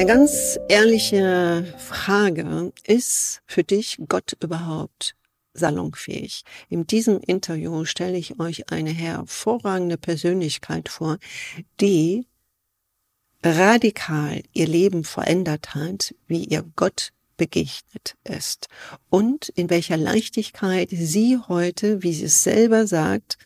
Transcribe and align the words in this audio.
Eine 0.00 0.14
ganz 0.14 0.58
ehrliche 0.70 1.74
Frage, 1.76 2.72
ist 2.86 3.42
für 3.44 3.62
dich 3.62 3.98
Gott 4.08 4.34
überhaupt 4.42 5.14
salonfähig? 5.52 6.44
In 6.70 6.86
diesem 6.86 7.20
Interview 7.20 7.84
stelle 7.84 8.16
ich 8.16 8.40
euch 8.40 8.72
eine 8.72 8.92
hervorragende 8.92 9.98
Persönlichkeit 9.98 10.88
vor, 10.88 11.18
die 11.82 12.26
radikal 13.44 14.42
ihr 14.54 14.68
Leben 14.68 15.04
verändert 15.04 15.74
hat, 15.74 16.14
wie 16.26 16.46
ihr 16.46 16.64
Gott 16.76 17.12
begegnet 17.36 18.16
ist 18.24 18.68
und 19.10 19.50
in 19.50 19.68
welcher 19.68 19.98
Leichtigkeit 19.98 20.88
sie 20.90 21.36
heute, 21.46 22.02
wie 22.02 22.14
sie 22.14 22.24
es 22.24 22.42
selber 22.42 22.86
sagt, 22.86 23.36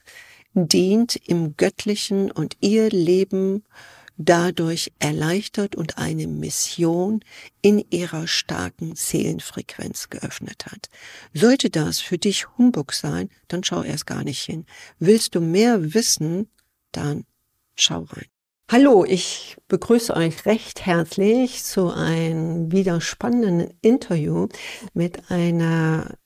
dient 0.52 1.16
im 1.16 1.56
Göttlichen 1.56 2.30
und 2.30 2.56
ihr 2.60 2.90
Leben 2.90 3.64
dadurch 4.16 4.92
erleichtert 4.98 5.74
und 5.74 5.98
eine 5.98 6.26
Mission 6.26 7.20
in 7.62 7.84
ihrer 7.90 8.26
starken 8.26 8.94
Seelenfrequenz 8.94 10.10
geöffnet 10.10 10.66
hat. 10.66 10.88
Sollte 11.32 11.70
das 11.70 12.00
für 12.00 12.18
dich 12.18 12.46
Humbug 12.56 12.92
sein, 12.92 13.28
dann 13.48 13.64
schau 13.64 13.82
erst 13.82 14.06
gar 14.06 14.24
nicht 14.24 14.42
hin. 14.42 14.66
Willst 14.98 15.34
du 15.34 15.40
mehr 15.40 15.94
wissen, 15.94 16.48
dann 16.92 17.24
schau 17.74 18.02
rein. 18.10 18.26
Hallo, 18.70 19.04
ich 19.04 19.56
begrüße 19.68 20.14
euch 20.16 20.46
recht 20.46 20.86
herzlich 20.86 21.62
zu 21.62 21.90
einem 21.90 22.72
wieder 22.72 23.00
spannenden 23.00 23.74
Interview 23.82 24.48
mit 24.94 25.30
einer 25.30 26.16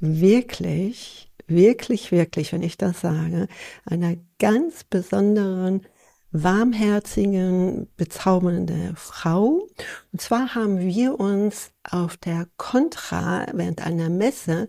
wirklich, 0.00 1.30
wirklich, 1.46 2.10
wirklich, 2.10 2.52
wenn 2.52 2.62
ich 2.62 2.78
das 2.78 3.02
sage, 3.02 3.48
einer 3.84 4.16
ganz 4.38 4.84
besonderen 4.84 5.86
warmherzigen, 6.34 7.88
bezaubernde 7.96 8.92
Frau. 8.96 9.68
Und 10.12 10.20
zwar 10.20 10.54
haben 10.56 10.80
wir 10.80 11.18
uns 11.18 11.70
auf 11.88 12.16
der 12.16 12.48
Contra 12.56 13.46
während 13.52 13.86
einer 13.86 14.10
Messe 14.10 14.68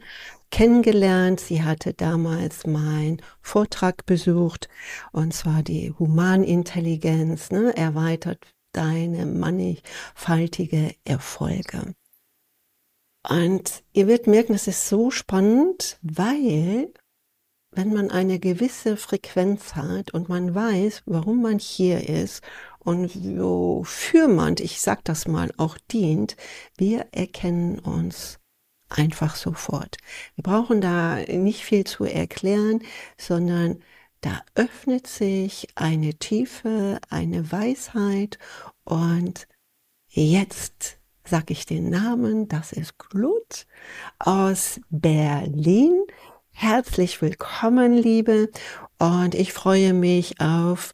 kennengelernt. 0.51 1.39
Sie 1.39 1.63
hatte 1.63 1.93
damals 1.93 2.67
meinen 2.67 3.19
Vortrag 3.41 4.05
besucht, 4.05 4.69
und 5.11 5.33
zwar 5.33 5.63
die 5.63 5.91
Humanintelligenz, 5.97 7.49
ne, 7.51 7.75
erweitert 7.75 8.45
deine 8.71 9.25
mannigfaltige 9.25 10.93
Erfolge. 11.03 11.95
Und 13.27 13.83
ihr 13.91 14.07
werdet 14.07 14.27
merken, 14.27 14.53
es 14.53 14.67
ist 14.67 14.87
so 14.87 15.09
spannend, 15.09 15.97
weil 16.03 16.93
wenn 17.75 17.93
man 17.93 18.09
eine 18.09 18.39
gewisse 18.39 18.97
Frequenz 18.97 19.75
hat 19.75 20.11
und 20.13 20.29
man 20.29 20.55
weiß, 20.55 21.03
warum 21.05 21.41
man 21.41 21.59
hier 21.59 22.09
ist 22.09 22.41
und 22.79 23.11
wofür 23.37 24.27
man, 24.27 24.55
ich 24.59 24.81
sag 24.81 25.03
das 25.03 25.27
mal, 25.27 25.51
auch 25.57 25.77
dient, 25.91 26.37
wir 26.77 27.07
erkennen 27.11 27.79
uns 27.79 28.39
einfach 28.89 29.35
sofort. 29.35 29.97
Wir 30.35 30.43
brauchen 30.43 30.81
da 30.81 31.17
nicht 31.17 31.63
viel 31.63 31.83
zu 31.83 32.05
erklären, 32.05 32.81
sondern 33.17 33.79
da 34.21 34.41
öffnet 34.55 35.07
sich 35.07 35.67
eine 35.75 36.15
Tiefe, 36.15 36.99
eine 37.09 37.51
Weisheit 37.51 38.39
und 38.83 39.47
jetzt 40.07 40.97
sag 41.27 41.51
ich 41.51 41.65
den 41.65 41.89
Namen, 41.89 42.47
das 42.47 42.71
ist 42.71 42.97
Glut 42.97 43.65
aus 44.19 44.79
Berlin. 44.89 46.03
Herzlich 46.57 47.21
willkommen, 47.21 47.93
Liebe. 47.93 48.49
Und 48.97 49.35
ich 49.35 49.51
freue 49.51 49.93
mich 49.93 50.39
auf 50.39 50.93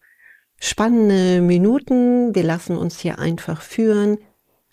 spannende 0.59 1.39
Minuten. 1.39 2.33
Wir 2.33 2.41
lassen 2.41 2.75
uns 2.75 2.99
hier 2.99 3.19
einfach 3.19 3.61
führen. 3.61 4.17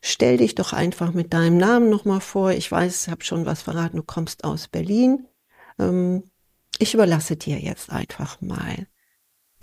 Stell 0.01 0.39
dich 0.39 0.55
doch 0.55 0.73
einfach 0.73 1.13
mit 1.13 1.35
deinem 1.35 1.59
Namen 1.59 1.91
nochmal 1.91 2.23
vor. 2.23 2.53
Ich 2.53 2.73
weiß, 2.73 3.03
ich 3.03 3.11
habe 3.11 3.23
schon 3.23 3.45
was 3.45 3.61
verraten, 3.61 3.99
du 3.99 4.03
kommst 4.03 4.45
aus 4.45 4.67
Berlin. 4.67 5.27
Ähm, 5.79 6.25
ich 6.79 6.95
überlasse 6.95 7.37
dir 7.37 7.59
jetzt 7.59 7.91
einfach 7.91 8.41
mal 8.41 8.87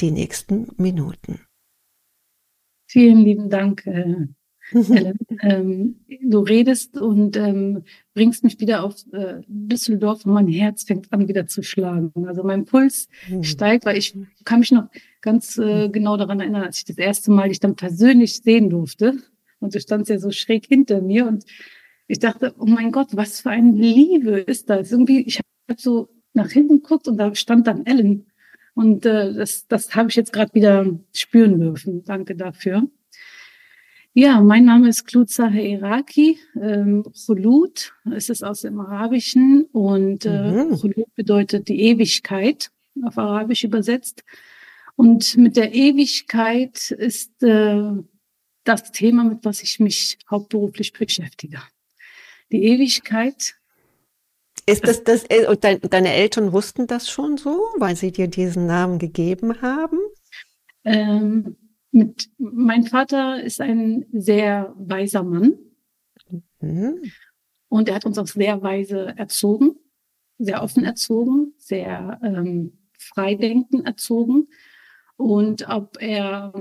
die 0.01 0.11
nächsten 0.11 0.67
Minuten. 0.77 1.41
Vielen 2.85 3.17
lieben 3.17 3.49
Dank, 3.49 3.83
Ellen. 4.71 5.17
ähm, 5.41 5.95
du 6.23 6.39
redest 6.39 6.97
und 6.97 7.37
ähm, 7.37 7.83
bringst 8.13 8.43
mich 8.43 8.59
wieder 8.59 8.83
auf 8.83 8.95
äh, 9.11 9.41
Düsseldorf 9.47 10.25
und 10.25 10.33
mein 10.33 10.47
Herz 10.47 10.83
fängt 10.83 11.11
an 11.13 11.27
wieder 11.27 11.47
zu 11.47 11.61
schlagen. 11.63 12.11
Also 12.27 12.43
mein 12.43 12.65
Puls 12.65 13.07
mhm. 13.29 13.43
steigt, 13.43 13.85
weil 13.85 13.97
ich 13.97 14.17
kann 14.43 14.59
mich 14.59 14.71
noch 14.71 14.89
ganz 15.21 15.57
äh, 15.57 15.89
genau 15.89 16.17
daran 16.17 16.39
erinnern, 16.39 16.63
als 16.63 16.79
ich 16.79 16.85
das 16.85 16.97
erste 16.97 17.31
Mal 17.31 17.49
dich 17.49 17.59
dann 17.59 17.75
persönlich 17.75 18.37
sehen 18.37 18.69
durfte. 18.69 19.17
Und 19.59 19.73
du 19.73 19.79
standst 19.79 20.09
ja 20.09 20.19
so 20.19 20.31
schräg 20.31 20.65
hinter 20.67 21.01
mir 21.01 21.27
und 21.27 21.45
ich 22.07 22.19
dachte, 22.19 22.53
oh 22.59 22.65
mein 22.65 22.91
Gott, 22.91 23.09
was 23.13 23.41
für 23.41 23.49
eine 23.49 23.71
Liebe 23.71 24.39
ist 24.39 24.69
das? 24.69 24.91
Irgendwie, 24.91 25.21
ich 25.21 25.39
habe 25.69 25.79
so 25.81 26.09
nach 26.33 26.51
hinten 26.51 26.81
geguckt 26.81 27.07
und 27.07 27.17
da 27.17 27.33
stand 27.33 27.67
dann 27.67 27.85
Ellen. 27.85 28.27
Und 28.75 29.05
äh, 29.05 29.33
das, 29.33 29.67
das 29.67 29.95
habe 29.95 30.09
ich 30.09 30.15
jetzt 30.15 30.33
gerade 30.33 30.53
wieder 30.53 30.85
spüren 31.13 31.59
dürfen. 31.59 32.03
Danke 32.03 32.35
dafür. 32.35 32.87
Ja, 34.17 34.39
mein 34.39 34.63
Name 34.63 34.87
ist 34.87 35.07
Klutzahe 35.07 35.59
Iraki. 35.59 36.39
Ähm, 36.55 37.03
Khulut, 37.25 37.91
es 38.15 38.29
ist 38.29 38.43
aus 38.43 38.61
dem 38.61 38.79
Arabischen 38.79 39.65
und 39.73 40.25
äh, 40.25 40.51
mhm. 40.51 40.79
Khulut 40.79 41.13
bedeutet 41.15 41.67
die 41.67 41.81
Ewigkeit, 41.81 42.71
auf 43.03 43.17
Arabisch 43.17 43.65
übersetzt. 43.65 44.23
Und 44.95 45.35
mit 45.35 45.57
der 45.57 45.73
Ewigkeit 45.73 46.91
ist 46.91 47.43
äh, 47.43 47.91
das 48.63 48.91
Thema, 48.93 49.25
mit 49.25 49.43
was 49.43 49.61
ich 49.61 49.81
mich 49.81 50.17
hauptberuflich 50.31 50.93
beschäftige. 50.93 51.61
Die 52.53 52.63
Ewigkeit. 52.63 53.55
Ist 54.65 54.87
das 54.87 55.03
das, 55.03 55.25
äh, 55.27 55.45
und 55.45 55.65
deine 55.65 56.13
Eltern 56.13 56.53
wussten 56.53 56.87
das 56.87 57.09
schon 57.09 57.35
so, 57.35 57.59
weil 57.79 57.97
sie 57.97 58.13
dir 58.13 58.29
diesen 58.29 58.65
Namen 58.65 58.97
gegeben 58.97 59.61
haben? 59.61 59.99
Ähm, 60.85 61.57
mit, 61.95 62.29
mein 62.37 62.83
Vater 62.83 63.41
ist 63.41 63.61
ein 63.61 64.05
sehr 64.11 64.73
weiser 64.77 65.23
Mann. 65.23 65.57
Mhm. 66.59 67.01
Und 67.69 67.89
er 67.89 67.95
hat 67.95 68.05
uns 68.05 68.17
auch 68.17 68.27
sehr 68.27 68.61
weise 68.61 69.17
erzogen, 69.17 69.75
sehr 70.37 70.61
offen 70.61 70.83
erzogen, 70.83 71.53
sehr 71.57 72.19
ähm, 72.21 72.77
freidenken 72.99 73.85
erzogen. 73.85 74.49
Und 75.15 75.67
ob 75.69 75.97
er, 76.01 76.53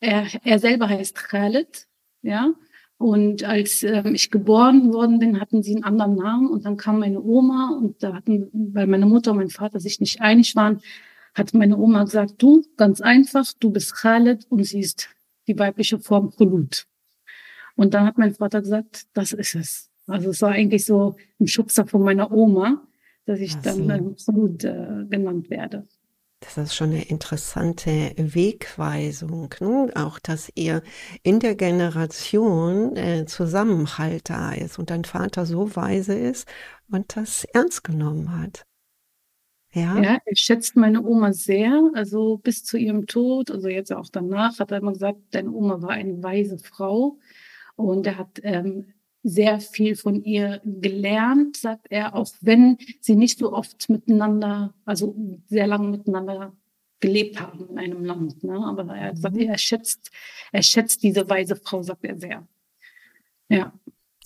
er, 0.00 0.26
er 0.44 0.58
selber 0.58 0.88
heißt 0.88 1.14
Khaled, 1.16 1.86
ja. 2.22 2.52
Und 2.98 3.44
als 3.44 3.82
ähm, 3.82 4.14
ich 4.14 4.30
geboren 4.30 4.92
worden 4.92 5.20
bin, 5.20 5.40
hatten 5.40 5.62
sie 5.62 5.74
einen 5.74 5.84
anderen 5.84 6.16
Namen. 6.16 6.50
Und 6.50 6.66
dann 6.66 6.76
kam 6.76 6.98
meine 6.98 7.22
Oma 7.22 7.78
und 7.78 8.02
da 8.02 8.12
hatten, 8.12 8.50
weil 8.52 8.86
meine 8.86 9.06
Mutter 9.06 9.30
und 9.30 9.38
mein 9.38 9.48
Vater 9.48 9.80
sich 9.80 10.00
nicht 10.00 10.20
einig 10.20 10.54
waren, 10.54 10.80
hat 11.34 11.54
meine 11.54 11.76
Oma 11.76 12.04
gesagt, 12.04 12.34
du, 12.38 12.64
ganz 12.76 13.00
einfach, 13.00 13.46
du 13.58 13.70
bist 13.70 13.94
Khaled 13.94 14.46
und 14.50 14.64
sie 14.64 14.80
ist 14.80 15.08
die 15.46 15.58
weibliche 15.58 15.98
Form 15.98 16.30
Khulut. 16.30 16.86
Und 17.76 17.94
dann 17.94 18.04
hat 18.04 18.18
mein 18.18 18.34
Vater 18.34 18.60
gesagt, 18.60 19.06
das 19.14 19.32
ist 19.32 19.54
es. 19.54 19.90
Also 20.06 20.30
es 20.30 20.42
war 20.42 20.50
eigentlich 20.50 20.84
so 20.84 21.16
ein 21.40 21.46
Schubser 21.46 21.86
von 21.86 22.02
meiner 22.02 22.30
Oma, 22.30 22.86
dass 23.26 23.40
ich 23.40 23.54
Ach 23.56 23.62
dann 23.62 23.90
ähm, 23.90 24.16
Khulut 24.24 24.64
äh, 24.64 25.04
genannt 25.08 25.50
werde. 25.50 25.86
Das 26.40 26.56
ist 26.56 26.74
schon 26.74 26.90
eine 26.90 27.02
interessante 27.02 28.14
Wegweisung, 28.16 29.54
ne? 29.60 29.90
auch 29.94 30.18
dass 30.18 30.50
ihr 30.54 30.82
in 31.22 31.38
der 31.38 31.54
Generation 31.54 32.96
äh, 32.96 33.26
Zusammenhalt 33.26 34.30
da 34.30 34.52
ist 34.52 34.78
und 34.78 34.88
dein 34.88 35.04
Vater 35.04 35.44
so 35.44 35.76
weise 35.76 36.14
ist 36.14 36.48
und 36.90 37.14
das 37.14 37.44
ernst 37.44 37.84
genommen 37.84 38.40
hat. 38.40 38.64
Ja. 39.72 40.00
ja, 40.00 40.18
er 40.24 40.36
schätzt 40.36 40.74
meine 40.74 41.02
Oma 41.02 41.32
sehr, 41.32 41.90
also 41.94 42.38
bis 42.38 42.64
zu 42.64 42.76
ihrem 42.76 43.06
Tod, 43.06 43.52
also 43.52 43.68
jetzt 43.68 43.92
auch 43.92 44.08
danach, 44.10 44.58
hat 44.58 44.72
er 44.72 44.78
immer 44.78 44.92
gesagt, 44.92 45.20
deine 45.30 45.52
Oma 45.52 45.80
war 45.80 45.90
eine 45.90 46.20
weise 46.22 46.58
Frau 46.58 47.18
und 47.76 48.04
er 48.06 48.18
hat 48.18 48.40
ähm, 48.42 48.94
sehr 49.22 49.60
viel 49.60 49.94
von 49.94 50.24
ihr 50.24 50.60
gelernt, 50.64 51.56
sagt 51.56 51.86
er, 51.90 52.16
auch 52.16 52.28
wenn 52.40 52.78
sie 53.00 53.14
nicht 53.14 53.38
so 53.38 53.52
oft 53.52 53.88
miteinander, 53.88 54.74
also 54.84 55.14
sehr 55.46 55.68
lange 55.68 55.88
miteinander 55.88 56.56
gelebt 56.98 57.40
haben 57.40 57.68
in 57.70 57.78
einem 57.78 58.04
Land. 58.04 58.42
Ne? 58.42 58.58
Aber 58.64 58.94
er 58.94 59.08
hat 59.08 59.14
gesagt, 59.16 59.36
mhm. 59.36 59.42
er 59.42 59.58
schätzt, 59.58 60.10
er 60.50 60.62
schätzt 60.62 61.02
diese 61.02 61.28
weise 61.28 61.54
Frau, 61.54 61.82
sagt 61.82 62.04
er 62.04 62.18
sehr. 62.18 62.46
Ja. 63.48 63.72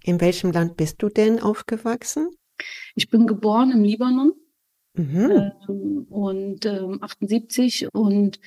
In 0.02 0.20
welchem 0.20 0.52
Land 0.52 0.76
bist 0.76 1.02
du 1.02 1.08
denn 1.08 1.40
aufgewachsen? 1.40 2.28
Ich 2.94 3.10
bin 3.10 3.26
geboren 3.26 3.72
im 3.72 3.82
Libanon 3.82 4.32
Mhm. 4.94 5.52
Ähm, 5.68 6.06
und 6.08 6.66
ähm, 6.66 7.02
78 7.02 7.88
und 7.92 8.40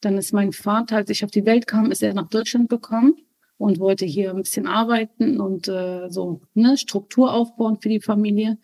dann 0.00 0.16
ist 0.16 0.32
mein 0.32 0.52
Vater, 0.52 0.96
als 0.96 1.10
ich 1.10 1.24
auf 1.24 1.30
die 1.30 1.44
Welt 1.44 1.66
kam, 1.66 1.90
ist 1.90 2.02
er 2.02 2.14
nach 2.14 2.28
Deutschland 2.28 2.68
gekommen 2.68 3.14
und 3.56 3.80
wollte 3.80 4.06
hier 4.06 4.30
ein 4.30 4.42
bisschen 4.42 4.66
arbeiten 4.66 5.40
und 5.40 5.66
äh, 5.68 6.08
so 6.08 6.40
ne, 6.54 6.76
Struktur 6.76 7.32
aufbauen 7.34 7.78
für 7.80 7.88
die 7.88 8.00
Familie. 8.00 8.58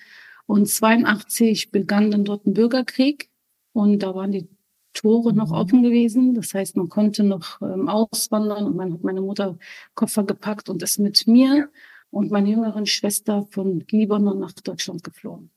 Und 0.46 0.68
82 0.68 1.70
begann 1.72 2.10
dann 2.10 2.24
dort 2.24 2.46
ein 2.46 2.54
Bürgerkrieg 2.54 3.30
und 3.72 4.00
da 4.02 4.14
waren 4.14 4.30
die 4.30 4.48
Tore 4.92 5.32
mhm. 5.32 5.38
noch 5.38 5.50
offen 5.50 5.82
gewesen. 5.82 6.34
Das 6.34 6.54
heißt, 6.54 6.76
man 6.76 6.88
konnte 6.88 7.24
noch 7.24 7.60
ähm, 7.62 7.88
auswandern 7.88 8.66
und 8.66 8.76
man 8.76 8.92
hat 8.92 9.02
meine 9.02 9.20
Mutter 9.20 9.58
Koffer 9.94 10.24
gepackt 10.24 10.68
und 10.68 10.82
ist 10.82 10.98
mit 10.98 11.26
mir 11.26 11.70
und 12.10 12.30
meiner 12.30 12.48
jüngeren 12.48 12.86
Schwester 12.86 13.46
von 13.50 13.84
Libanon 13.90 14.38
nach 14.38 14.52
Deutschland 14.52 15.02
geflohen. 15.02 15.50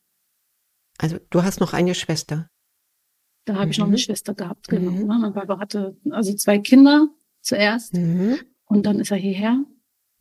Also 0.97 1.17
du 1.29 1.43
hast 1.43 1.59
noch 1.59 1.73
eine 1.73 1.95
Schwester? 1.95 2.49
Da 3.45 3.55
habe 3.55 3.65
mhm. 3.65 3.71
ich 3.71 3.77
noch 3.77 3.87
eine 3.87 3.95
mhm. 3.95 3.99
Schwester 3.99 4.33
gehabt, 4.33 4.67
genau. 4.67 4.91
Mhm. 4.91 5.07
Ne? 5.07 5.17
Mein 5.19 5.33
Papa 5.33 5.59
hatte 5.59 5.95
also 6.09 6.33
zwei 6.35 6.59
Kinder 6.59 7.07
zuerst 7.41 7.93
mhm. 7.93 8.37
und 8.65 8.85
dann 8.85 8.99
ist 8.99 9.11
er 9.11 9.17
hierher. 9.17 9.63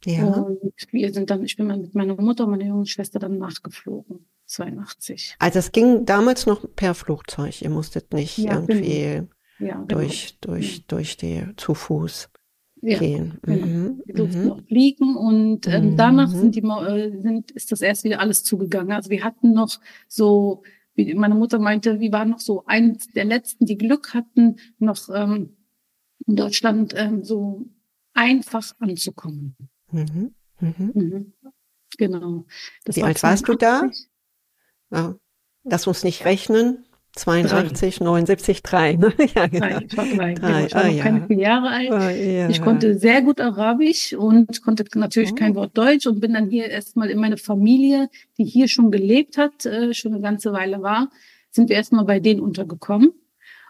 Ja. 0.05 0.27
Und 0.27 0.59
wir 0.93 1.13
sind 1.13 1.31
dann, 1.31 1.45
ich 1.45 1.57
bin 1.57 1.67
mit 1.67 1.95
meiner 1.95 2.15
Mutter 2.21 2.45
und 2.45 2.51
meiner 2.51 2.67
jungen 2.67 2.87
Schwester 2.87 3.19
dann 3.19 3.39
nachgeflogen. 3.39 4.27
82. 4.47 5.35
Also 5.41 5.59
es 5.59 5.73
ging 5.73 6.05
damals 6.05 6.47
noch 6.47 6.65
per 6.77 6.95
Flugzeug. 6.95 7.63
Ihr 7.63 7.71
musstet 7.71 8.13
nicht 8.13 8.39
ja, 8.39 8.55
irgendwie 8.55 9.27
genau. 9.59 9.71
ja, 9.71 9.85
durch, 9.89 10.39
genau. 10.41 10.55
durch, 10.55 10.87
durch 10.87 11.17
die 11.17 11.45
zu 11.57 11.75
Fuß 11.75 12.29
ja, 12.83 12.99
gehen. 12.99 13.39
Genau. 13.43 13.67
Mhm. 13.67 14.03
Wir 14.05 14.15
durften 14.15 14.43
mhm. 14.43 14.49
noch 14.49 14.63
fliegen 14.67 15.17
und 15.17 15.67
ähm, 15.67 15.91
mhm. 15.91 15.97
danach 15.97 16.31
sind 16.31 16.55
die, 16.55 16.63
äh, 16.63 17.21
sind, 17.21 17.51
ist 17.53 17.73
das 17.73 17.81
erst 17.81 18.05
wieder 18.05 18.21
alles 18.21 18.45
zugegangen. 18.45 18.93
Also 18.93 19.11
wir 19.11 19.25
hatten 19.25 19.53
noch 19.53 19.81
so, 20.09 20.63
wie 20.95 21.15
meine 21.15 21.35
Mutter 21.35 21.59
meinte, 21.59 22.01
wir 22.01 22.13
waren 22.13 22.31
noch 22.31 22.41
so 22.41 22.65
eins 22.67 23.09
der 23.09 23.25
letzten, 23.25 23.67
die 23.67 23.79
Glück 23.79 24.15
hatten, 24.15 24.57
noch 24.79 25.09
ähm, 25.15 25.57
in 26.27 26.37
Deutschland 26.37 26.95
ähm, 26.97 27.25
so 27.25 27.67
einfach 28.15 28.73
anzukommen. 28.79 29.57
Mhm. 29.91 30.35
Mhm. 30.61 30.91
mhm. 30.95 31.33
Genau. 31.99 32.45
Das 32.85 32.97
Wie 32.97 33.03
alt 33.03 33.23
warst 33.23 33.49
du 33.49 33.55
da? 33.55 33.91
Ja. 34.91 35.17
Lass 35.65 35.87
uns 35.87 36.05
nicht 36.05 36.25
rechnen. 36.25 36.86
82, 37.17 37.97
drei. 37.99 38.05
79, 38.05 38.63
3. 38.63 38.93
Ne? 38.97 39.13
ja, 39.35 39.47
genau. 39.47 39.67
Drei, 39.67 39.85
ich 39.85 39.97
war 39.97 40.05
drei. 40.05 40.35
drei. 40.35 40.67
Ich 40.67 40.75
war 40.75 40.85
ah, 40.85 40.87
noch 40.87 40.95
ja. 40.95 41.03
keine 41.03 41.27
vier 41.27 41.39
Jahre 41.39 41.69
alt. 41.71 41.91
Oh, 41.91 41.95
ja. 41.95 42.49
Ich 42.49 42.61
konnte 42.61 42.99
sehr 42.99 43.23
gut 43.23 43.41
Arabisch 43.41 44.13
und 44.13 44.63
konnte 44.63 44.85
natürlich 44.95 45.33
oh. 45.33 45.35
kein 45.35 45.55
Wort 45.55 45.77
Deutsch 45.77 46.07
und 46.07 46.21
bin 46.21 46.35
dann 46.35 46.51
hier 46.51 46.69
erstmal 46.69 47.09
in 47.11 47.19
meine 47.19 47.39
Familie, 47.39 48.11
die 48.37 48.45
hier 48.45 48.69
schon 48.69 48.91
gelebt 48.91 49.39
hat, 49.39 49.65
äh, 49.65 49.95
schon 49.95 50.13
eine 50.13 50.21
ganze 50.21 50.53
Weile 50.53 50.83
war, 50.83 51.11
sind 51.51 51.71
wir 51.71 51.77
erstmal 51.77 52.05
bei 52.05 52.21
denen 52.21 52.41
untergekommen. 52.41 53.13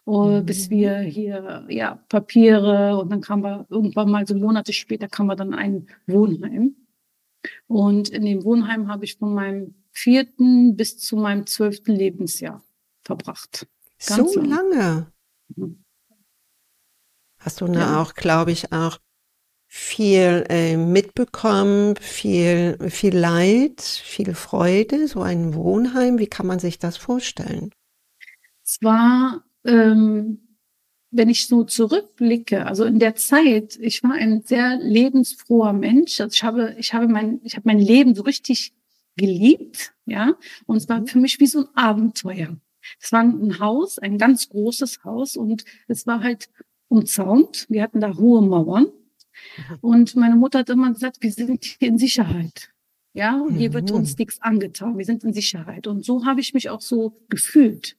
Uh, 0.08 0.40
mhm. 0.40 0.46
bis 0.46 0.70
wir 0.70 0.98
hier 0.98 1.66
ja 1.68 1.98
Papiere 2.08 2.96
und 2.96 3.10
dann 3.10 3.20
kam 3.22 3.42
wir 3.42 3.66
irgendwann 3.70 4.08
mal 4.08 4.24
so 4.24 4.36
Monate 4.36 4.72
später 4.72 5.08
kam 5.08 5.26
wir 5.26 5.34
dann 5.34 5.52
ein 5.52 5.88
Wohnheim 6.06 6.76
und 7.66 8.10
in 8.10 8.24
dem 8.24 8.44
Wohnheim 8.44 8.86
habe 8.86 9.04
ich 9.04 9.16
von 9.16 9.34
meinem 9.34 9.74
vierten 9.90 10.76
bis 10.76 10.96
zu 10.98 11.16
meinem 11.16 11.44
zwölften 11.46 11.90
Lebensjahr 11.90 12.62
verbracht. 13.06 13.66
Ganz 14.04 14.34
so 14.34 14.40
lange. 14.40 15.12
Mhm. 15.54 15.82
Hast 17.38 17.60
du 17.60 17.66
da 17.66 17.80
ja. 17.80 18.02
auch, 18.02 18.14
glaube 18.14 18.50
ich, 18.50 18.72
auch 18.72 18.98
viel 19.68 20.44
äh, 20.48 20.76
mitbekommen, 20.76 21.96
viel, 21.96 22.76
viel 22.90 23.16
Leid, 23.16 23.80
viel 23.80 24.34
Freude, 24.34 25.08
so 25.08 25.22
ein 25.22 25.54
Wohnheim. 25.54 26.18
Wie 26.18 26.26
kann 26.26 26.46
man 26.46 26.58
sich 26.58 26.78
das 26.78 26.96
vorstellen? 26.96 27.70
Es 28.64 28.78
war, 28.82 29.44
ähm, 29.64 30.58
wenn 31.10 31.28
ich 31.28 31.46
so 31.46 31.64
zurückblicke, 31.64 32.66
also 32.66 32.84
in 32.84 32.98
der 32.98 33.14
Zeit, 33.14 33.76
ich 33.80 34.02
war 34.02 34.12
ein 34.12 34.42
sehr 34.42 34.78
lebensfroher 34.78 35.72
Mensch. 35.72 36.20
Also 36.20 36.34
ich 36.34 36.42
habe, 36.42 36.74
ich 36.78 36.94
habe 36.94 37.06
mein, 37.08 37.40
ich 37.44 37.54
habe 37.54 37.68
mein 37.68 37.78
Leben 37.78 38.14
so 38.14 38.22
richtig 38.22 38.74
geliebt, 39.16 39.94
ja. 40.04 40.34
Und 40.66 40.76
es 40.76 40.88
war 40.88 41.00
mhm. 41.00 41.06
für 41.06 41.18
mich 41.18 41.38
wie 41.40 41.46
so 41.46 41.60
ein 41.60 41.74
Abenteuer. 41.74 42.56
Es 43.00 43.12
war 43.12 43.22
ein 43.22 43.58
Haus, 43.60 43.98
ein 43.98 44.18
ganz 44.18 44.48
großes 44.48 45.04
Haus 45.04 45.36
und 45.36 45.64
es 45.88 46.06
war 46.06 46.22
halt 46.22 46.48
umzaunt. 46.88 47.66
Wir 47.68 47.82
hatten 47.82 48.00
da 48.00 48.16
hohe 48.16 48.42
Mauern. 48.42 48.84
Mhm. 48.84 49.78
Und 49.80 50.16
meine 50.16 50.36
Mutter 50.36 50.60
hat 50.60 50.70
immer 50.70 50.92
gesagt, 50.92 51.18
wir 51.20 51.32
sind 51.32 51.64
hier 51.64 51.88
in 51.88 51.98
Sicherheit. 51.98 52.70
Ja, 53.12 53.40
und 53.40 53.54
hier 53.56 53.72
wird 53.72 53.90
uns 53.90 54.10
mhm. 54.10 54.16
nichts 54.18 54.42
angetan. 54.42 54.98
Wir 54.98 55.06
sind 55.06 55.24
in 55.24 55.32
Sicherheit. 55.32 55.86
Und 55.86 56.04
so 56.04 56.26
habe 56.26 56.40
ich 56.40 56.52
mich 56.52 56.68
auch 56.68 56.82
so 56.82 57.16
gefühlt. 57.30 57.96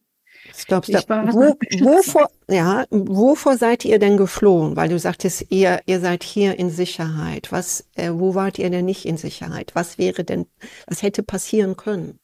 Stopp, 0.55 0.85
stopp. 0.85 1.09
Wo, 1.09 1.57
wovor, 1.79 2.29
ja, 2.47 2.85
wovor 2.91 3.57
seid 3.57 3.83
ihr 3.83 3.99
denn 3.99 4.17
geflohen? 4.17 4.75
Weil 4.75 4.89
du 4.89 4.99
sagtest, 4.99 5.47
ihr, 5.49 5.81
ihr 5.87 5.99
seid 5.99 6.23
hier 6.23 6.57
in 6.59 6.69
Sicherheit. 6.69 7.51
Was, 7.51 7.85
äh, 7.95 8.11
wo 8.13 8.35
wart 8.35 8.59
ihr 8.59 8.69
denn 8.69 8.85
nicht 8.85 9.05
in 9.05 9.17
Sicherheit? 9.17 9.71
Was 9.73 9.97
wäre 9.97 10.23
denn, 10.23 10.45
was 10.85 11.01
hätte 11.01 11.23
passieren 11.23 11.75
können? 11.75 12.19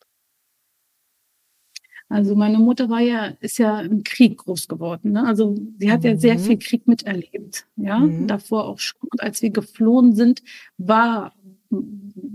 Also 2.13 2.35
meine 2.35 2.59
Mutter 2.59 2.89
war 2.89 2.99
ja, 2.99 3.33
ist 3.39 3.57
ja 3.57 3.81
im 3.81 4.03
Krieg 4.03 4.37
groß 4.37 4.67
geworden. 4.67 5.13
Ne? 5.13 5.25
Also 5.25 5.55
sie 5.79 5.91
hat 5.91 6.01
mhm. 6.01 6.09
ja 6.09 6.17
sehr 6.17 6.35
mhm. 6.35 6.39
viel 6.41 6.57
Krieg 6.59 6.87
miterlebt. 6.87 7.65
Ja, 7.75 7.97
mhm. 7.97 8.27
davor 8.27 8.65
auch 8.67 8.77
schon. 8.77 9.09
Und 9.09 9.23
als 9.23 9.41
wir 9.41 9.49
geflohen 9.49 10.13
sind, 10.13 10.43
war, 10.77 11.33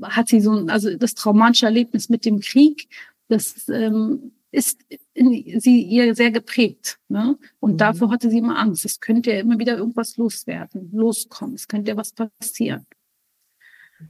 hat 0.03 0.27
sie 0.27 0.41
so, 0.41 0.67
also 0.67 0.97
das 0.97 1.15
traumatische 1.15 1.67
Erlebnis 1.67 2.09
mit 2.09 2.25
dem 2.25 2.41
Krieg, 2.41 2.89
das 3.29 3.69
ähm, 3.69 4.33
ist 4.51 4.81
in 5.15 5.61
sie 5.61 5.83
ihr 5.83 6.13
sehr 6.17 6.33
geprägt. 6.33 6.99
Ne? 7.09 7.39
Und 7.61 7.75
mhm. 7.75 7.79
davor 7.79 8.11
hatte 8.11 8.31
sie 8.31 8.39
immer 8.39 8.59
Angst. 8.59 8.85
Es 8.85 8.99
könnte 8.99 9.31
ja 9.31 9.39
immer 9.39 9.61
wieder 9.61 9.79
irgendwas 9.79 10.17
loswerden, 10.17 10.91
loskommen. 10.93 11.55
Es 11.55 11.69
könnte 11.69 11.93
ja 11.93 11.97
was 11.97 12.13
passieren. 12.13 12.85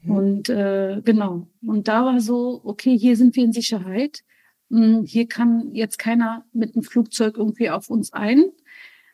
Mhm. 0.02 0.10
Und 0.10 0.48
äh, 0.48 1.02
genau. 1.04 1.46
Und 1.60 1.88
da 1.88 2.06
war 2.06 2.20
so, 2.20 2.62
okay, 2.64 2.96
hier 2.96 3.18
sind 3.18 3.36
wir 3.36 3.44
in 3.44 3.52
Sicherheit. 3.52 4.22
Hm, 4.70 5.04
hier 5.04 5.26
kann 5.26 5.74
jetzt 5.74 5.98
keiner 5.98 6.44
mit 6.52 6.74
dem 6.74 6.82
Flugzeug 6.82 7.36
irgendwie 7.36 7.70
auf 7.70 7.90
uns 7.90 8.12
ein. 8.12 8.44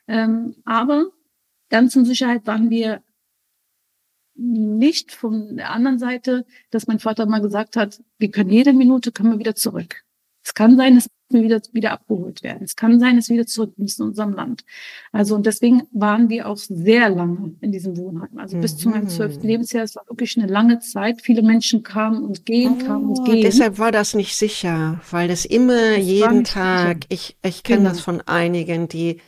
Ähm, 0.07 0.55
aber 0.65 1.11
ganz 1.69 1.95
in 1.95 2.05
Sicherheit 2.05 2.45
waren 2.45 2.69
wir 2.69 3.01
nicht 4.35 5.13
von 5.13 5.55
der 5.57 5.71
anderen 5.71 5.97
Seite, 5.97 6.45
dass 6.69 6.87
mein 6.87 6.99
Vater 6.99 7.25
mal 7.25 7.41
gesagt 7.41 7.77
hat, 7.77 8.03
wir 8.17 8.31
können 8.31 8.49
jede 8.49 8.73
Minute, 8.73 9.11
können 9.11 9.31
wir 9.31 9.39
wieder 9.39 9.55
zurück. 9.55 10.03
Es 10.43 10.53
kann 10.53 10.77
sein, 10.77 10.95
dass 10.95 11.07
wieder, 11.29 11.61
wieder 11.71 11.91
abgeholt 11.91 12.43
werden. 12.43 12.63
Es 12.63 12.75
kann 12.75 12.99
sein, 12.99 13.15
dass 13.15 13.29
wir 13.29 13.35
wieder 13.35 13.47
zurück 13.47 13.73
müssen 13.77 14.03
in 14.03 14.09
unserem 14.09 14.33
Land. 14.33 14.63
Also, 15.11 15.35
und 15.35 15.45
deswegen 15.45 15.83
waren 15.91 16.29
wir 16.29 16.47
auch 16.47 16.57
sehr 16.57 17.09
lange 17.09 17.55
in 17.61 17.71
diesem 17.71 17.97
Wohnheim. 17.97 18.37
Also, 18.37 18.57
mhm. 18.57 18.61
bis 18.61 18.77
zu 18.77 18.89
meinem 18.89 19.07
zwölften 19.07 19.43
mhm. 19.43 19.49
Lebensjahr. 19.49 19.83
Es 19.83 19.95
war 19.95 20.05
wirklich 20.07 20.37
eine 20.37 20.47
lange 20.47 20.79
Zeit. 20.79 21.21
Viele 21.21 21.41
Menschen 21.41 21.83
kamen 21.83 22.23
und 22.23 22.45
gehen, 22.45 22.77
oh, 22.81 22.85
kamen 22.85 23.09
und 23.09 23.25
gehen. 23.25 23.41
Deshalb 23.41 23.79
war 23.79 23.91
das 23.91 24.13
nicht 24.13 24.35
sicher, 24.35 25.01
weil 25.11 25.27
das 25.27 25.45
immer 25.45 25.97
das 25.97 26.05
jeden 26.05 26.43
Tag, 26.43 27.03
sicher. 27.03 27.07
ich, 27.09 27.37
ich 27.43 27.63
kenne 27.63 27.79
genau. 27.79 27.89
das 27.89 27.99
von 27.99 28.21
einigen, 28.21 28.87
die 28.87 29.19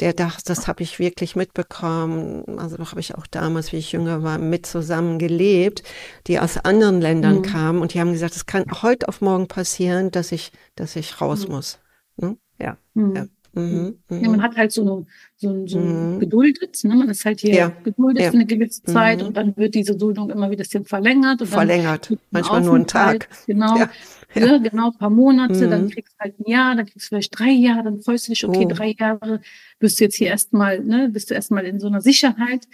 der 0.00 0.12
das, 0.12 0.42
das 0.44 0.66
habe 0.66 0.82
ich 0.82 0.98
wirklich 0.98 1.36
mitbekommen. 1.36 2.58
Also 2.58 2.76
doch 2.76 2.90
habe 2.90 3.00
ich 3.00 3.14
auch 3.14 3.26
damals, 3.26 3.72
wie 3.72 3.76
ich 3.76 3.92
jünger 3.92 4.22
war, 4.22 4.38
mit 4.38 4.66
zusammen 4.66 5.18
gelebt, 5.18 5.82
die 6.26 6.40
aus 6.40 6.58
anderen 6.58 7.00
Ländern 7.00 7.38
mhm. 7.38 7.42
kamen 7.42 7.80
und 7.80 7.94
die 7.94 8.00
haben 8.00 8.12
gesagt, 8.12 8.36
es 8.36 8.46
kann 8.46 8.64
heute 8.82 9.08
auf 9.08 9.20
morgen 9.20 9.48
passieren, 9.48 10.10
dass 10.10 10.32
ich, 10.32 10.52
dass 10.74 10.96
ich 10.96 11.20
raus 11.20 11.46
mhm. 11.46 11.54
muss. 11.54 11.78
Ne? 12.16 12.36
Ja. 12.58 12.76
Mhm. 12.94 13.16
ja. 13.16 13.26
Mhm, 13.54 13.98
ja, 14.10 14.28
man 14.28 14.38
mhm. 14.38 14.42
hat 14.42 14.56
halt 14.56 14.72
so, 14.72 15.06
so, 15.36 15.66
so 15.66 15.78
mhm. 15.78 16.18
geduldet, 16.18 16.82
ne? 16.82 16.94
man 16.94 17.08
ist 17.08 17.24
halt 17.24 17.40
hier 17.40 17.54
ja. 17.54 17.72
geduldet 17.84 18.24
ja. 18.24 18.30
für 18.30 18.36
eine 18.36 18.46
gewisse 18.46 18.82
Zeit 18.82 19.20
mhm. 19.20 19.28
und 19.28 19.36
dann 19.36 19.56
wird 19.56 19.74
diese 19.74 19.96
Duldung 19.96 20.30
immer 20.30 20.50
wieder 20.50 20.62
ein 20.62 20.64
bisschen 20.64 20.84
verlängert. 20.84 21.40
Und 21.40 21.46
verlängert, 21.46 22.12
manchmal 22.30 22.62
nur 22.62 22.74
einen 22.74 22.86
Tag. 22.86 23.28
Genau, 23.46 23.76
ja. 23.76 23.90
Ja. 24.34 24.58
genau, 24.58 24.90
ein 24.90 24.98
paar 24.98 25.10
Monate, 25.10 25.68
dann 25.68 25.88
kriegst 25.90 26.14
du 26.14 26.18
halt 26.18 26.40
ein 26.40 26.50
Jahr, 26.50 26.74
dann 26.74 26.86
kriegst 26.86 27.06
du 27.06 27.08
vielleicht 27.10 27.38
drei 27.38 27.50
Jahre, 27.50 27.84
dann 27.84 28.00
freust 28.00 28.26
du 28.26 28.32
dich, 28.32 28.44
okay, 28.44 28.66
oh. 28.66 28.72
drei 28.72 28.94
Jahre 28.98 29.40
bist 29.78 30.00
du 30.00 30.04
jetzt 30.04 30.16
hier 30.16 30.28
erstmal, 30.28 30.80
ne, 30.80 31.08
bist 31.08 31.30
du 31.30 31.34
erstmal 31.34 31.64
in 31.64 31.78
so 31.78 31.86
einer 31.86 32.00
Sicherheit. 32.00 32.66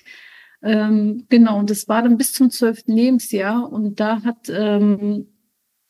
Ähm, 0.63 1.27
genau, 1.29 1.59
und 1.59 1.71
das 1.71 1.89
war 1.89 2.03
dann 2.03 2.17
bis 2.17 2.33
zum 2.33 2.51
zwölften 2.51 2.93
Lebensjahr 2.93 3.71
und 3.71 4.01
da 4.01 4.23
hat 4.23 4.51
ähm, 4.51 5.27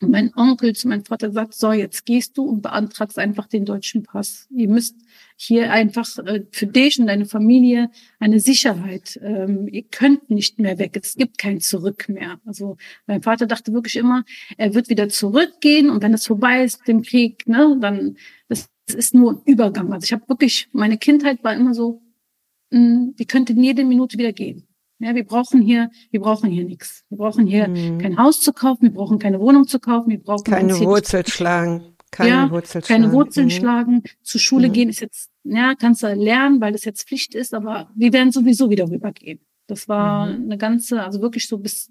mein 0.00 0.34
Onkel 0.34 0.74
zu 0.74 0.88
meinem 0.88 1.04
Vater 1.04 1.30
sagt, 1.30 1.54
so, 1.54 1.72
jetzt 1.72 2.06
gehst 2.06 2.38
du 2.38 2.44
und 2.44 2.62
beantragst 2.62 3.18
einfach 3.18 3.46
den 3.46 3.64
deutschen 3.64 4.02
Pass. 4.02 4.48
Ihr 4.50 4.68
müsst 4.68 4.96
hier 5.36 5.70
einfach 5.72 6.18
äh, 6.18 6.44
für 6.50 6.66
dich 6.66 6.98
und 6.98 7.06
deine 7.06 7.26
Familie 7.26 7.90
eine 8.18 8.40
Sicherheit. 8.40 9.20
Ähm, 9.22 9.68
ihr 9.68 9.82
könnt 9.82 10.30
nicht 10.30 10.58
mehr 10.58 10.78
weg. 10.78 10.98
Es 11.00 11.16
gibt 11.16 11.38
kein 11.38 11.60
Zurück 11.60 12.08
mehr. 12.08 12.40
Also 12.46 12.78
mein 13.06 13.22
Vater 13.22 13.46
dachte 13.46 13.72
wirklich 13.72 13.96
immer, 13.96 14.24
er 14.56 14.74
wird 14.74 14.88
wieder 14.88 15.08
zurückgehen 15.08 15.90
und 15.90 16.02
wenn 16.02 16.14
es 16.14 16.26
vorbei 16.26 16.64
ist 16.64 16.80
mit 16.80 16.88
dem 16.88 17.02
Krieg, 17.02 17.46
ne, 17.46 17.76
dann 17.80 18.16
das, 18.48 18.68
das 18.86 18.96
ist 18.96 19.14
nur 19.14 19.32
ein 19.32 19.42
Übergang. 19.44 19.92
Also 19.92 20.04
ich 20.04 20.12
habe 20.12 20.28
wirklich, 20.28 20.68
meine 20.72 20.96
Kindheit 20.96 21.44
war 21.44 21.54
immer 21.54 21.74
so, 21.74 22.02
mh, 22.70 22.78
hm, 22.78 23.14
die 23.18 23.26
könnte 23.26 23.52
jede 23.52 23.84
Minute 23.84 24.16
wieder 24.16 24.32
gehen. 24.32 24.66
Ja, 25.00 25.14
wir 25.14 25.24
brauchen 25.24 25.62
hier, 25.62 25.90
wir 26.10 26.20
brauchen 26.20 26.50
hier 26.50 26.64
nichts. 26.64 27.04
Wir 27.08 27.18
brauchen 27.18 27.46
hier 27.46 27.68
mhm. 27.68 27.98
kein 27.98 28.18
Haus 28.18 28.40
zu 28.40 28.52
kaufen, 28.52 28.82
wir 28.82 28.92
brauchen 28.92 29.18
keine 29.18 29.40
Wohnung 29.40 29.66
zu 29.66 29.80
kaufen, 29.80 30.10
wir 30.10 30.22
brauchen 30.22 30.44
keine 30.44 30.78
Wurzel 30.78 31.26
schlagen. 31.26 31.96
Keine 32.10 32.30
ja, 32.30 32.50
Wurzel 32.50 32.84
schlagen. 32.84 33.02
Keine 33.02 33.12
Wurzeln 33.12 33.46
mhm. 33.46 33.50
schlagen. 33.50 34.02
Zur 34.22 34.40
Schule 34.40 34.68
mhm. 34.68 34.72
gehen 34.72 34.88
ist 34.90 35.00
jetzt, 35.00 35.30
ja, 35.44 35.74
kannst 35.74 36.02
du 36.02 36.12
lernen, 36.14 36.60
weil 36.60 36.72
das 36.72 36.84
jetzt 36.84 37.08
Pflicht 37.08 37.34
ist, 37.34 37.54
aber 37.54 37.90
wir 37.94 38.12
werden 38.12 38.30
sowieso 38.30 38.68
wieder 38.68 38.90
rübergehen. 38.90 39.40
Das 39.66 39.88
war 39.88 40.26
mhm. 40.26 40.44
eine 40.44 40.58
ganze, 40.58 41.02
also 41.02 41.22
wirklich 41.22 41.48
so 41.48 41.58
bis, 41.58 41.90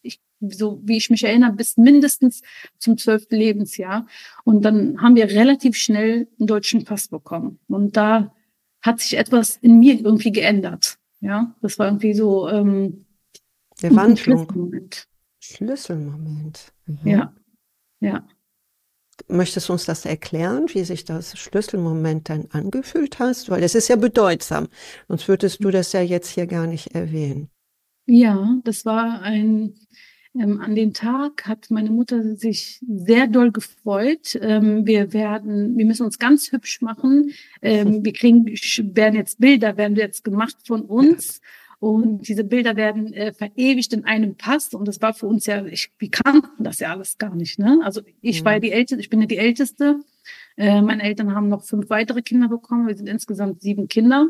ich, 0.00 0.20
so 0.40 0.80
wie 0.84 0.96
ich 0.96 1.10
mich 1.10 1.24
erinnere, 1.24 1.52
bis 1.52 1.76
mindestens 1.76 2.40
zum 2.78 2.96
zwölften 2.96 3.36
Lebensjahr. 3.36 4.06
Und 4.44 4.64
dann 4.64 5.02
haben 5.02 5.16
wir 5.16 5.28
relativ 5.28 5.76
schnell 5.76 6.28
einen 6.38 6.46
deutschen 6.46 6.84
Pass 6.84 7.08
bekommen. 7.08 7.58
Und 7.68 7.96
da 7.96 8.32
hat 8.80 9.00
sich 9.00 9.18
etwas 9.18 9.56
in 9.56 9.80
mir 9.80 10.00
irgendwie 10.00 10.32
geändert. 10.32 10.98
Ja, 11.20 11.54
das 11.60 11.78
war 11.78 11.86
irgendwie 11.86 12.14
so 12.14 12.48
ähm, 12.48 13.06
der 13.82 13.94
Wandlung. 13.94 14.46
Schlüsselmoment. 14.46 15.08
Schlüsselmoment. 15.40 16.72
Mhm. 16.86 17.06
Ja, 17.06 17.34
ja. 18.00 18.28
Möchtest 19.26 19.68
du 19.68 19.72
uns 19.72 19.84
das 19.84 20.04
erklären, 20.04 20.66
wie 20.68 20.84
sich 20.84 21.04
das 21.04 21.36
Schlüsselmoment 21.36 22.28
dann 22.28 22.46
angefühlt 22.52 23.18
hast? 23.18 23.50
Weil 23.50 23.64
es 23.64 23.74
ist 23.74 23.88
ja 23.88 23.96
bedeutsam, 23.96 24.68
sonst 25.08 25.26
würdest 25.26 25.62
du 25.62 25.70
das 25.70 25.92
ja 25.92 26.00
jetzt 26.00 26.28
hier 26.28 26.46
gar 26.46 26.66
nicht 26.66 26.94
erwähnen. 26.94 27.50
Ja, 28.06 28.56
das 28.64 28.84
war 28.84 29.20
ein, 29.20 29.74
ähm, 30.40 30.60
an 30.60 30.74
dem 30.74 30.92
Tag 30.92 31.46
hat 31.46 31.70
meine 31.70 31.90
Mutter 31.90 32.36
sich 32.36 32.80
sehr 32.86 33.26
doll 33.26 33.52
gefreut. 33.52 34.38
Ähm, 34.40 34.86
wir 34.86 35.12
werden, 35.12 35.76
wir 35.76 35.84
müssen 35.84 36.04
uns 36.04 36.18
ganz 36.18 36.52
hübsch 36.52 36.80
machen. 36.80 37.32
Ähm, 37.62 38.04
wir 38.04 38.12
kriegen, 38.12 38.46
werden 38.46 39.14
jetzt 39.14 39.40
Bilder, 39.40 39.76
werden 39.76 39.96
jetzt 39.96 40.24
gemacht 40.24 40.56
von 40.66 40.82
uns. 40.82 41.40
Und 41.80 42.26
diese 42.28 42.42
Bilder 42.42 42.74
werden 42.74 43.12
äh, 43.12 43.32
verewigt 43.32 43.92
in 43.92 44.04
einem 44.04 44.36
Pass. 44.36 44.74
Und 44.74 44.88
das 44.88 45.00
war 45.00 45.14
für 45.14 45.26
uns 45.26 45.46
ja, 45.46 45.64
ich, 45.64 45.92
wir 45.98 46.10
kannten 46.10 46.64
das 46.64 46.80
ja 46.80 46.90
alles 46.90 47.18
gar 47.18 47.34
nicht. 47.34 47.58
Ne? 47.58 47.80
Also 47.84 48.00
ich 48.20 48.40
mhm. 48.40 48.44
war 48.44 48.52
ja 48.54 48.58
die 48.58 48.72
Älteste, 48.72 49.00
ich 49.00 49.10
bin 49.10 49.20
ja 49.20 49.26
die 49.26 49.38
Älteste. 49.38 50.00
Äh, 50.56 50.82
meine 50.82 51.04
Eltern 51.04 51.34
haben 51.34 51.48
noch 51.48 51.62
fünf 51.62 51.88
weitere 51.88 52.22
Kinder 52.22 52.48
bekommen. 52.48 52.88
Wir 52.88 52.96
sind 52.96 53.08
insgesamt 53.08 53.62
sieben 53.62 53.86
Kinder. 53.86 54.28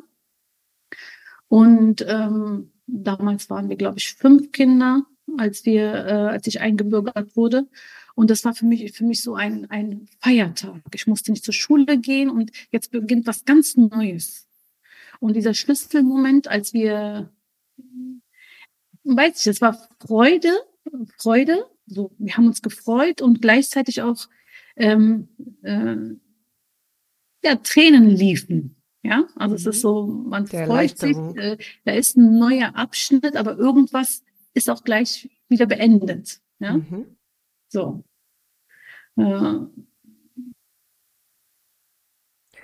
Und 1.48 2.04
ähm, 2.06 2.72
damals 2.86 3.48
waren 3.48 3.68
wir, 3.70 3.76
glaube 3.76 3.98
ich, 3.98 4.12
fünf 4.14 4.52
Kinder, 4.52 5.04
als 5.37 5.64
wir, 5.64 5.92
äh, 5.94 6.12
als 6.12 6.47
ich 6.47 6.61
eingebürgert 6.61 7.37
wurde. 7.37 7.66
Und 8.14 8.30
das 8.30 8.44
war 8.44 8.54
für 8.54 8.66
mich, 8.66 8.92
für 8.92 9.04
mich 9.04 9.23
so 9.23 9.35
ein, 9.35 9.70
ein 9.70 10.08
Feiertag. 10.20 10.80
Ich 10.94 11.06
musste 11.06 11.30
nicht 11.30 11.44
zur 11.44 11.54
Schule 11.54 11.99
gehen 11.99 12.30
und 12.30 12.50
jetzt 12.70 12.90
beginnt 12.90 13.26
was 13.26 13.44
ganz 13.44 13.76
Neues. 13.76 14.47
Und 15.20 15.35
dieser 15.35 15.54
Schlüsselmoment, 15.54 16.49
als 16.49 16.73
wir 16.73 17.30
weiß 19.04 19.40
ich, 19.40 19.47
es 19.47 19.61
war 19.61 19.78
Freude, 20.00 20.52
Freude. 21.16 21.66
So, 21.87 22.12
wir 22.18 22.37
haben 22.37 22.47
uns 22.47 22.61
gefreut 22.62 23.23
und 23.23 23.40
gleichzeitig 23.40 24.02
auch 24.02 24.28
ähm, 24.76 25.28
äh, 25.62 25.97
ja, 27.44 27.56
Tränen 27.56 28.11
liefen. 28.11 28.76
Ja, 29.02 29.26
also 29.37 29.52
mhm. 29.52 29.56
es 29.56 29.66
ist 29.66 29.76
mhm. 29.76 29.80
so, 29.80 30.06
man 30.06 30.47
Der 30.47 30.66
freut 30.66 30.99
sich, 30.99 31.16
äh, 31.37 31.56
da 31.85 31.92
ist 31.92 32.16
ein 32.16 32.38
neuer 32.38 32.75
Abschnitt, 32.75 33.37
aber 33.37 33.56
irgendwas 33.56 34.23
ist 34.58 34.68
auch 34.68 34.84
gleich 34.84 35.30
wieder 35.48 35.66
beendet. 35.66 36.40
Ja, 36.58 36.74
mhm. 36.74 37.16
so. 37.68 38.04
Äh, 39.16 39.56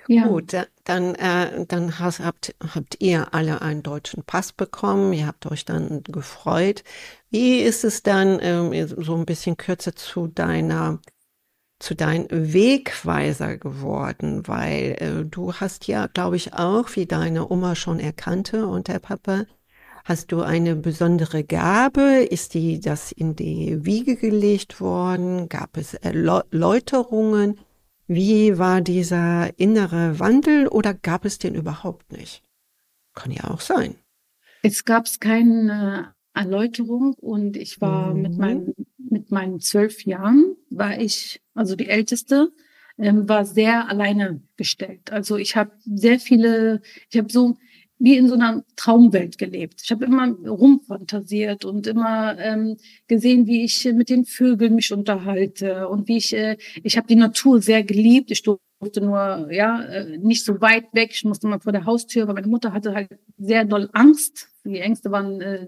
ja. 0.07 0.27
Gut, 0.27 0.53
dann, 0.83 1.15
äh, 1.15 1.65
dann 1.65 1.97
hast, 1.97 2.19
habt, 2.19 2.53
habt 2.75 2.97
ihr 2.99 3.33
alle 3.33 3.61
einen 3.63 3.81
deutschen 3.81 4.23
Pass 4.23 4.53
bekommen, 4.53 5.13
ihr 5.13 5.25
habt 5.25 5.47
euch 5.47 5.65
dann 5.65 6.03
gefreut. 6.03 6.83
Wie 7.31 7.59
ist 7.59 7.83
es 7.83 8.03
dann 8.03 8.37
ähm, 8.41 8.87
so 8.87 9.15
ein 9.15 9.25
bisschen 9.25 9.57
kürzer 9.57 9.95
zu 9.95 10.27
deiner 10.27 10.99
zu 11.79 11.93
deinem 11.93 12.27
Wegweiser 12.31 13.57
geworden, 13.57 14.47
weil 14.47 14.95
äh, 14.99 15.25
du 15.25 15.53
hast 15.53 15.87
ja, 15.87 16.07
glaube 16.07 16.37
ich, 16.37 16.53
auch, 16.53 16.95
wie 16.95 17.05
deine 17.05 17.49
Oma 17.51 17.75
schon 17.75 17.99
erkannte 17.99 18.67
und 18.67 18.87
der 18.87 18.99
Papa, 18.99 19.45
hast 20.05 20.31
du 20.31 20.41
eine 20.41 20.75
besondere 20.75 21.43
Gabe? 21.43 22.25
Ist 22.29 22.53
die 22.53 22.79
das 22.79 23.11
in 23.11 23.35
die 23.35 23.83
Wiege 23.83 24.15
gelegt 24.15 24.79
worden? 24.79 25.49
Gab 25.49 25.75
es 25.75 25.95
Erläuterungen? 25.95 27.59
Wie 28.07 28.57
war 28.57 28.81
dieser 28.81 29.49
innere 29.59 30.19
Wandel 30.19 30.67
oder 30.67 30.93
gab 30.93 31.25
es 31.25 31.39
den 31.39 31.55
überhaupt 31.55 32.11
nicht? 32.11 32.43
Kann 33.15 33.31
ja 33.31 33.45
auch 33.49 33.61
sein. 33.61 33.95
Es 34.61 34.85
gab 34.85 35.07
keine 35.19 36.13
Erläuterung 36.33 37.15
und 37.15 37.57
ich 37.57 37.81
war 37.81 38.13
mhm. 38.13 38.21
mit 38.21 38.37
meinen 38.37 38.73
mit 38.97 39.31
meinen 39.31 39.59
zwölf 39.59 40.05
Jahren 40.05 40.55
war 40.69 40.99
ich 40.99 41.41
also 41.53 41.75
die 41.75 41.87
älteste 41.87 42.51
ähm, 42.97 43.27
war 43.27 43.45
sehr 43.45 43.89
alleine 43.89 44.41
gestellt. 44.57 45.11
Also 45.11 45.37
ich 45.37 45.55
habe 45.55 45.71
sehr 45.83 46.19
viele, 46.19 46.81
ich 47.09 47.17
habe 47.17 47.31
so 47.31 47.57
wie 47.97 48.17
in 48.17 48.27
so 48.27 48.35
einer 48.35 48.63
Traumwelt 48.75 49.37
gelebt. 49.37 49.81
Ich 49.83 49.91
habe 49.91 50.05
immer 50.05 50.27
rumfantasiert 50.27 51.63
und 51.63 51.87
immer 51.87 52.37
ähm, 52.39 52.77
gesehen, 53.07 53.47
wie 53.47 53.63
ich 53.63 53.85
mit 53.85 54.09
den 54.09 54.25
Vögeln 54.25 54.75
mich 54.75 54.91
unterhalte 54.91 55.87
und 55.87 56.07
wie 56.07 56.17
ich, 56.17 56.33
äh, 56.33 56.57
ich 56.83 56.97
habe 56.97 57.07
die 57.07 57.15
Natur 57.15 57.61
sehr 57.61 57.83
geliebt. 57.83 58.31
Ich 58.31 58.43
durfte 58.43 59.01
nur, 59.01 59.47
ja, 59.51 59.81
äh, 59.83 60.17
nicht 60.17 60.43
so 60.43 60.59
weit 60.59 60.93
weg. 60.93 61.11
Ich 61.13 61.23
musste 61.23 61.47
mal 61.47 61.59
vor 61.59 61.71
der 61.71 61.85
Haustür, 61.85 62.27
weil 62.27 62.33
meine 62.33 62.47
Mutter 62.47 62.73
hatte 62.73 62.93
halt 62.93 63.17
sehr 63.37 63.63
doll 63.63 63.89
Angst. 63.93 64.49
Die 64.65 64.79
Ängste 64.79 65.11
waren, 65.11 65.39
äh, 65.39 65.67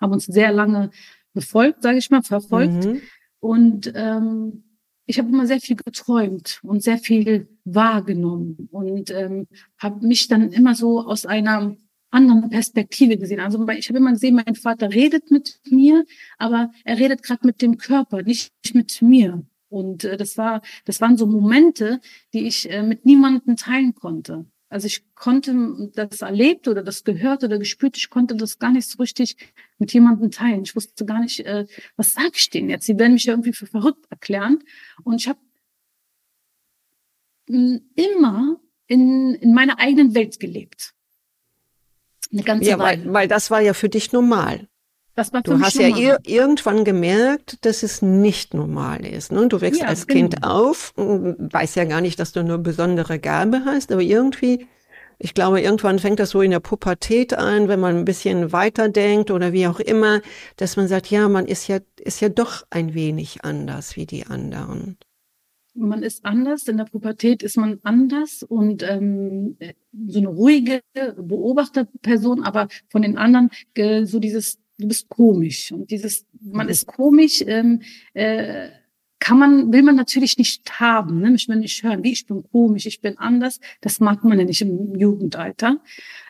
haben 0.00 0.12
uns 0.12 0.26
sehr 0.26 0.52
lange 0.52 0.90
befolgt, 1.34 1.82
sage 1.82 1.98
ich 1.98 2.10
mal, 2.10 2.22
verfolgt. 2.22 2.84
Mhm. 2.84 3.00
Und 3.40 3.92
ähm, 3.94 4.64
ich 5.06 5.18
habe 5.18 5.30
immer 5.30 5.46
sehr 5.46 5.60
viel 5.60 5.76
geträumt 5.76 6.60
und 6.62 6.82
sehr 6.82 6.98
viel 6.98 7.48
wahrgenommen 7.74 8.68
und 8.70 9.10
ähm, 9.10 9.46
habe 9.78 10.06
mich 10.06 10.28
dann 10.28 10.52
immer 10.52 10.74
so 10.74 11.00
aus 11.00 11.26
einer 11.26 11.76
anderen 12.10 12.48
Perspektive 12.48 13.18
gesehen. 13.18 13.40
Also 13.40 13.66
ich 13.68 13.88
habe 13.88 13.98
immer 13.98 14.12
gesehen, 14.12 14.40
mein 14.46 14.54
Vater 14.54 14.90
redet 14.90 15.30
mit 15.30 15.60
mir, 15.70 16.04
aber 16.38 16.70
er 16.84 16.98
redet 16.98 17.22
gerade 17.22 17.46
mit 17.46 17.60
dem 17.60 17.76
Körper, 17.76 18.22
nicht 18.22 18.52
mit 18.72 19.02
mir. 19.02 19.44
Und 19.68 20.04
äh, 20.04 20.16
das 20.16 20.38
war, 20.38 20.62
das 20.84 21.00
waren 21.00 21.16
so 21.16 21.26
Momente, 21.26 22.00
die 22.32 22.46
ich 22.46 22.70
äh, 22.70 22.82
mit 22.82 23.04
niemandem 23.04 23.56
teilen 23.56 23.94
konnte. 23.94 24.46
Also 24.70 24.86
ich 24.86 25.14
konnte 25.14 25.90
das 25.94 26.20
erlebt 26.20 26.68
oder 26.68 26.82
das 26.82 27.04
gehört 27.04 27.42
oder 27.42 27.58
gespürt, 27.58 27.96
ich 27.96 28.10
konnte 28.10 28.36
das 28.36 28.58
gar 28.58 28.70
nicht 28.70 28.88
so 28.88 28.98
richtig 28.98 29.36
mit 29.78 29.92
jemandem 29.94 30.30
teilen. 30.30 30.62
Ich 30.62 30.76
wusste 30.76 31.06
gar 31.06 31.20
nicht, 31.20 31.40
äh, 31.40 31.66
was 31.96 32.12
sage 32.12 32.32
ich 32.34 32.50
denen 32.50 32.68
jetzt? 32.68 32.84
Sie 32.84 32.98
werden 32.98 33.14
mich 33.14 33.24
ja 33.24 33.32
irgendwie 33.32 33.54
für 33.54 33.66
verrückt 33.66 34.06
erklären. 34.10 34.58
Und 35.04 35.16
ich 35.16 35.28
habe 35.28 35.38
immer 37.48 38.56
in, 38.86 39.34
in 39.34 39.54
meiner 39.54 39.78
eigenen 39.78 40.14
Welt 40.14 40.40
gelebt. 40.40 40.94
Eine 42.32 42.42
ganze 42.42 42.70
ja, 42.70 42.78
Weile. 42.78 43.04
Weil, 43.06 43.12
weil 43.12 43.28
das 43.28 43.50
war 43.50 43.60
ja 43.60 43.74
für 43.74 43.88
dich 43.88 44.12
normal. 44.12 44.68
Das 45.14 45.32
war 45.32 45.42
für 45.44 45.50
du 45.50 45.60
hast 45.60 45.74
ja 45.74 45.88
ir 45.88 46.20
irgendwann 46.24 46.84
gemerkt, 46.84 47.64
dass 47.64 47.82
es 47.82 48.02
nicht 48.02 48.54
normal 48.54 49.04
ist. 49.04 49.32
Ne? 49.32 49.48
Du 49.48 49.60
wächst 49.60 49.80
ja, 49.80 49.88
als 49.88 50.06
genau. 50.06 50.20
Kind 50.20 50.44
auf, 50.44 50.92
weiß 50.96 51.74
ja 51.74 51.84
gar 51.84 52.00
nicht, 52.00 52.20
dass 52.20 52.32
du 52.32 52.40
eine 52.40 52.58
besondere 52.58 53.18
Gabe 53.18 53.62
hast, 53.64 53.90
aber 53.90 54.02
irgendwie, 54.02 54.68
ich 55.18 55.34
glaube, 55.34 55.60
irgendwann 55.60 55.98
fängt 55.98 56.20
das 56.20 56.30
so 56.30 56.40
in 56.40 56.52
der 56.52 56.60
Pubertät 56.60 57.34
an, 57.34 57.66
wenn 57.66 57.80
man 57.80 57.96
ein 57.96 58.04
bisschen 58.04 58.52
weiterdenkt 58.52 59.32
oder 59.32 59.52
wie 59.52 59.66
auch 59.66 59.80
immer, 59.80 60.20
dass 60.56 60.76
man 60.76 60.86
sagt, 60.86 61.10
ja, 61.10 61.28
man 61.28 61.46
ist 61.46 61.66
ja, 61.66 61.78
ist 61.98 62.20
ja 62.20 62.28
doch 62.28 62.64
ein 62.70 62.94
wenig 62.94 63.44
anders 63.44 63.96
wie 63.96 64.06
die 64.06 64.26
anderen 64.26 64.98
man 65.86 66.02
ist 66.02 66.24
anders, 66.24 66.68
in 66.68 66.76
der 66.76 66.84
Pubertät 66.84 67.42
ist 67.42 67.56
man 67.56 67.78
anders 67.82 68.42
und 68.42 68.82
ähm, 68.82 69.56
so 70.06 70.18
eine 70.18 70.28
ruhige 70.28 70.80
Beobachterperson, 70.94 72.42
aber 72.44 72.68
von 72.88 73.02
den 73.02 73.18
anderen 73.18 73.50
äh, 73.74 74.04
so 74.04 74.18
dieses 74.18 74.58
du 74.78 74.88
bist 74.88 75.08
komisch. 75.08 75.72
Und 75.72 75.90
dieses, 75.90 76.26
man 76.40 76.66
mhm. 76.66 76.72
ist 76.72 76.86
komisch, 76.86 77.42
ähm, 77.46 77.82
äh, 78.14 78.68
kann 79.20 79.38
man, 79.38 79.72
will 79.72 79.82
man 79.82 79.96
natürlich 79.96 80.38
nicht 80.38 80.78
haben, 80.78 81.20
ne? 81.20 81.34
Ich 81.34 81.48
will 81.48 81.56
nicht 81.56 81.82
hören, 81.82 82.04
wie 82.04 82.12
ich 82.12 82.26
bin 82.26 82.44
komisch, 82.44 82.86
ich 82.86 83.00
bin 83.00 83.18
anders. 83.18 83.58
Das 83.80 83.98
mag 83.98 84.22
man 84.22 84.38
ja 84.38 84.44
nicht 84.44 84.60
im 84.62 84.94
Jugendalter. 84.94 85.78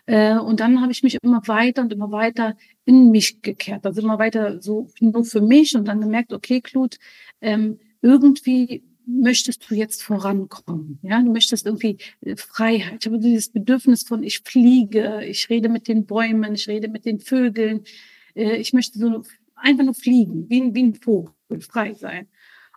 Äh, 0.06 0.38
und 0.38 0.60
dann 0.60 0.80
habe 0.80 0.90
ich 0.90 1.02
mich 1.02 1.18
immer 1.22 1.42
weiter 1.46 1.82
und 1.82 1.92
immer 1.92 2.10
weiter 2.10 2.56
in 2.86 3.10
mich 3.10 3.42
gekehrt. 3.42 3.84
Also 3.84 4.00
immer 4.00 4.18
weiter 4.18 4.62
so 4.62 4.88
nur 5.00 5.24
für 5.24 5.42
mich 5.42 5.76
und 5.76 5.86
dann 5.86 6.00
gemerkt, 6.00 6.32
okay, 6.32 6.62
Klut, 6.62 6.98
ähm, 7.42 7.78
irgendwie 8.00 8.82
möchtest 9.08 9.68
du 9.68 9.74
jetzt 9.74 10.02
vorankommen? 10.02 10.98
Ja, 11.02 11.20
du 11.22 11.32
möchtest 11.32 11.66
irgendwie 11.66 11.98
äh, 12.20 12.36
Freiheit. 12.36 12.98
Ich 13.00 13.06
habe 13.06 13.18
dieses 13.18 13.50
Bedürfnis 13.50 14.02
von, 14.02 14.22
ich 14.22 14.40
fliege, 14.40 15.24
ich 15.24 15.48
rede 15.48 15.68
mit 15.68 15.88
den 15.88 16.06
Bäumen, 16.06 16.54
ich 16.54 16.68
rede 16.68 16.88
mit 16.88 17.04
den 17.04 17.18
Vögeln, 17.18 17.84
äh, 18.34 18.56
ich 18.56 18.72
möchte 18.72 18.98
so 18.98 19.22
einfach 19.54 19.84
nur 19.84 19.94
fliegen, 19.94 20.48
wie, 20.48 20.74
wie 20.74 20.82
ein 20.82 20.94
Vogel, 20.94 21.32
frei 21.60 21.94
sein. 21.94 22.28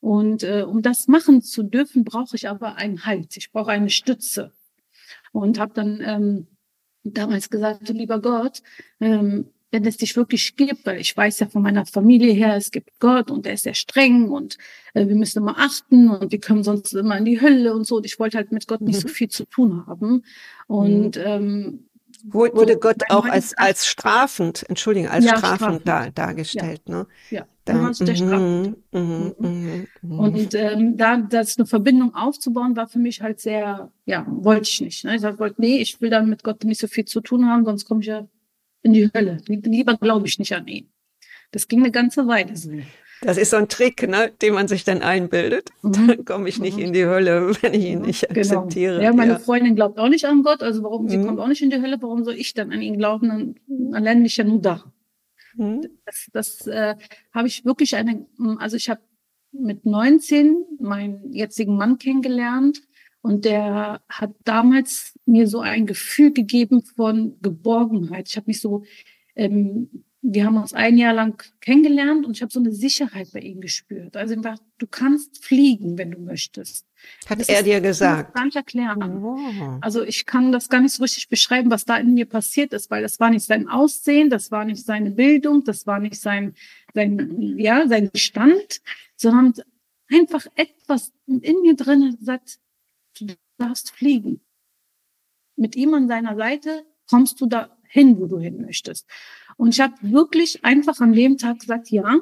Und 0.02 0.44
äh, 0.44 0.64
um 0.68 0.82
das 0.82 1.08
machen 1.08 1.42
zu 1.42 1.64
dürfen, 1.64 2.04
brauche 2.04 2.36
ich 2.36 2.50
aber 2.50 2.76
einen 2.76 3.06
Halt. 3.06 3.38
Ich 3.38 3.52
brauche 3.52 3.72
eine 3.72 3.90
Stütze. 3.90 4.52
Und 5.32 5.60
habe 5.60 5.74
dann 5.74 6.02
ähm, 6.04 6.48
damals 7.04 7.50
gesagt, 7.50 7.88
lieber 7.90 8.20
Gott, 8.20 8.64
ähm, 9.00 9.52
wenn 9.72 9.86
es 9.86 9.98
dich 9.98 10.16
wirklich 10.16 10.56
gibt, 10.58 10.86
weil 10.86 11.00
ich 11.00 11.16
weiß 11.16 11.40
ja 11.40 11.48
von 11.48 11.62
meiner 11.62 11.86
Familie 11.86 12.34
her, 12.34 12.56
es 12.56 12.72
gibt 12.72 13.00
Gott 13.00 13.32
und 13.32 13.48
er 13.48 13.54
ist 13.54 13.64
sehr 13.64 13.74
streng 13.74 14.30
und 14.30 14.58
äh, 14.94 15.08
wir 15.08 15.16
müssen 15.16 15.40
immer 15.40 15.58
achten 15.58 16.10
und 16.10 16.32
wir 16.32 16.40
können 16.40 16.64
sonst 16.64 16.94
immer 16.94 17.18
in 17.18 17.26
die 17.26 17.42
Hölle 17.42 17.74
und 17.74 17.88
so. 17.88 17.98
Und 17.98 18.06
ich 18.06 18.20
wollte 18.20 18.38
halt 18.38 18.52
mit 18.52 18.68
Gott 18.68 18.82
nicht 18.82 18.98
mhm. 18.98 19.02
so 19.02 19.08
viel 19.08 19.30
zu 19.30 19.46
tun 19.46 19.86
haben. 19.88 20.24
Und 20.68 21.16
mhm. 21.16 21.24
ähm, 21.26 21.86
wurde 22.26 22.78
Gott 22.78 22.98
auch 23.10 23.26
als, 23.26 23.58
als 23.58 23.88
strafend, 23.88 24.66
Entschuldigung, 24.68 25.10
als 25.10 25.26
ja, 25.26 25.38
strafend, 25.38 25.82
strafend. 25.82 25.88
Da, 25.88 26.10
dargestellt, 26.10 26.82
ja. 26.86 26.96
ne? 26.96 27.08
Ja, 27.30 27.46
da, 27.64 27.74
mhm, 27.74 27.94
der 28.00 28.16
strafend. 28.16 28.78
Mhm, 28.92 29.36
mhm, 29.40 29.88
mhm, 30.02 30.20
und 30.20 30.54
ähm, 30.54 30.98
da 30.98 31.18
das 31.18 31.58
eine 31.58 31.66
Verbindung 31.66 32.14
aufzubauen, 32.14 32.76
war 32.76 32.88
für 32.88 33.00
mich 33.00 33.22
halt 33.22 33.40
sehr, 33.40 33.90
ja, 34.06 34.26
wollte 34.28 34.64
ich 34.64 34.82
nicht. 34.82 35.06
Ne? 35.06 35.16
Ich 35.16 35.24
wollte, 35.24 35.62
nee, 35.62 35.78
ich 35.78 36.02
will 36.02 36.10
dann 36.10 36.30
mit 36.30 36.44
Gott 36.44 36.64
nicht 36.66 36.82
so 36.82 36.88
viel 36.88 37.06
zu 37.06 37.22
tun 37.22 37.48
haben, 37.48 37.64
sonst 37.64 37.86
komme 37.86 38.02
ich 38.02 38.08
ja 38.08 38.28
in 38.84 38.94
die 38.94 39.10
Hölle. 39.14 39.38
Lieber 39.48 39.98
glaube 39.98 40.28
ich 40.28 40.40
nicht 40.40 40.54
an 40.54 40.68
ihn. 40.68 40.92
Das 41.52 41.68
ging 41.68 41.80
eine 41.80 41.92
ganze 41.92 42.28
Weile 42.28 42.56
so. 42.56 42.72
Das 43.24 43.38
ist 43.38 43.52
so 43.52 43.58
ein 43.58 43.68
Trick, 43.68 44.08
ne, 44.08 44.32
den 44.42 44.56
man 44.56 44.68
sich 44.68 44.84
dann 44.84 45.04
einbildet. 45.04 45.70
Mhm. 45.84 46.08
Dann 46.08 46.26
komme 46.26 46.50
ich 46.50 46.60
nicht 46.60 46.78
mhm. 46.78 46.86
in 46.86 46.94
die 46.94 47.06
Hölle, 47.06 47.54
wenn 47.62 47.74
ich 47.74 47.86
ihn 47.86 48.00
mhm. 48.00 48.06
nicht 48.06 48.28
genau. 48.28 48.40
akzeptiere. 48.40 49.04
Ja, 49.04 49.14
meine 49.14 49.34
ja. 49.34 49.40
Freundin 49.40 49.76
glaubt 49.76 50.00
auch 50.00 50.10
nicht 50.10 50.26
an 50.26 50.42
Gott, 50.44 50.64
also 50.64 50.84
warum, 50.84 51.08
sie 51.08 51.18
mhm. 51.18 51.28
kommt 51.28 51.40
auch 51.40 51.48
nicht 51.48 51.62
in 51.62 51.70
die 51.70 51.82
Hölle, 51.82 51.98
warum 52.02 52.24
soll 52.24 52.34
ich 52.34 52.54
dann 52.54 52.72
an 52.72 52.82
ihn 52.82 52.98
glauben? 52.98 53.30
Dann, 53.30 53.56
dann 53.68 54.04
lerne 54.04 54.26
ich 54.26 54.38
ja 54.38 54.44
nur 54.44 54.60
da. 54.60 54.92
Mhm. 55.56 55.88
Das, 56.06 56.28
das 56.34 56.68
äh, 56.68 56.96
habe 57.32 57.48
ich 57.48 57.64
wirklich 57.64 57.96
eine, 57.96 58.26
also 58.58 58.76
ich 58.76 58.90
habe 58.90 59.02
mit 59.52 59.86
19 59.86 60.56
meinen 60.80 61.32
jetzigen 61.32 61.76
Mann 61.76 61.98
kennengelernt 61.98 62.82
und 63.22 63.46
der 63.46 64.02
hat 64.10 64.32
damals 64.44 65.18
mir 65.26 65.48
so 65.48 65.60
ein 65.60 65.86
Gefühl 65.86 66.32
gegeben 66.32 66.82
von 66.84 67.38
Geborgenheit. 67.42 68.30
Ich 68.30 68.38
habe 68.38 68.48
mich 68.48 68.62
so 68.62 68.84
ähm, 69.36 70.04
wir 70.24 70.46
haben 70.46 70.58
uns 70.58 70.74
ein 70.74 70.98
Jahr 70.98 71.14
lang 71.14 71.44
kennengelernt 71.62 72.26
und 72.26 72.38
ich 72.38 72.44
habe 72.44 72.52
so 72.52 72.60
eine 72.60 72.72
Sicherheit 72.72 73.30
bei 73.34 73.40
ihm 73.40 73.60
gespürt. 73.60 74.16
Also 74.16 74.36
einfach, 74.36 74.58
du 74.78 74.86
kannst 74.86 75.44
fliegen, 75.44 75.98
wenn 75.98 76.12
du 76.12 76.20
möchtest. 76.20 76.86
Hat 77.28 77.40
das 77.40 77.50
er 77.50 77.64
dir 77.64 77.82
gesagt? 77.82 78.36
Gar 78.36 78.46
nicht 78.46 78.56
erklären. 78.56 79.24
Oh. 79.24 79.38
Also 79.82 80.04
ich 80.04 80.28
kann 80.28 80.52
das 80.52 80.70
gar 80.70 80.82
nicht 80.82 80.94
so 80.94 81.02
richtig 81.02 81.28
beschreiben, 81.28 81.72
was 81.72 81.86
da 81.86 81.98
in 81.98 82.14
mir 82.14 82.28
passiert 82.28 82.72
ist, 82.74 82.92
weil 82.92 83.02
das 83.02 83.20
war 83.20 83.32
nicht 83.32 83.46
sein 83.46 83.68
Aussehen, 83.68 84.30
das 84.30 84.52
war 84.52 84.64
nicht 84.64 84.86
seine 84.86 85.10
Bildung, 85.10 85.64
das 85.64 85.88
war 85.88 86.00
nicht 86.00 86.22
sein, 86.22 86.54
sein, 86.94 87.58
ja, 87.58 87.88
sein 87.88 88.12
Stand, 88.14 88.82
sondern 89.16 89.54
einfach 90.08 90.46
etwas 90.54 91.14
in 91.26 91.62
mir 91.62 91.76
drin 91.76 92.16
gesagt, 92.20 92.60
du 93.20 93.28
darfst 93.58 93.92
fliegen. 93.92 94.42
Mit 95.56 95.76
ihm 95.76 95.94
an 95.94 96.08
seiner 96.08 96.36
Seite 96.36 96.86
kommst 97.10 97.40
du 97.42 97.46
da 97.46 97.78
hin, 97.84 98.20
wo 98.20 98.28
du 98.28 98.40
hin 98.40 98.62
möchtest. 98.62 99.08
Und 99.58 99.70
ich 99.76 99.82
habe 99.82 99.96
wirklich 100.02 100.64
einfach 100.64 101.00
an 101.02 101.14
dem 101.14 101.38
Tag 101.38 101.60
gesagt, 101.60 101.90
ja, 101.90 102.20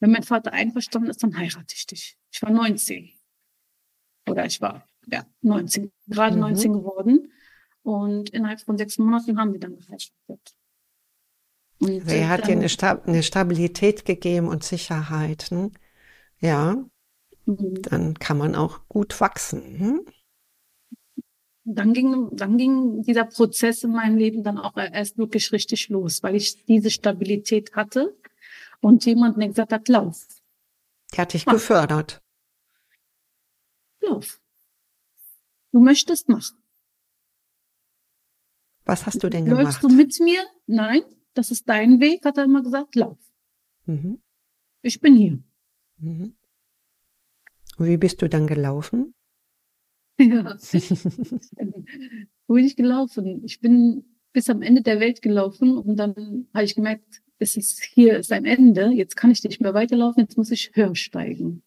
wenn 0.00 0.12
mein 0.12 0.22
Vater 0.22 0.52
einverstanden 0.52 1.10
ist, 1.10 1.22
dann 1.22 1.36
heirate 1.36 1.74
ich 1.76 1.86
dich. 1.86 2.18
Ich 2.32 2.42
war 2.42 2.50
19. 2.50 3.10
Oder 4.28 4.46
ich 4.46 4.60
war, 4.60 4.88
ja, 5.06 5.26
19, 5.42 5.92
gerade 6.08 6.36
mhm. 6.36 6.40
19 6.40 6.72
geworden. 6.72 7.32
Und 7.82 8.30
innerhalb 8.30 8.60
von 8.60 8.78
sechs 8.78 8.98
Monaten 8.98 9.38
haben 9.38 9.52
wir 9.52 9.60
dann 9.60 9.76
geheiratet. 9.76 10.56
Und 11.80 12.02
also 12.02 12.14
er 12.14 12.28
hat 12.28 12.46
dir 12.46 12.52
eine, 12.52 12.68
Stab 12.68 13.06
eine, 13.06 13.22
Stabilität 13.22 14.04
gegeben 14.04 14.48
und 14.48 14.64
Sicherheit. 14.64 15.44
Hm? 15.50 15.72
Ja, 16.38 16.76
mhm. 17.46 17.82
dann 17.82 18.14
kann 18.14 18.38
man 18.38 18.54
auch 18.54 18.80
gut 18.88 19.20
wachsen. 19.20 19.78
Hm? 19.78 20.00
Dann 21.64 21.92
ging, 21.92 22.28
dann 22.32 22.56
ging 22.56 23.02
dieser 23.02 23.24
Prozess 23.24 23.84
in 23.84 23.92
meinem 23.92 24.16
Leben 24.16 24.42
dann 24.42 24.58
auch 24.58 24.76
erst 24.76 25.18
wirklich 25.18 25.52
richtig 25.52 25.88
los, 25.88 26.22
weil 26.22 26.36
ich 26.36 26.64
diese 26.64 26.90
Stabilität 26.90 27.74
hatte 27.74 28.16
und 28.80 29.04
jemand 29.04 29.36
mir 29.36 29.48
gesagt 29.48 29.72
hat, 29.72 29.88
lauf. 29.88 30.26
Der 31.12 31.22
hat 31.22 31.34
dich 31.34 31.46
mach. 31.46 31.54
gefördert. 31.54 32.22
Lauf. 34.00 34.40
Du 35.72 35.80
möchtest 35.80 36.28
machen. 36.28 36.56
Was 38.84 39.06
hast 39.06 39.22
du 39.22 39.28
denn 39.28 39.46
Läufst 39.46 39.80
gemacht? 39.80 39.82
Läufst 39.82 39.84
du 39.84 39.88
mit 39.88 40.20
mir? 40.20 40.42
Nein, 40.66 41.02
das 41.34 41.50
ist 41.50 41.68
dein 41.68 42.00
Weg, 42.00 42.24
hat 42.24 42.38
er 42.38 42.44
immer 42.44 42.62
gesagt, 42.62 42.96
lauf. 42.96 43.18
Mhm. 43.86 44.20
Ich 44.82 45.00
bin 45.00 45.14
hier. 45.14 45.42
Mhm. 45.98 46.36
Wie 47.78 47.96
bist 47.96 48.20
du 48.22 48.28
dann 48.28 48.46
gelaufen? 48.46 49.14
Ja. 50.20 50.56
Wo 52.46 52.54
bin 52.54 52.64
ich 52.66 52.76
gelaufen? 52.76 53.42
Ich 53.44 53.60
bin 53.60 54.04
bis 54.32 54.50
am 54.50 54.62
Ende 54.62 54.82
der 54.82 55.00
Welt 55.00 55.22
gelaufen 55.22 55.78
und 55.78 55.96
dann 55.96 56.46
habe 56.52 56.64
ich 56.64 56.74
gemerkt, 56.74 57.22
es 57.38 57.56
ist 57.56 57.82
hier 57.82 58.18
ist 58.18 58.32
ein 58.32 58.44
Ende. 58.44 58.90
Jetzt 58.90 59.16
kann 59.16 59.30
ich 59.30 59.42
nicht 59.42 59.60
mehr 59.60 59.72
weiterlaufen. 59.72 60.22
Jetzt 60.22 60.36
muss 60.36 60.50
ich 60.50 60.72
höher 60.74 60.94
steigen. 60.94 61.62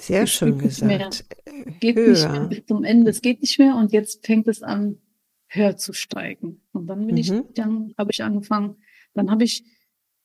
Sehr 0.00 0.24
es 0.24 0.32
schön 0.32 0.58
gesagt. 0.58 1.24
Mehr, 1.44 1.74
geht 1.78 1.96
höher. 1.96 2.08
nicht 2.08 2.28
mehr 2.28 2.48
bis 2.48 2.66
zum 2.66 2.82
Ende. 2.82 3.10
Es 3.10 3.22
geht 3.22 3.40
nicht 3.40 3.58
mehr 3.58 3.76
und 3.76 3.92
jetzt 3.92 4.26
fängt 4.26 4.48
es 4.48 4.62
an, 4.62 5.00
höher 5.46 5.76
zu 5.76 5.92
steigen. 5.92 6.62
Und 6.72 6.88
dann 6.88 7.06
bin 7.06 7.14
mhm. 7.14 7.20
ich, 7.20 7.32
dann 7.54 7.94
habe 7.96 8.10
ich 8.10 8.22
angefangen, 8.24 8.82
dann 9.14 9.30
habe 9.30 9.44
ich 9.44 9.64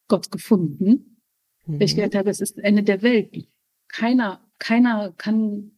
Gott 0.07 0.31
gefunden. 0.31 1.21
Mhm. 1.67 1.81
Ich 1.81 1.95
gedacht 1.95 2.15
habe, 2.15 2.29
es 2.31 2.41
ist 2.41 2.57
das 2.57 2.63
Ende 2.63 2.81
der 2.81 3.03
Welt. 3.03 3.35
Keiner, 3.87 4.43
keiner 4.57 5.13
kann 5.15 5.76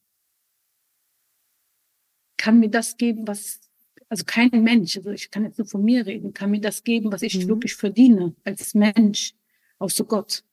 kann 2.40 2.60
mir 2.60 2.70
das 2.70 2.98
geben, 2.98 3.28
was, 3.28 3.60
also 4.08 4.24
kein 4.26 4.50
Mensch, 4.64 4.98
also 4.98 5.12
ich 5.12 5.30
kann 5.30 5.44
jetzt 5.44 5.60
nur 5.60 5.68
von 5.68 5.84
mir 5.84 6.08
reden, 6.08 6.34
kann 6.34 6.50
mir 6.50 6.62
das 6.62 6.84
geben, 6.84 7.12
was 7.12 7.22
ich 7.22 7.38
mhm. 7.38 7.50
wirklich 7.50 7.76
verdiene 7.76 8.34
als 8.44 8.74
Mensch, 8.74 9.36
außer 9.78 10.06
Gott. 10.06 10.44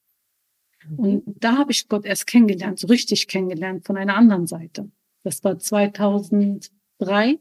Mhm. 0.88 0.98
Und 0.98 1.24
da 1.26 1.56
habe 1.56 1.72
ich 1.72 1.88
Gott 1.88 2.04
erst 2.04 2.26
kennengelernt, 2.26 2.78
so 2.78 2.88
richtig 2.88 3.28
kennengelernt 3.28 3.86
von 3.86 3.96
einer 3.96 4.16
anderen 4.16 4.46
Seite. 4.46 4.90
Das 5.22 5.42
war 5.42 5.58
2003. 5.58 7.38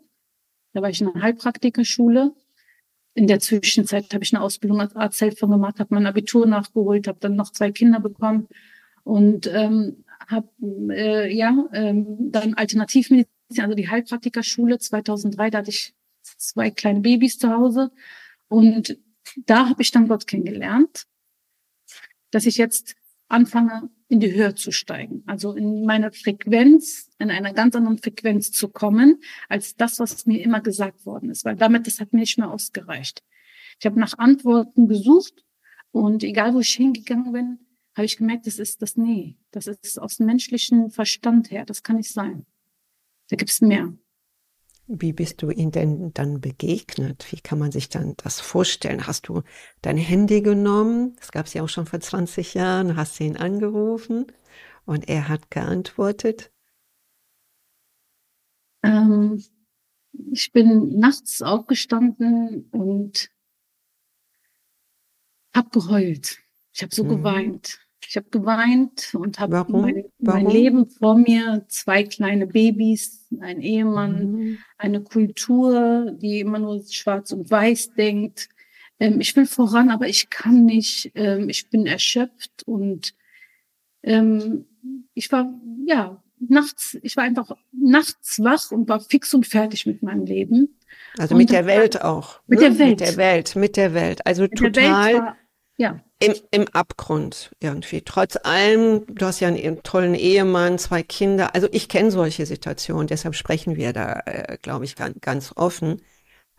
Da 0.74 0.82
war 0.82 0.90
ich 0.90 1.02
in 1.02 1.10
einer 1.10 1.22
Heilpraktikerschule. 1.22 2.34
In 3.14 3.28
der 3.28 3.40
Zwischenzeit 3.40 4.14
habe 4.14 4.24
ich 4.24 4.34
eine 4.34 4.44
Ausbildung 4.44 4.82
als 4.82 4.96
Arzthelfer 4.96 5.48
gemacht, 5.48 5.80
habe 5.80 5.94
mein 5.94 6.06
Abitur 6.06 6.46
nachgeholt, 6.46 7.08
habe 7.08 7.20
dann 7.22 7.36
noch 7.36 7.52
zwei 7.52 7.72
Kinder 7.72 8.00
bekommen 8.00 8.48
und 9.04 9.48
ähm, 9.48 10.04
habe 10.28 10.50
äh, 10.90 11.34
ja 11.34 11.66
ähm, 11.74 12.32
dann 12.32 12.56
Alternativmedizin 12.56 13.35
also 13.58 13.76
die 13.76 13.90
Heilpraktikerschule 13.90 14.80
2003, 14.80 15.50
da 15.50 15.60
hatte 15.60 15.70
ich 15.70 15.94
zwei 16.22 16.72
kleine 16.72 17.02
Babys 17.02 17.38
zu 17.38 17.50
Hause. 17.50 17.92
Und 18.48 18.98
da 19.46 19.70
habe 19.70 19.82
ich 19.82 19.92
dann 19.92 20.08
Gott 20.08 20.28
kennengelernt, 20.28 21.06
dass 22.32 22.46
ich 22.46 22.58
jetzt 22.58 22.96
anfange, 23.28 23.90
in 24.08 24.20
die 24.20 24.34
Höhe 24.34 24.54
zu 24.54 24.72
steigen, 24.72 25.24
also 25.26 25.54
in 25.54 25.84
meiner 25.84 26.12
Frequenz, 26.12 27.10
in 27.18 27.32
einer 27.32 27.54
ganz 27.54 27.76
anderen 27.76 27.98
Frequenz 27.98 28.52
zu 28.52 28.70
kommen, 28.70 29.22
als 29.50 29.76
das, 29.76 30.00
was 30.00 30.28
mir 30.28 30.44
immer 30.44 30.62
gesagt 30.62 31.06
worden 31.08 31.32
ist, 31.32 31.44
weil 31.44 31.56
damit, 31.56 31.88
das 31.88 32.00
hat 32.00 32.14
mir 32.14 32.20
nicht 32.20 32.38
mehr 32.38 32.52
ausgereicht. 32.52 33.24
Ich 33.80 33.86
habe 33.86 34.00
nach 34.00 34.18
Antworten 34.20 34.88
gesucht 34.88 35.44
und 35.92 36.24
egal, 36.24 36.54
wo 36.54 36.60
ich 36.60 36.70
hingegangen 36.70 37.32
bin, 37.34 37.60
habe 37.96 38.06
ich 38.06 38.18
gemerkt, 38.18 38.46
das 38.46 38.60
ist 38.60 38.82
das 38.82 38.96
Nee, 38.96 39.38
das 39.52 39.68
ist 39.68 40.00
aus 40.00 40.18
dem 40.18 40.28
menschlichen 40.28 40.92
Verstand 40.92 41.50
her, 41.50 41.66
das 41.66 41.82
kann 41.82 41.96
nicht 41.96 42.12
sein. 42.12 42.46
Da 43.30 43.36
gibt 43.36 43.52
es 43.52 43.62
mehr. 43.62 43.94
Wie 44.88 45.14
bist 45.14 45.42
du 45.42 45.50
ihm 45.50 45.72
denn 45.72 46.14
dann 46.14 46.42
begegnet? 46.42 47.26
Wie 47.32 47.40
kann 47.40 47.58
man 47.58 47.72
sich 47.72 47.90
dann 47.90 48.14
das 48.18 48.40
vorstellen? 48.40 49.08
Hast 49.08 49.28
du 49.28 49.42
dein 49.82 49.98
Handy 49.98 50.42
genommen? 50.42 51.16
Das 51.18 51.32
gab 51.32 51.48
es 51.48 51.56
ja 51.56 51.64
auch 51.64 51.70
schon 51.70 51.88
vor 51.88 52.00
20 52.00 52.54
Jahren. 52.54 52.96
Hast 52.96 53.20
du 53.20 53.24
ihn 53.24 53.36
angerufen 53.36 54.28
und 54.86 55.10
er 55.10 55.28
hat 55.28 55.50
geantwortet? 55.50 56.52
Ähm, 58.84 59.44
ich 60.32 60.52
bin 60.52 61.00
nachts 61.00 61.42
aufgestanden 61.42 62.70
und 62.70 63.32
habe 65.56 65.70
geheult. 65.72 66.38
Ich 66.74 66.84
habe 66.84 66.94
so 66.94 67.04
mhm. 67.04 67.10
geweint. 67.10 67.80
Ich 68.08 68.18
habe 68.18 68.30
geweint 68.30 69.14
und 69.14 69.40
habe 69.40 69.66
mein, 69.70 70.06
mein, 70.20 70.48
Leben 70.48 70.88
vor 70.88 71.18
mir, 71.18 71.66
zwei 71.68 72.04
kleine 72.04 72.48
Babys, 72.48 73.28
ein 73.40 73.62
Ehemann, 73.62 74.32
mhm. 74.32 74.58
eine 74.78 75.02
Kultur, 75.02 76.12
die 76.12 76.40
immer 76.40 76.60
nur 76.60 76.84
schwarz 76.90 77.32
und 77.32 77.50
weiß 77.50 77.94
denkt. 77.96 78.50
Ähm, 79.00 79.20
ich 79.20 79.36
will 79.36 79.46
voran, 79.46 79.90
aber 79.90 80.08
ich 80.08 80.30
kann 80.30 80.66
nicht. 80.66 81.12
Ähm, 81.16 81.50
ich 81.50 81.70
bin 81.70 81.86
erschöpft 81.86 82.64
und 82.66 83.14
ähm, 84.04 84.66
ich 85.14 85.32
war, 85.32 85.54
ja, 85.86 86.22
nachts, 86.40 86.98
ich 87.02 87.18
war 87.18 87.24
einfach 87.24 87.52
nachts 87.72 88.40
wach 88.40 88.72
und 88.72 88.88
war 88.88 89.00
fix 89.00 89.34
und 89.34 89.48
fertig 89.48 89.86
mit 89.86 90.04
meinem 90.04 90.26
Leben. 90.26 90.78
Also 91.18 91.34
und 91.34 91.40
mit 91.40 91.50
der 91.50 91.66
Welt 91.66 92.02
auch. 92.02 92.40
Mit 92.48 92.60
ne? 92.60 92.70
der 92.70 92.80
Welt. 92.80 92.90
Mit 92.90 93.02
der 93.02 93.18
Welt, 93.18 93.56
mit 93.56 93.78
der 93.78 93.94
Welt. 93.94 94.26
Also 94.26 94.44
mit 94.44 94.56
total. 94.56 95.36
Ja. 95.78 96.00
Im, 96.20 96.34
Im 96.52 96.68
Abgrund 96.70 97.52
irgendwie. 97.60 98.02
Trotz 98.02 98.38
allem, 98.44 99.06
du 99.08 99.26
hast 99.26 99.42
ja 99.42 99.50
einen 99.50 99.84
tollen 99.84 100.16
Ehemann, 100.16 100.80
zwei 100.80 101.04
Kinder. 101.04 101.54
Also 101.54 101.68
ich 101.72 101.90
kenne 101.90 102.12
solche 102.12 102.46
Situationen, 102.46 103.08
deshalb 103.08 103.36
sprechen 103.36 103.76
wir 103.76 103.92
da, 103.92 104.22
äh, 104.26 104.58
glaube 104.62 104.86
ich, 104.86 104.96
ganz, 104.96 105.20
ganz 105.20 105.54
offen. 105.56 106.02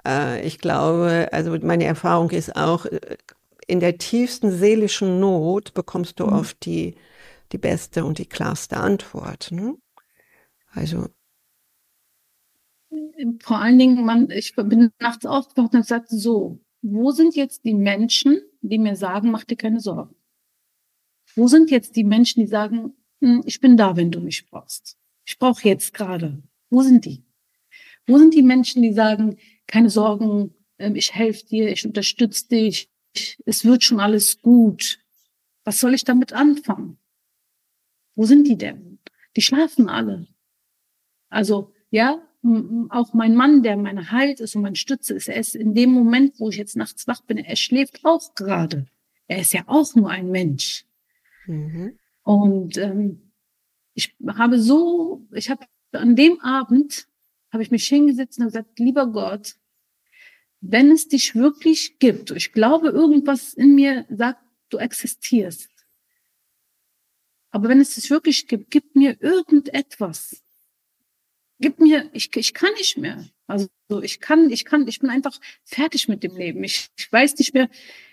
Äh, 0.07 0.46
ich 0.46 0.59
glaube, 0.59 1.29
also 1.33 1.57
meine 1.62 1.85
Erfahrung 1.85 2.31
ist 2.31 2.55
auch, 2.57 2.85
äh, 2.85 3.16
in 3.66 3.81
der 3.81 3.98
tiefsten 3.98 4.52
seelischen 4.52 5.18
Not 5.18 5.72
bekommst 5.72 6.20
du 6.20 6.26
mhm. 6.26 6.33
oft 6.35 6.64
die, 6.66 6.96
die 7.52 7.59
beste 7.59 8.05
und 8.05 8.18
die 8.18 8.26
klarste 8.26 8.76
Antwort. 8.76 9.50
Ne? 9.50 9.76
Also 10.72 11.09
vor 13.42 13.59
allen 13.59 13.79
Dingen, 13.79 14.05
man, 14.05 14.31
ich 14.31 14.55
bin 14.55 14.90
nachts 15.00 15.26
aufgewacht 15.26 15.74
und 15.74 15.81
gesagt, 15.81 16.09
so, 16.09 16.61
wo 16.88 17.11
sind 17.11 17.35
jetzt 17.35 17.64
die 17.64 17.75
Menschen, 17.75 18.40
die 18.61 18.79
mir 18.79 18.94
sagen, 18.94 19.31
mach 19.31 19.44
dir 19.44 19.57
keine 19.57 19.81
Sorgen? 19.81 20.14
Wo 21.35 21.49
sind 21.49 21.70
jetzt 21.70 21.96
die 21.96 22.05
Menschen, 22.05 22.40
die 22.40 22.46
sagen, 22.46 22.94
hm, 23.20 23.42
ich 23.44 23.61
bin 23.61 23.77
da, 23.77 23.96
wenn 23.96 24.12
du 24.12 24.20
mich 24.20 24.46
brauchst? 24.46 24.96
Ich 25.25 25.38
brauche 25.38 25.68
jetzt 25.68 25.92
gerade. 25.94 26.42
Wo 26.70 26.83
sind 26.83 27.05
die? 27.05 27.25
Wo 28.07 28.18
sind 28.18 28.35
die 28.35 28.42
Menschen, 28.42 28.83
die 28.83 28.92
sagen, 28.92 29.37
keine 29.66 29.90
Sorgen, 29.90 30.55
ähm, 30.79 30.94
ich 30.94 31.12
helfe 31.12 31.44
dir, 31.46 31.72
ich 31.72 31.85
unterstütze 31.85 32.49
dich, 32.49 32.88
es 33.44 33.64
wird 33.64 33.83
schon 33.83 33.99
alles 33.99 34.40
gut. 34.40 35.01
Was 35.64 35.81
soll 35.81 35.94
ich 35.94 36.05
damit 36.05 36.33
anfangen? 36.33 36.99
Wo 38.14 38.25
sind 38.25 38.46
die 38.46 38.57
denn? 38.57 39.01
Die 39.35 39.42
schlafen 39.42 39.88
alle. 39.88 40.29
Also, 41.31 41.72
ja, 41.90 42.22
auch 42.90 43.14
mein 43.14 43.35
Mann, 43.35 43.62
der 43.62 43.76
meine 43.76 44.11
Halt 44.11 44.40
ist 44.40 44.56
und 44.56 44.62
mein 44.62 44.76
Stütze 44.76 45.14
ist, 45.14 45.28
er 45.28 45.37
ist 45.37 45.54
in 45.54 45.74
dem 45.74 45.90
Moment, 45.90 46.38
wo 46.38 46.48
ich 46.50 46.56
jetzt 46.56 46.76
nachts 46.76 47.06
wach 47.06 47.20
bin, 47.22 47.38
er 47.38 47.56
schläft 47.56 48.04
auch 48.04 48.35
gerade. 48.35 48.87
Er 49.28 49.40
ist 49.40 49.52
ja 49.52 49.64
auch 49.66 49.94
nur 49.94 50.11
ein 50.11 50.30
Mensch. 50.30 50.85
Mhm. 51.46 51.98
Und 52.22 52.76
ähm, 52.76 53.32
ich 53.94 54.14
habe 54.26 54.61
so, 54.61 55.26
ich 55.32 55.50
habe 55.50 55.66
an 55.92 56.16
dem 56.16 56.40
Abend, 56.40 57.09
habe 57.52 57.62
ich 57.62 57.70
mich 57.70 57.87
hingesetzt 57.87 58.38
und 58.38 58.46
gesagt, 58.46 58.78
lieber 58.78 59.06
Gott, 59.06 59.56
wenn 60.61 60.90
es 60.90 61.09
dich 61.09 61.35
wirklich 61.35 61.98
gibt, 61.98 62.30
ich 62.30 62.52
glaube, 62.52 62.88
irgendwas 62.88 63.54
in 63.54 63.74
mir 63.74 64.06
sagt, 64.11 64.40
du 64.68 64.78
existierst. 64.78 65.70
Aber 67.50 67.68
wenn 67.68 67.80
es 67.80 67.94
dich 67.94 68.11
wirklich 68.11 68.48
gibt, 68.48 68.70
gib 68.70 68.96
mir 68.96 69.16
irgendetwas. 69.20 70.42
Gib 71.59 71.81
mir, 71.81 72.09
ich, 72.12 72.35
ich 72.37 72.55
kann 72.55 72.73
nicht 72.75 72.99
mehr. 72.99 73.25
Also 73.47 73.69
ich 74.03 74.21
kann, 74.21 74.51
ich 74.51 74.64
kann, 74.64 74.87
ich 74.88 75.01
bin 75.01 75.11
einfach 75.11 75.38
fertig 75.64 76.09
mit 76.09 76.23
dem 76.23 76.37
Leben. 76.37 76.62
Ich, 76.64 76.88
ich 76.97 77.11
weiß 77.11 77.37
nicht 77.38 77.55
mehr 77.55 77.69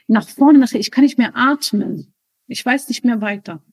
nach 0.07 0.27
vorne, 0.27 0.59
nach, 0.59 0.71
ich 0.71 0.91
kann 0.91 1.03
nicht 1.03 1.17
mehr 1.17 1.35
atmen. 1.35 2.13
Ich 2.47 2.65
weiß 2.65 2.87
nicht 2.89 3.03
mehr 3.03 3.21
weiter. 3.21 3.63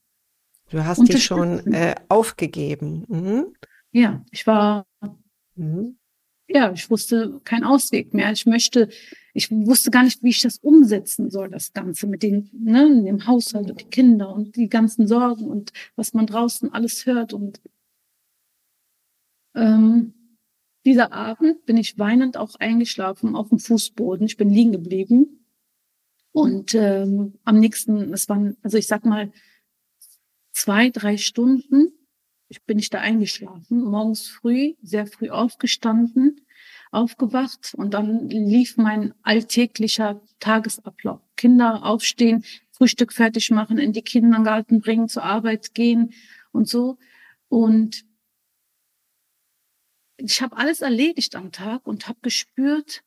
Du 0.69 0.83
hast 0.83 1.07
dich 1.07 1.23
schon 1.23 1.73
äh, 1.73 1.95
aufgegeben. 2.09 3.05
Mhm. 3.07 3.55
Ja, 3.91 4.25
ich 4.31 4.47
war 4.47 4.85
mhm 5.55 5.97
ja, 6.53 6.71
ich 6.73 6.89
wusste 6.89 7.39
keinen 7.43 7.63
Ausweg 7.63 8.13
mehr. 8.13 8.31
Ich 8.31 8.45
möchte, 8.45 8.89
ich 9.33 9.51
wusste 9.51 9.91
gar 9.91 10.03
nicht, 10.03 10.23
wie 10.23 10.29
ich 10.29 10.41
das 10.41 10.57
umsetzen 10.57 11.29
soll, 11.29 11.49
das 11.49 11.73
Ganze 11.73 12.07
mit 12.07 12.23
den, 12.23 12.49
ne, 12.53 13.03
dem 13.03 13.25
Haushalt 13.27 13.69
und 13.71 13.81
die 13.81 13.85
Kinder 13.85 14.33
und 14.33 14.55
die 14.55 14.69
ganzen 14.69 15.07
Sorgen 15.07 15.45
und 15.45 15.71
was 15.95 16.13
man 16.13 16.27
draußen 16.27 16.73
alles 16.73 17.05
hört. 17.05 17.33
Und 17.33 17.61
ähm, 19.55 20.13
dieser 20.85 21.13
Abend 21.13 21.65
bin 21.65 21.77
ich 21.77 21.99
weinend 21.99 22.37
auch 22.37 22.55
eingeschlafen 22.55 23.35
auf 23.35 23.49
dem 23.49 23.59
Fußboden. 23.59 24.25
Ich 24.25 24.37
bin 24.37 24.49
liegen 24.49 24.71
geblieben. 24.71 25.45
Und 26.31 26.73
ähm, 26.75 27.39
am 27.43 27.59
nächsten, 27.59 28.13
es 28.13 28.29
waren, 28.29 28.57
also 28.61 28.77
ich 28.77 28.87
sag 28.87 29.05
mal, 29.05 29.31
zwei, 30.53 30.89
drei 30.89 31.17
Stunden 31.17 31.93
ich 32.51 32.63
bin 32.63 32.75
nicht 32.75 32.93
da 32.93 32.99
eingeschlafen, 32.99 33.81
morgens 33.81 34.27
früh, 34.27 34.73
sehr 34.81 35.07
früh 35.07 35.29
aufgestanden, 35.29 36.41
aufgewacht 36.91 37.73
und 37.77 37.93
dann 37.93 38.27
lief 38.27 38.75
mein 38.75 39.13
alltäglicher 39.23 40.21
Tagesablauf. 40.41 41.21
Kinder 41.37 41.85
aufstehen, 41.85 42.43
Frühstück 42.71 43.13
fertig 43.13 43.51
machen, 43.51 43.77
in 43.77 43.93
die 43.93 44.01
Kindergarten 44.01 44.81
bringen, 44.81 45.07
zur 45.07 45.23
Arbeit 45.23 45.73
gehen 45.73 46.11
und 46.51 46.67
so. 46.67 46.97
Und 47.47 48.03
ich 50.23 50.41
habe 50.41 50.57
alles 50.57 50.81
erledigt 50.81 51.35
am 51.35 51.51
Tag 51.51 51.85
und 51.87 52.07
habe 52.07 52.19
gespürt, 52.21 53.03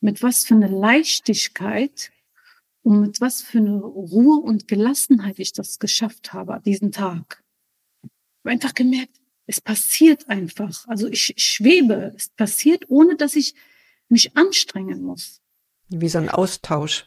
mit 0.00 0.22
was 0.22 0.44
für 0.44 0.54
eine 0.54 0.68
Leichtigkeit 0.68 2.12
und 2.82 3.00
mit 3.00 3.20
was 3.20 3.42
für 3.42 3.58
eine 3.58 3.80
Ruhe 3.80 4.42
und 4.42 4.68
Gelassenheit 4.68 5.38
ich 5.38 5.52
das 5.52 5.78
geschafft 5.78 6.32
habe, 6.32 6.60
diesen 6.64 6.92
Tag 6.92 7.44
habe 8.44 8.52
einfach 8.52 8.74
gemerkt, 8.74 9.20
es 9.46 9.60
passiert 9.60 10.28
einfach. 10.28 10.86
Also 10.86 11.08
ich 11.08 11.34
schwebe, 11.36 12.12
es 12.16 12.28
passiert, 12.28 12.84
ohne 12.88 13.16
dass 13.16 13.36
ich 13.36 13.54
mich 14.08 14.36
anstrengen 14.36 15.02
muss. 15.02 15.40
Wie 15.88 16.08
so 16.08 16.18
ein 16.18 16.28
Austausch. 16.28 17.06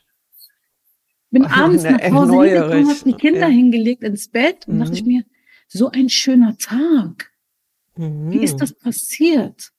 Bin 1.30 1.46
abends 1.46 1.84
nach 1.84 2.02
Hause 2.12 2.50
gekommen, 2.50 2.90
habe 2.90 3.04
die 3.06 3.14
Kinder 3.14 3.42
ja. 3.42 3.48
hingelegt 3.48 4.04
ins 4.04 4.30
Bett 4.30 4.68
und 4.68 4.76
mhm. 4.76 4.80
dachte 4.80 4.94
ich 4.94 5.04
mir, 5.04 5.24
so 5.68 5.90
ein 5.90 6.10
schöner 6.10 6.58
Tag. 6.58 7.32
Mhm. 7.98 8.32
Wie 8.32 8.44
ist 8.44 8.58
das 8.58 8.74
passiert? 8.74 9.72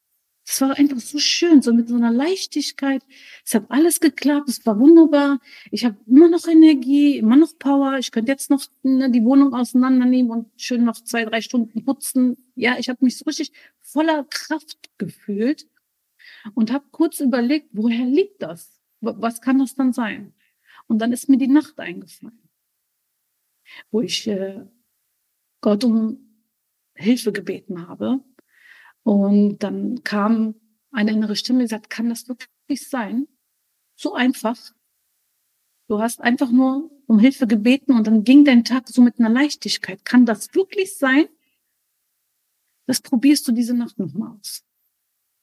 Es 0.51 0.63
war 0.63 0.79
einfach 0.79 0.99
so 0.99 1.19
schön, 1.19 1.61
so 1.61 1.75
mit 1.75 1.89
so 1.89 1.97
einer 1.97 2.11
Leichtigkeit. 2.11 3.03
Es 3.45 3.55
hat 3.55 3.67
alles 3.71 4.01
geklappt, 4.01 4.49
es 4.49 4.65
war 4.65 4.79
wunderbar. 4.81 5.41
Ich 5.71 5.85
habe 5.85 5.99
immer 6.07 6.29
noch 6.31 6.47
Energie, 6.47 7.19
immer 7.19 7.37
noch 7.37 7.59
Power. 7.59 7.99
Ich 7.99 8.11
könnte 8.11 8.33
jetzt 8.33 8.49
noch 8.49 8.65
ne, 8.83 9.11
die 9.11 9.23
Wohnung 9.25 9.53
auseinandernehmen 9.53 10.31
und 10.31 10.49
schön 10.57 10.85
noch 10.85 11.03
zwei, 11.03 11.27
drei 11.27 11.43
Stunden 11.43 11.85
putzen. 11.85 12.39
Ja, 12.55 12.79
ich 12.79 12.89
habe 12.89 13.05
mich 13.05 13.19
so 13.19 13.25
richtig 13.27 13.53
voller 13.83 14.25
Kraft 14.25 14.89
gefühlt 14.97 15.67
und 16.55 16.73
habe 16.73 16.87
kurz 16.93 17.21
überlegt, 17.21 17.69
woher 17.73 18.07
liegt 18.07 18.43
das? 18.43 18.81
Was 19.01 19.43
kann 19.43 19.59
das 19.59 19.75
dann 19.75 19.93
sein? 19.93 20.33
Und 20.87 21.01
dann 21.01 21.13
ist 21.13 21.29
mir 21.29 21.37
die 21.37 21.49
Nacht 21.49 21.79
eingefallen, 21.79 22.49
wo 23.91 24.01
ich 24.01 24.27
äh, 24.27 24.65
Gott 25.61 25.85
um 25.85 26.28
Hilfe 26.99 27.33
gebeten 27.33 27.87
habe 27.89 28.21
und 29.03 29.59
dann 29.63 30.03
kam 30.05 30.55
eine 30.91 31.13
innere 31.13 31.37
Stimme, 31.37 31.61
die 31.61 31.69
sagt, 31.69 31.91
kann 31.91 32.09
das 32.09 32.29
wirklich 32.29 32.89
sein? 32.89 33.29
So 33.95 34.15
einfach. 34.15 34.57
Du 35.89 36.01
hast 36.01 36.21
einfach 36.21 36.51
nur 36.51 36.91
um 37.07 37.19
Hilfe 37.19 37.47
gebeten 37.47 37.93
und 37.93 38.07
dann 38.07 38.25
ging 38.25 38.45
dein 38.45 38.65
Tag 38.65 38.89
so 38.89 39.01
mit 39.01 39.19
einer 39.19 39.31
Leichtigkeit. 39.31 40.05
Kann 40.05 40.27
das 40.27 40.55
wirklich 40.55 40.97
sein? 40.97 41.27
Das 42.87 43.01
probierst 43.01 43.47
du 43.49 43.53
diese 43.53 43.75
Nacht 43.75 43.99
nochmal 43.99 44.37
aus. 44.39 44.65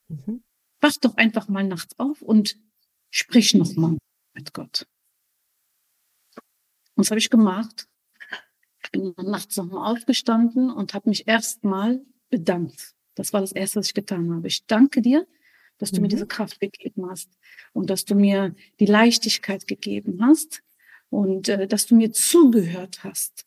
Mhm. 0.07 0.43
Wach 0.81 0.93
doch 1.01 1.15
einfach 1.15 1.47
mal 1.47 1.63
nachts 1.63 1.97
auf 1.97 2.21
und 2.21 2.59
sprich 3.09 3.53
nochmal 3.53 3.97
mit 4.33 4.53
Gott. 4.53 4.87
Und 6.95 7.05
das 7.05 7.11
habe 7.11 7.19
ich 7.19 7.29
gemacht. 7.29 7.87
Bin 8.97 9.13
nachts 9.17 9.57
nochmal 9.57 9.93
aufgestanden 9.93 10.71
und 10.71 10.93
habe 10.93 11.09
mich 11.09 11.27
erstmal 11.27 12.01
bedankt 12.29 12.95
das 13.15 13.31
war 13.33 13.41
das 13.41 13.53
Erste, 13.53 13.79
was 13.79 13.87
ich 13.87 13.93
getan 13.93 14.31
habe. 14.33 14.47
Ich 14.47 14.67
danke 14.67 15.01
dir, 15.01 15.25
dass 15.77 15.91
du 15.91 15.97
mhm. 15.97 16.03
mir 16.03 16.07
diese 16.09 16.27
Kraft 16.27 16.59
gegeben 16.59 17.09
hast 17.09 17.29
und 17.73 17.89
dass 17.89 18.05
du 18.05 18.13
mir 18.15 18.55
die 18.79 18.85
Leichtigkeit 18.85 19.67
gegeben 19.67 20.19
hast 20.21 20.61
und 21.09 21.49
äh, 21.49 21.67
dass 21.67 21.87
du 21.87 21.95
mir 21.95 22.11
zugehört 22.11 23.03
hast. 23.03 23.45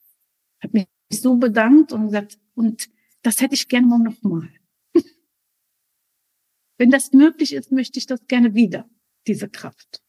Ich 0.59 0.65
habe 0.65 0.79
mich 0.79 0.89
so 1.11 1.37
bedankt 1.37 1.93
und 1.93 2.07
gesagt, 2.07 2.39
und 2.55 2.89
das 3.23 3.41
hätte 3.41 3.55
ich 3.55 3.69
gerne 3.69 3.87
mal 3.87 3.99
nochmal. 3.99 4.49
Wenn 6.79 6.91
das 6.91 7.13
möglich 7.13 7.53
ist, 7.53 7.71
möchte 7.71 7.99
ich 7.99 8.07
das 8.07 8.27
gerne 8.27 8.55
wieder, 8.55 8.89
diese 9.27 9.49
Kraft. 9.49 10.03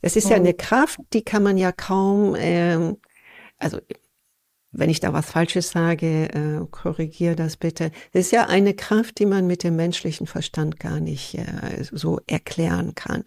Es 0.00 0.14
ist 0.14 0.30
ja 0.30 0.36
eine 0.36 0.54
Kraft, 0.54 1.00
die 1.12 1.22
kann 1.22 1.42
man 1.42 1.58
ja 1.58 1.72
kaum, 1.72 2.36
ähm, 2.38 2.98
also 3.58 3.78
wenn 4.70 4.90
ich 4.90 5.00
da 5.00 5.12
was 5.12 5.30
Falsches 5.30 5.70
sage, 5.70 6.28
äh, 6.32 6.66
korrigiere 6.70 7.36
das 7.36 7.56
bitte. 7.56 7.90
Es 8.12 8.26
ist 8.26 8.32
ja 8.32 8.46
eine 8.46 8.74
Kraft, 8.74 9.18
die 9.18 9.26
man 9.26 9.46
mit 9.46 9.64
dem 9.64 9.76
menschlichen 9.76 10.26
Verstand 10.26 10.78
gar 10.78 11.00
nicht 11.00 11.34
äh, 11.34 11.84
so 11.90 12.20
erklären 12.26 12.94
kann. 12.94 13.24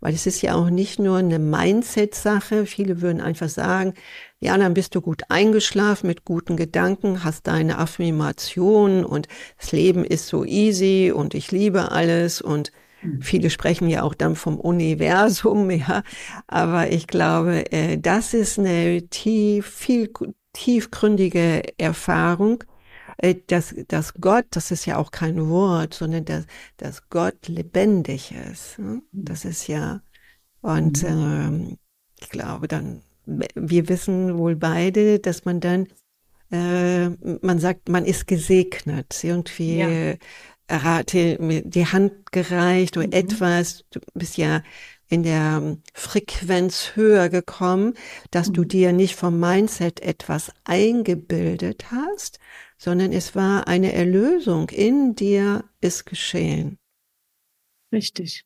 Weil 0.00 0.14
es 0.14 0.26
ist 0.26 0.40
ja 0.42 0.54
auch 0.54 0.70
nicht 0.70 0.98
nur 0.98 1.18
eine 1.18 1.38
Mindset-Sache. 1.38 2.66
Viele 2.66 3.02
würden 3.02 3.20
einfach 3.20 3.50
sagen, 3.50 3.94
ja, 4.40 4.56
dann 4.56 4.74
bist 4.74 4.94
du 4.94 5.02
gut 5.02 5.22
eingeschlafen 5.28 6.06
mit 6.06 6.24
guten 6.24 6.56
Gedanken, 6.56 7.22
hast 7.22 7.46
deine 7.46 7.78
Affirmation 7.78 9.04
und 9.04 9.28
das 9.58 9.72
Leben 9.72 10.04
ist 10.04 10.26
so 10.26 10.44
easy 10.44 11.12
und 11.14 11.34
ich 11.34 11.52
liebe 11.52 11.92
alles 11.92 12.40
und. 12.40 12.72
Viele 13.20 13.50
sprechen 13.50 13.88
ja 13.88 14.02
auch 14.02 14.14
dann 14.14 14.36
vom 14.36 14.58
Universum, 14.58 15.70
ja. 15.70 16.02
Aber 16.46 16.90
ich 16.90 17.06
glaube, 17.06 17.70
äh, 17.72 17.98
das 17.98 18.34
ist 18.34 18.58
eine 18.58 19.08
tief, 19.08 19.66
viel 19.66 20.12
tiefgründige 20.52 21.62
Erfahrung, 21.78 22.64
äh, 23.18 23.36
dass, 23.46 23.74
dass 23.88 24.14
Gott, 24.14 24.46
das 24.50 24.70
ist 24.70 24.86
ja 24.86 24.96
auch 24.96 25.10
kein 25.10 25.48
Wort, 25.48 25.94
sondern 25.94 26.24
dass, 26.24 26.46
dass 26.76 27.08
Gott 27.08 27.48
lebendig 27.48 28.32
ist. 28.32 28.78
Ne? 28.78 29.02
Das 29.12 29.44
ist 29.44 29.66
ja, 29.68 30.02
und 30.60 31.02
mhm. 31.02 31.08
ähm, 31.08 31.78
ich 32.20 32.28
glaube 32.28 32.68
dann, 32.68 33.02
wir 33.26 33.88
wissen 33.88 34.36
wohl 34.38 34.56
beide, 34.56 35.20
dass 35.20 35.44
man 35.44 35.60
dann, 35.60 35.86
äh, 36.50 37.08
man 37.42 37.58
sagt, 37.58 37.88
man 37.88 38.04
ist 38.04 38.26
gesegnet, 38.26 39.22
irgendwie 39.22 39.78
ja. 39.78 40.14
Die, 41.12 41.62
die 41.64 41.86
Hand 41.86 42.32
gereicht 42.32 42.96
oder 42.96 43.06
mhm. 43.06 43.12
etwas, 43.12 43.84
du 43.90 44.00
bist 44.14 44.36
ja 44.36 44.62
in 45.08 45.24
der 45.24 45.60
ähm, 45.60 45.82
Frequenz 45.92 46.92
höher 46.94 47.28
gekommen, 47.28 47.94
dass 48.30 48.52
du 48.52 48.62
mhm. 48.62 48.68
dir 48.68 48.92
nicht 48.92 49.16
vom 49.16 49.40
Mindset 49.40 50.00
etwas 50.00 50.52
eingebildet 50.64 51.90
hast, 51.90 52.38
sondern 52.78 53.12
es 53.12 53.34
war 53.34 53.66
eine 53.66 53.92
Erlösung 53.92 54.68
in 54.70 55.16
dir 55.16 55.64
ist 55.80 56.06
geschehen. 56.06 56.78
Richtig. 57.92 58.44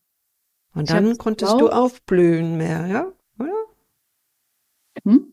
Und 0.74 0.90
dann 0.90 1.18
konntest 1.18 1.52
du 1.60 1.68
aufblühen 1.68 2.56
mehr, 2.56 2.86
ja? 2.86 3.12
Oder? 3.38 3.54
Hm? 5.04 5.32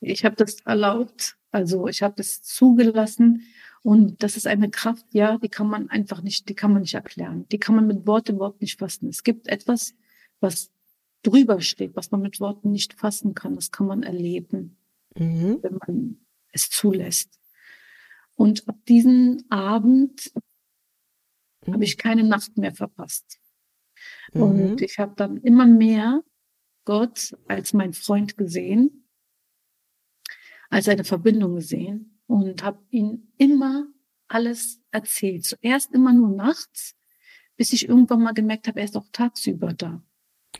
Ich 0.00 0.24
habe 0.24 0.34
das 0.36 0.60
erlaubt, 0.60 1.36
also 1.52 1.86
ich 1.86 2.02
habe 2.02 2.20
es 2.20 2.42
zugelassen 2.42 3.46
und 3.82 4.22
das 4.22 4.36
ist 4.36 4.46
eine 4.46 4.70
Kraft, 4.70 5.06
ja, 5.12 5.38
die 5.38 5.48
kann 5.48 5.66
man 5.66 5.88
einfach 5.88 6.22
nicht, 6.22 6.48
die 6.48 6.54
kann 6.54 6.72
man 6.72 6.82
nicht 6.82 6.94
erklären. 6.94 7.46
Die 7.48 7.58
kann 7.58 7.74
man 7.74 7.86
mit 7.86 8.06
Worten 8.06 8.36
überhaupt 8.36 8.60
nicht 8.60 8.78
fassen. 8.78 9.08
Es 9.08 9.22
gibt 9.22 9.48
etwas, 9.48 9.94
was 10.40 10.70
drüber 11.22 11.60
steht, 11.60 11.96
was 11.96 12.10
man 12.10 12.20
mit 12.20 12.40
Worten 12.40 12.72
nicht 12.72 12.94
fassen 12.94 13.34
kann. 13.34 13.54
Das 13.54 13.70
kann 13.70 13.86
man 13.86 14.02
erleben, 14.02 14.76
mhm. 15.14 15.58
wenn 15.62 15.78
man 15.86 16.18
es 16.52 16.68
zulässt. 16.68 17.38
Und 18.34 18.68
ab 18.68 18.76
diesem 18.86 19.44
Abend 19.48 20.30
mhm. 21.64 21.72
habe 21.72 21.84
ich 21.84 21.96
keine 21.96 22.24
Nacht 22.24 22.58
mehr 22.58 22.74
verpasst. 22.74 23.40
Mhm. 24.34 24.42
Und 24.42 24.82
ich 24.82 24.98
habe 24.98 25.14
dann 25.16 25.38
immer 25.38 25.66
mehr 25.66 26.22
Gott 26.84 27.34
als 27.48 27.72
mein 27.72 27.94
Freund 27.94 28.36
gesehen, 28.36 29.08
als 30.68 30.86
eine 30.86 31.04
Verbindung 31.04 31.54
gesehen 31.54 32.09
und 32.30 32.62
habe 32.62 32.78
ihn 32.90 33.32
immer 33.38 33.88
alles 34.28 34.80
erzählt. 34.92 35.44
Zuerst 35.44 35.92
immer 35.92 36.12
nur 36.12 36.28
nachts, 36.28 36.94
bis 37.56 37.72
ich 37.72 37.88
irgendwann 37.88 38.22
mal 38.22 38.34
gemerkt 38.34 38.68
habe, 38.68 38.78
er 38.78 38.84
ist 38.84 38.96
auch 38.96 39.08
tagsüber 39.10 39.74
da. 39.74 40.00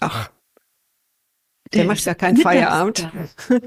Ach. 0.01 0.33
Der, 1.73 1.83
der 1.83 1.85
macht 1.85 2.05
ja 2.05 2.15
keinen 2.15 2.39
Feierabend. 2.39 3.09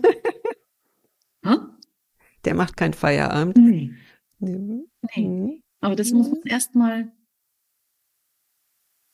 der 2.44 2.54
macht 2.54 2.76
keinen 2.76 2.94
Feierabend. 2.94 3.56
Nee. 3.58 3.94
Nee. 4.40 4.84
nee. 5.16 5.64
Aber 5.80 5.96
das 5.96 6.12
muss 6.12 6.30
man 6.30 6.42
erstmal 6.44 7.10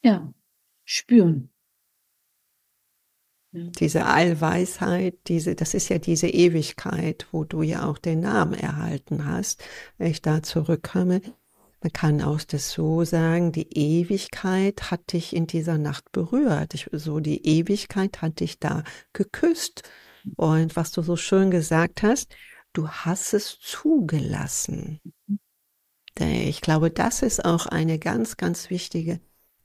ja, 0.04 0.34
spüren. 0.84 1.52
Ja. 3.52 3.64
Diese 3.80 4.06
Allweisheit, 4.06 5.16
diese, 5.28 5.56
das 5.56 5.74
ist 5.74 5.90
ja 5.90 5.98
diese 5.98 6.28
Ewigkeit, 6.28 7.28
wo 7.32 7.44
du 7.44 7.64
ja 7.64 7.88
auch 7.88 7.98
den 7.98 8.20
Namen 8.20 8.54
erhalten 8.54 9.26
hast, 9.26 9.64
wenn 9.98 10.12
ich 10.12 10.22
da 10.22 10.44
zurückkomme. 10.44 11.22
Man 11.82 11.94
kann 11.94 12.22
auch 12.22 12.42
das 12.42 12.72
so 12.72 13.04
sagen, 13.06 13.52
die 13.52 13.72
Ewigkeit 13.72 14.92
hat 14.92 15.14
dich 15.14 15.36
in 15.36 15.48
dieser 15.48 15.78
Nacht 15.78 16.12
berührt. 16.12 16.74
Ich, 16.76 16.90
so 16.92 17.20
die 17.20 17.46
Ewigkeit 17.46 18.22
hat 18.22 18.42
dich 18.42 18.60
da 18.60 18.84
geküsst. 19.14 19.84
Und 20.36 20.76
was 20.76 20.92
du 20.92 21.02
so 21.02 21.16
schön 21.16 21.50
gesagt 21.50 22.04
hast, 22.04 22.36
du 22.74 22.90
hast 22.90 23.34
es 23.34 23.58
zugelassen. 23.60 25.00
Ich 26.20 26.62
glaube, 26.62 26.92
das 26.92 27.22
ist 27.22 27.46
auch 27.46 27.66
eine 27.66 27.98
ganz, 27.98 28.36
ganz 28.36 28.70
wichtige 28.70 29.22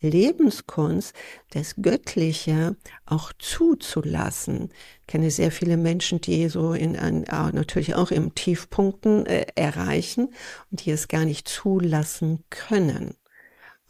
Lebenskunst, 0.08 1.14
das 1.50 1.76
Göttliche 1.76 2.76
auch 3.06 3.32
zuzulassen. 3.38 4.70
Ich 5.00 5.06
kenne 5.06 5.30
sehr 5.30 5.50
viele 5.50 5.76
Menschen, 5.76 6.20
die 6.20 6.48
so 6.48 6.72
in 6.72 6.96
ein, 6.96 7.22
natürlich 7.52 7.94
auch 7.94 8.10
im 8.10 8.34
Tiefpunkten 8.34 9.26
äh, 9.26 9.46
erreichen 9.54 10.30
und 10.70 10.84
die 10.84 10.90
es 10.90 11.08
gar 11.08 11.24
nicht 11.24 11.48
zulassen 11.48 12.44
können. 12.50 13.14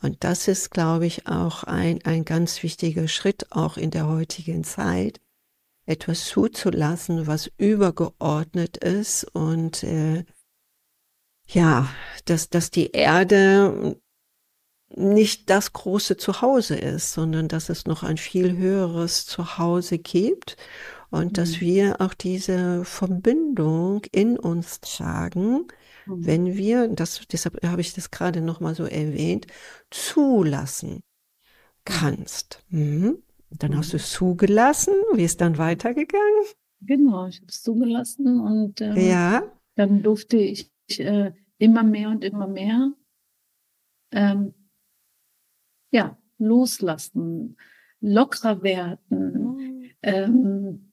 Und 0.03 0.23
das 0.23 0.49
ist, 0.49 0.71
glaube 0.71 1.07
ich, 1.07 1.27
auch 1.29 1.65
ein, 1.65 2.05
ein 2.05 2.25
ganz 2.25 2.63
wichtiger 2.63 3.09
Schritt 3.09 3.53
auch 3.53 3.77
in 3.77 3.91
der 3.91 4.07
heutigen 4.07 4.63
Zeit, 4.63 5.21
etwas 5.87 6.27
zuzulassen, 6.27 7.27
was 7.27 7.51
übergeordnet 7.57 8.77
ist 8.79 9.25
und 9.35 9.83
äh, 9.83 10.25
ja, 11.47 11.89
dass, 12.25 12.49
dass 12.49 12.71
die 12.71 12.91
Erde 12.93 14.01
nicht 14.97 15.51
das 15.51 15.73
große 15.73 16.17
Zuhause 16.17 16.77
ist, 16.77 17.13
sondern 17.13 17.49
dass 17.49 17.69
es 17.69 17.87
noch 17.87 18.03
ein 18.03 18.17
viel 18.17 18.57
höheres 18.57 19.27
Zuhause 19.27 19.99
gibt 19.99 20.57
und 21.11 21.27
mhm. 21.27 21.33
dass 21.33 21.61
wir 21.61 22.01
auch 22.01 22.15
diese 22.15 22.85
Verbindung 22.85 24.03
in 24.13 24.39
uns 24.39 24.81
tragen, 24.81 25.67
mhm. 26.07 26.27
wenn 26.27 26.57
wir, 26.57 26.89
das, 26.89 27.23
deshalb 27.31 27.65
habe 27.65 27.81
ich 27.81 27.95
das 27.95 28.11
gerade 28.11 28.41
nochmal 28.41 28.75
so 28.75 28.85
erwähnt, 28.85 29.47
zulassen 29.91 31.03
kannst. 31.85 32.65
Mhm. 32.69 33.19
Dann 33.51 33.77
hast 33.77 33.93
du 33.93 33.99
es 33.99 34.11
zugelassen. 34.11 34.95
Wie 35.13 35.25
ist 35.25 35.41
dann 35.41 35.59
weitergegangen? 35.59 36.45
Genau, 36.81 37.29
ich 37.29 37.37
habe 37.37 37.47
es 37.49 37.63
zugelassen 37.63 38.41
und 38.41 38.81
äh, 38.81 39.09
ja. 39.09 39.45
dann 39.77 40.03
durfte 40.03 40.37
ich 40.37 40.71
äh, 40.99 41.33
immer 41.59 41.83
mehr 41.85 42.11
und 42.11 42.25
immer 42.25 42.49
mehr 42.49 42.93
ähm, 44.11 44.55
ja, 45.95 46.19
loslassen, 46.39 47.57
lockerer 48.01 48.65
werden, 48.65 49.57
mhm. 49.57 49.91
ähm, 50.03 50.93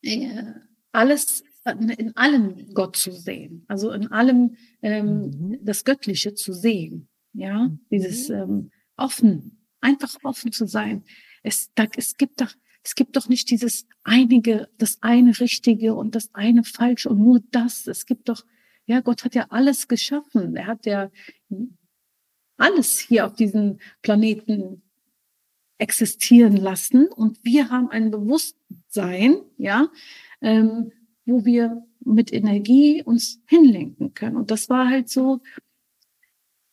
äh, 0.00 0.54
alles 0.92 1.44
in 1.66 2.16
allem 2.16 2.72
Gott 2.72 2.96
zu 2.96 3.12
sehen, 3.12 3.66
also 3.68 3.92
in 3.92 4.10
allem 4.10 4.56
ähm, 4.80 5.30
mhm. 5.30 5.58
das 5.62 5.84
Göttliche 5.84 6.34
zu 6.34 6.54
sehen, 6.54 7.08
ja, 7.34 7.68
mhm. 7.68 7.80
dieses 7.90 8.30
ähm, 8.30 8.70
offen, 8.96 9.58
einfach 9.82 10.16
offen 10.22 10.52
zu 10.52 10.66
sein. 10.66 11.04
Es, 11.42 11.70
da, 11.74 11.84
es 11.96 12.16
gibt 12.16 12.40
doch, 12.40 12.54
es 12.82 12.94
gibt 12.94 13.16
doch 13.16 13.28
nicht 13.28 13.50
dieses 13.50 13.86
einige, 14.04 14.70
das 14.78 15.02
eine 15.02 15.38
Richtige 15.38 15.94
und 15.94 16.14
das 16.14 16.30
eine 16.34 16.64
falsche 16.64 17.10
und 17.10 17.18
nur 17.18 17.40
das. 17.50 17.86
Es 17.86 18.06
gibt 18.06 18.30
doch, 18.30 18.46
ja, 18.86 19.00
Gott 19.00 19.22
hat 19.22 19.34
ja 19.34 19.48
alles 19.50 19.86
geschaffen. 19.86 20.56
Er 20.56 20.66
hat 20.66 20.86
ja 20.86 21.10
alles 22.60 22.98
hier 22.98 23.26
auf 23.26 23.34
diesem 23.34 23.78
Planeten 24.02 24.82
existieren 25.78 26.56
lassen 26.56 27.06
und 27.06 27.38
wir 27.42 27.70
haben 27.70 27.90
ein 27.90 28.10
Bewusstsein, 28.10 29.40
ja, 29.56 29.88
ähm, 30.42 30.92
wo 31.24 31.44
wir 31.44 31.82
mit 32.04 32.32
Energie 32.32 33.02
uns 33.02 33.40
hinlenken 33.46 34.14
können. 34.14 34.36
Und 34.36 34.50
das 34.50 34.68
war 34.68 34.88
halt 34.88 35.08
so, 35.08 35.40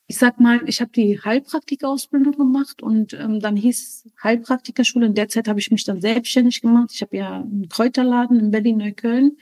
ich 0.08 0.17
sag 0.17 0.39
mal, 0.39 0.62
ich 0.67 0.82
habe 0.82 0.91
die 0.91 1.19
Heilpraktikausbildung 1.19 2.34
gemacht 2.34 2.82
und 2.82 3.13
ähm, 3.13 3.39
dann 3.39 3.56
hieß 3.56 4.10
Heilpraktikerschule. 4.23 5.06
In 5.06 5.15
der 5.15 5.30
Zeit 5.30 5.47
habe 5.47 5.60
ich 5.60 5.71
mich 5.71 5.84
dann 5.84 6.02
selbstständig 6.02 6.62
gemacht. 6.62 6.91
Ich 6.93 7.02
habe 7.02 7.15
ja 7.15 7.41
einen 7.41 7.67
Kräuterladen 7.69 8.39
in 8.39 8.52
Berlin-Neukölln, 8.52 9.38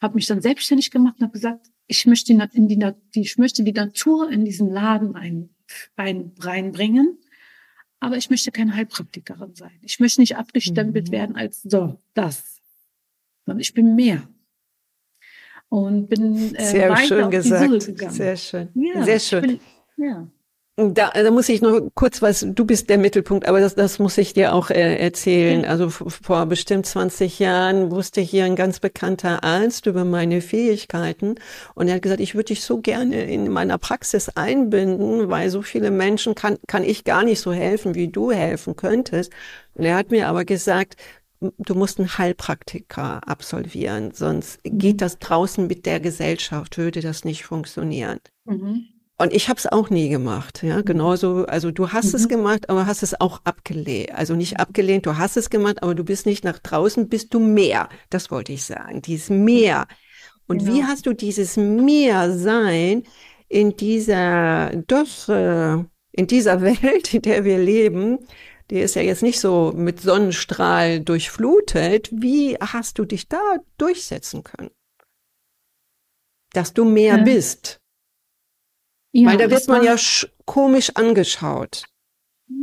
habe 0.00 0.14
mich 0.14 0.26
dann 0.26 0.40
selbstständig 0.40 0.90
gemacht 0.90 1.16
und 1.18 1.22
habe 1.22 1.32
gesagt, 1.32 1.70
ich 1.88 2.06
möchte, 2.06 2.36
die, 2.54 2.78
die, 3.14 3.20
ich 3.20 3.38
möchte 3.38 3.64
die 3.64 3.72
Natur 3.72 4.30
in 4.30 4.44
diesen 4.44 4.70
Laden 4.70 5.16
ein, 5.16 5.48
ein, 5.96 6.32
reinbringen, 6.38 7.18
aber 7.98 8.16
ich 8.16 8.30
möchte 8.30 8.52
keine 8.52 8.76
Heilpraktikerin 8.76 9.54
sein. 9.54 9.78
Ich 9.82 9.98
möchte 9.98 10.20
nicht 10.20 10.36
abgestempelt 10.36 11.08
mhm. 11.08 11.12
werden 11.12 11.36
als 11.36 11.62
so, 11.62 12.00
das, 12.14 12.60
sondern 13.44 13.60
ich 13.60 13.74
bin 13.74 13.96
mehr. 13.96 14.28
Und 15.70 16.08
bin 16.08 16.54
äh, 16.54 16.64
Sehr 16.64 16.96
schön 16.98 17.30
gesagt. 17.30 17.82
Sehr 18.12 18.36
schön. 18.36 18.68
Ja, 18.74 19.04
Sehr 19.04 19.20
schön. 19.20 19.42
Bin, 19.42 19.60
ja. 19.96 20.30
Da, 20.80 21.10
da 21.10 21.30
muss 21.32 21.48
ich 21.48 21.60
noch 21.60 21.80
kurz 21.96 22.22
was, 22.22 22.46
du 22.48 22.64
bist 22.64 22.88
der 22.88 22.98
Mittelpunkt, 22.98 23.48
aber 23.48 23.58
das, 23.58 23.74
das 23.74 23.98
muss 23.98 24.16
ich 24.16 24.32
dir 24.32 24.54
auch 24.54 24.70
äh, 24.70 24.96
erzählen. 24.96 25.64
Also 25.64 25.90
vor 25.90 26.46
bestimmt 26.46 26.86
20 26.86 27.40
Jahren 27.40 27.90
wusste 27.90 28.20
hier 28.20 28.44
ein 28.44 28.54
ganz 28.54 28.78
bekannter 28.78 29.42
Arzt 29.42 29.86
über 29.86 30.04
meine 30.04 30.40
Fähigkeiten 30.40 31.34
und 31.74 31.88
er 31.88 31.96
hat 31.96 32.02
gesagt, 32.02 32.20
ich 32.20 32.36
würde 32.36 32.54
dich 32.54 32.62
so 32.62 32.78
gerne 32.80 33.24
in 33.24 33.50
meiner 33.50 33.76
Praxis 33.76 34.28
einbinden, 34.28 35.28
weil 35.28 35.50
so 35.50 35.62
viele 35.62 35.90
Menschen 35.90 36.36
kann, 36.36 36.58
kann 36.68 36.84
ich 36.84 37.02
gar 37.02 37.24
nicht 37.24 37.40
so 37.40 37.52
helfen, 37.52 37.96
wie 37.96 38.06
du 38.06 38.30
helfen 38.30 38.76
könntest. 38.76 39.32
Und 39.74 39.84
er 39.84 39.96
hat 39.96 40.12
mir 40.12 40.28
aber 40.28 40.44
gesagt, 40.44 40.94
du 41.40 41.74
musst 41.74 41.98
einen 41.98 42.18
Heilpraktiker 42.18 43.26
absolvieren, 43.26 44.12
sonst 44.12 44.64
mhm. 44.64 44.78
geht 44.78 45.00
das 45.00 45.18
draußen 45.18 45.66
mit 45.66 45.86
der 45.86 45.98
Gesellschaft, 45.98 46.78
würde 46.78 47.00
das 47.00 47.24
nicht 47.24 47.44
funktionieren. 47.44 48.20
Mhm. 48.44 48.86
Und 49.20 49.32
ich 49.32 49.48
habe 49.48 49.58
es 49.58 49.66
auch 49.66 49.90
nie 49.90 50.08
gemacht, 50.08 50.62
ja, 50.62 50.76
mhm. 50.78 50.84
genauso. 50.84 51.44
Also 51.46 51.72
du 51.72 51.90
hast 51.90 52.12
mhm. 52.12 52.14
es 52.14 52.28
gemacht, 52.28 52.70
aber 52.70 52.86
hast 52.86 53.02
es 53.02 53.20
auch 53.20 53.40
abgelehnt. 53.42 54.14
Also 54.14 54.36
nicht 54.36 54.60
abgelehnt, 54.60 55.06
du 55.06 55.18
hast 55.18 55.36
es 55.36 55.50
gemacht, 55.50 55.82
aber 55.82 55.96
du 55.96 56.04
bist 56.04 56.24
nicht 56.24 56.44
nach 56.44 56.60
draußen, 56.60 57.08
bist 57.08 57.34
du 57.34 57.40
mehr. 57.40 57.88
Das 58.10 58.30
wollte 58.30 58.52
ich 58.52 58.64
sagen, 58.64 59.02
dieses 59.02 59.28
Mehr. 59.28 59.88
Und 60.46 60.58
genau. 60.58 60.72
wie 60.72 60.84
hast 60.84 61.06
du 61.06 61.14
dieses 61.14 61.56
Mehr 61.56 62.32
sein 62.32 63.02
in 63.48 63.76
dieser 63.76 64.70
doch 64.86 65.28
äh, 65.28 65.84
in 66.12 66.26
dieser 66.28 66.60
Welt, 66.82 67.12
in 67.12 67.22
der 67.22 67.44
wir 67.44 67.58
leben? 67.58 68.20
Die 68.70 68.78
ist 68.78 68.94
ja 68.94 69.02
jetzt 69.02 69.22
nicht 69.22 69.40
so 69.40 69.72
mit 69.74 70.00
Sonnenstrahl 70.00 71.00
durchflutet. 71.00 72.08
Wie 72.12 72.56
hast 72.56 72.98
du 72.98 73.04
dich 73.04 73.28
da 73.28 73.56
durchsetzen 73.78 74.44
können? 74.44 74.70
Dass 76.52 76.72
du 76.72 76.84
mehr 76.84 77.16
ja. 77.16 77.24
bist. 77.24 77.77
Ja, 79.12 79.30
Weil 79.30 79.38
da 79.38 79.50
wird 79.50 79.68
man 79.68 79.84
ja 79.84 79.96
komisch 80.44 80.90
angeschaut. 80.94 81.84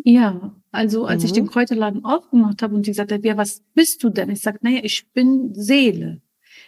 Ja, 0.04 0.56
also 0.72 1.06
als 1.06 1.24
mhm. 1.24 1.26
ich 1.26 1.34
den 1.34 1.48
Kräuterladen 1.48 2.06
aufgemacht 2.06 2.62
habe 2.62 2.76
und 2.76 2.88
die 2.88 2.94
sagte, 2.94 3.20
ja, 3.24 3.38
was 3.38 3.62
bist 3.74 4.04
du 4.04 4.10
denn? 4.10 4.30
Ich 4.30 4.42
sag, 4.42 4.64
naja, 4.64 4.80
ich 4.84 5.12
bin 5.14 5.54
Seele. 5.54 6.22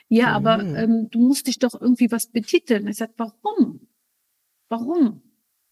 Ja, 0.07 0.29
mhm. 0.29 0.35
aber 0.35 0.63
ähm, 0.63 1.09
du 1.09 1.19
musst 1.19 1.47
dich 1.47 1.59
doch 1.59 1.79
irgendwie 1.79 2.11
was 2.11 2.27
betiteln. 2.27 2.87
Ich 2.87 2.97
sag, 2.97 3.11
warum? 3.17 3.87
Warum? 4.69 5.21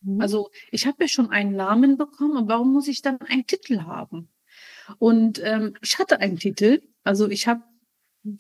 Mhm. 0.02 0.22
Also 0.22 0.50
ich 0.72 0.88
habe 0.88 0.98
ja 1.02 1.08
schon 1.08 1.30
einen 1.30 1.56
Namen 1.56 1.98
bekommen, 1.98 2.38
und 2.38 2.48
warum 2.48 2.74
muss 2.74 2.88
ich 2.88 3.02
dann 3.02 3.20
einen 3.22 3.46
Titel 3.46 3.82
haben? 3.82 4.30
Und 5.00 5.42
ähm, 5.44 5.76
ich 5.82 5.98
hatte 6.00 6.20
einen 6.20 6.38
Titel, 6.38 6.82
also 7.04 7.28
ich 7.30 7.48
habe 7.48 7.64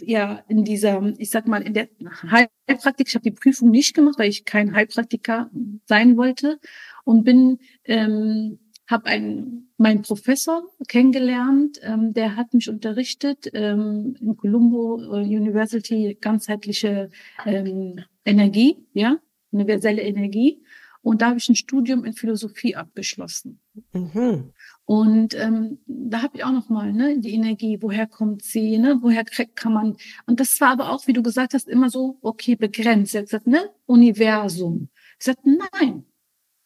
ja 0.02 0.43
in 0.48 0.63
dieser, 0.63 1.13
ich 1.17 1.30
sag 1.30 1.48
mal, 1.48 1.62
in 1.62 1.74
der 1.74 1.89
Heilpraktik, 2.30 3.08
ich 3.08 3.15
habe 3.15 3.24
die 3.24 3.32
Prüfung 3.32 3.69
nicht 3.69 3.93
gemacht, 3.93 4.17
weil 4.17 4.30
ich 4.30 4.45
kein 4.45 4.74
Heilpraktiker 4.74 5.50
sein 5.86 6.17
wollte 6.17 6.60
und 7.04 7.24
bin 7.24 7.60
ähm, 7.86 8.60
habe 8.88 9.08
einen 9.08 9.74
meinen 9.78 10.04
Professor 10.04 10.63
kennengelernt, 10.88 11.80
ähm, 11.82 12.13
der 12.13 12.36
hat 12.36 12.54
mich 12.54 12.69
unterrichtet 12.69 13.50
ähm, 13.54 14.15
in 14.21 14.38
Colombo 14.38 14.95
University 14.95 16.17
ganzheitliche 16.19 17.10
ähm, 17.45 18.02
Energie, 18.26 18.78
ja, 18.93 19.17
universelle 19.52 20.02
Energie. 20.02 20.62
Und 21.02 21.21
da 21.21 21.28
habe 21.28 21.38
ich 21.38 21.48
ein 21.50 21.56
Studium 21.56 22.04
in 22.04 22.13
Philosophie 22.13 22.76
abgeschlossen. 22.76 23.60
Mhm. 23.93 24.54
Und 24.86 25.34
ähm, 25.34 25.80
da 25.88 26.21
habe 26.21 26.38
ich 26.38 26.43
auch 26.43 26.52
noch 26.52 26.69
mal 26.69 26.93
ne, 26.93 27.19
die 27.19 27.34
Energie, 27.34 27.80
woher 27.82 28.06
kommt 28.06 28.43
sie, 28.43 28.78
ne, 28.78 29.00
woher 29.02 29.24
kann 29.24 29.74
man. 29.74 29.98
Und 30.28 30.39
das 30.39 30.62
war 30.62 30.69
aber 30.69 30.91
auch, 30.91 31.08
wie 31.08 31.13
du 31.13 31.24
gesagt 31.24 31.56
hast, 31.56 31.67
immer 31.67 31.89
so, 31.89 32.19
okay, 32.21 32.56
begrenzt. 32.56 33.15
Er 33.15 33.21
hat 33.21 33.28
gesagt, 33.28 33.48
ne, 33.48 33.71
Universum. 33.88 34.89
Ich 35.19 35.26
sagte, 35.26 35.50
nein. 35.50 36.06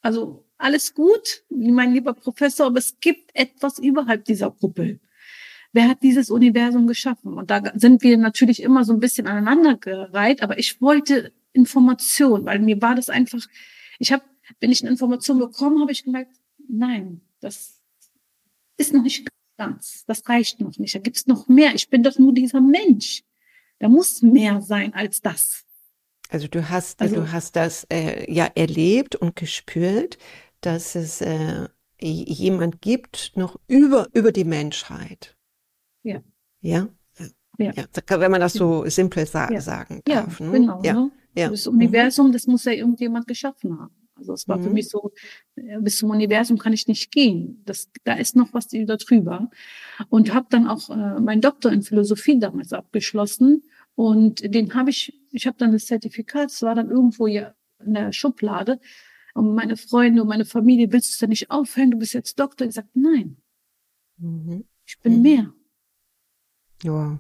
Also 0.02 0.46
alles 0.58 0.94
gut, 0.94 1.44
mein 1.50 1.94
lieber 1.94 2.14
Professor, 2.14 2.68
aber 2.68 2.80
es 2.80 3.00
gibt 3.00 3.32
etwas 3.34 3.80
überhalb 3.80 4.26
dieser 4.26 4.52
Kuppel. 4.52 5.00
Wer 5.72 5.88
hat 5.88 6.04
dieses 6.04 6.30
Universum 6.30 6.88
geschaffen? 6.88 7.34
Und 7.36 7.50
da 7.50 7.62
sind 7.76 8.04
wir 8.04 8.18
natürlich 8.18 8.62
immer 8.62 8.84
so 8.84 8.92
ein 8.92 9.00
bisschen 9.00 9.28
aneinandergereiht, 9.28 10.44
aber 10.44 10.60
ich 10.60 10.82
wollte 10.82 11.32
Information, 11.54 12.46
weil 12.46 12.60
mir 12.60 12.82
war 12.82 12.96
das 12.96 13.10
einfach, 13.10 13.40
ich 14.00 14.12
habe, 14.12 14.24
wenn 14.60 14.72
ich 14.72 14.82
eine 14.82 14.92
Information 14.92 15.40
bekommen 15.40 15.80
habe, 15.80 15.92
ich 15.92 16.04
gemerkt, 16.04 16.36
nein, 16.68 17.22
das 17.40 17.79
ist 18.80 18.94
noch 18.94 19.04
nicht 19.04 19.28
ganz, 19.58 20.06
das 20.08 20.28
reicht 20.28 20.60
noch 20.62 20.78
nicht, 20.78 20.96
da 20.96 21.00
gibt's 21.00 21.28
noch 21.28 21.48
mehr. 21.48 21.76
Ich 21.76 21.90
bin 21.90 22.02
doch 22.04 22.18
nur 22.18 22.34
dieser 22.34 22.62
Mensch. 22.62 23.24
Da 23.80 23.88
muss 23.88 24.22
mehr 24.22 24.62
sein 24.62 24.94
als 24.94 25.22
das. 25.22 25.66
Also 26.30 26.48
du 26.48 26.70
hast, 26.70 27.02
also, 27.02 27.16
du 27.16 27.32
hast 27.32 27.56
das 27.56 27.86
äh, 27.92 28.32
ja 28.32 28.50
erlebt 28.56 29.16
und 29.16 29.36
gespürt, 29.36 30.18
dass 30.62 30.96
es 30.96 31.22
äh, 31.22 31.68
jemand 32.00 32.82
gibt, 32.82 33.32
noch 33.36 33.60
über, 33.68 34.08
über 34.14 34.32
die 34.32 34.44
Menschheit. 34.44 35.36
Ja. 36.04 36.22
Ja? 36.62 36.88
Ja. 37.58 37.74
ja. 37.74 37.86
Wenn 38.20 38.32
man 38.32 38.42
das 38.42 38.54
so 38.54 38.88
simpel 38.88 39.26
sa 39.26 39.52
ja. 39.52 39.60
sagen 39.60 40.02
darf. 40.06 40.40
Ja, 40.40 40.46
ne? 40.46 40.52
genau. 40.52 40.82
Ja. 40.84 40.94
Ne? 40.94 41.12
Ja. 41.36 41.50
Das 41.50 41.68
Universum, 41.68 42.32
das 42.32 42.48
muss 42.48 42.66
ja 42.66 42.72
irgendjemand 42.74 43.28
geschaffen 43.28 43.80
haben. 43.80 43.96
Also 44.20 44.34
es 44.34 44.48
war 44.48 44.58
mhm. 44.58 44.64
für 44.64 44.70
mich 44.70 44.90
so, 44.90 45.12
äh, 45.56 45.80
bis 45.80 45.98
zum 45.98 46.10
Universum 46.12 46.58
kann 46.58 46.74
ich 46.74 46.88
nicht 46.88 47.12
gehen. 47.12 47.62
Das, 47.66 47.90
da 48.04 48.14
ist 48.14 48.36
noch 48.36 48.54
was 48.54 48.68
da 48.68 48.98
drüber. 48.98 49.50
Und 50.10 50.34
habe 50.34 50.48
dann 50.50 50.68
auch 50.68 50.90
äh, 50.90 51.20
meinen 51.20 51.42
Doktor 51.42 51.72
in 51.72 51.82
Philosophie 51.82 52.40
damals 52.40 52.74
abgeschlossen. 52.74 53.64
Und 53.96 54.42
den 54.54 54.74
habe 54.76 54.92
ich, 54.92 55.20
ich 55.32 55.48
habe 55.48 55.58
dann 55.58 55.72
das 55.72 55.88
Zertifikat, 55.88 56.52
es 56.52 56.62
war 56.62 56.76
dann 56.76 56.90
irgendwo 56.90 57.28
hier 57.28 57.56
in 57.84 57.94
der 57.96 58.12
Schublade. 58.14 58.80
Und 59.34 59.56
meine 59.56 59.78
Freunde 59.78 60.22
und 60.22 60.28
meine 60.28 60.46
Familie, 60.46 60.92
willst 60.92 61.10
du 61.10 61.14
es 61.14 61.18
denn 61.18 61.30
nicht 61.30 61.50
aufhängen? 61.50 61.92
Du 61.92 61.98
bist 61.98 62.14
jetzt 62.14 62.40
Doktor. 62.40 62.68
Ich 62.68 62.74
sagte, 62.76 63.00
nein. 63.00 63.38
Mhm. 64.18 64.66
Ich 64.86 65.00
bin 65.00 65.18
mhm. 65.18 65.22
mehr. 65.22 65.54
Ja. 66.84 67.20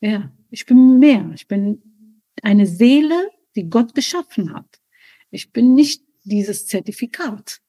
Ja, 0.00 0.32
ich 0.50 0.66
bin 0.66 0.98
mehr. 0.98 1.30
Ich 1.34 1.46
bin 1.46 2.22
eine 2.42 2.66
Seele, 2.66 3.30
die 3.54 3.68
Gott 3.68 3.94
geschaffen 3.94 4.52
hat. 4.52 4.80
Ich 5.30 5.52
bin 5.52 5.74
nicht 5.74 6.04
dieses 6.24 6.66
Zertifikat. 6.66 7.60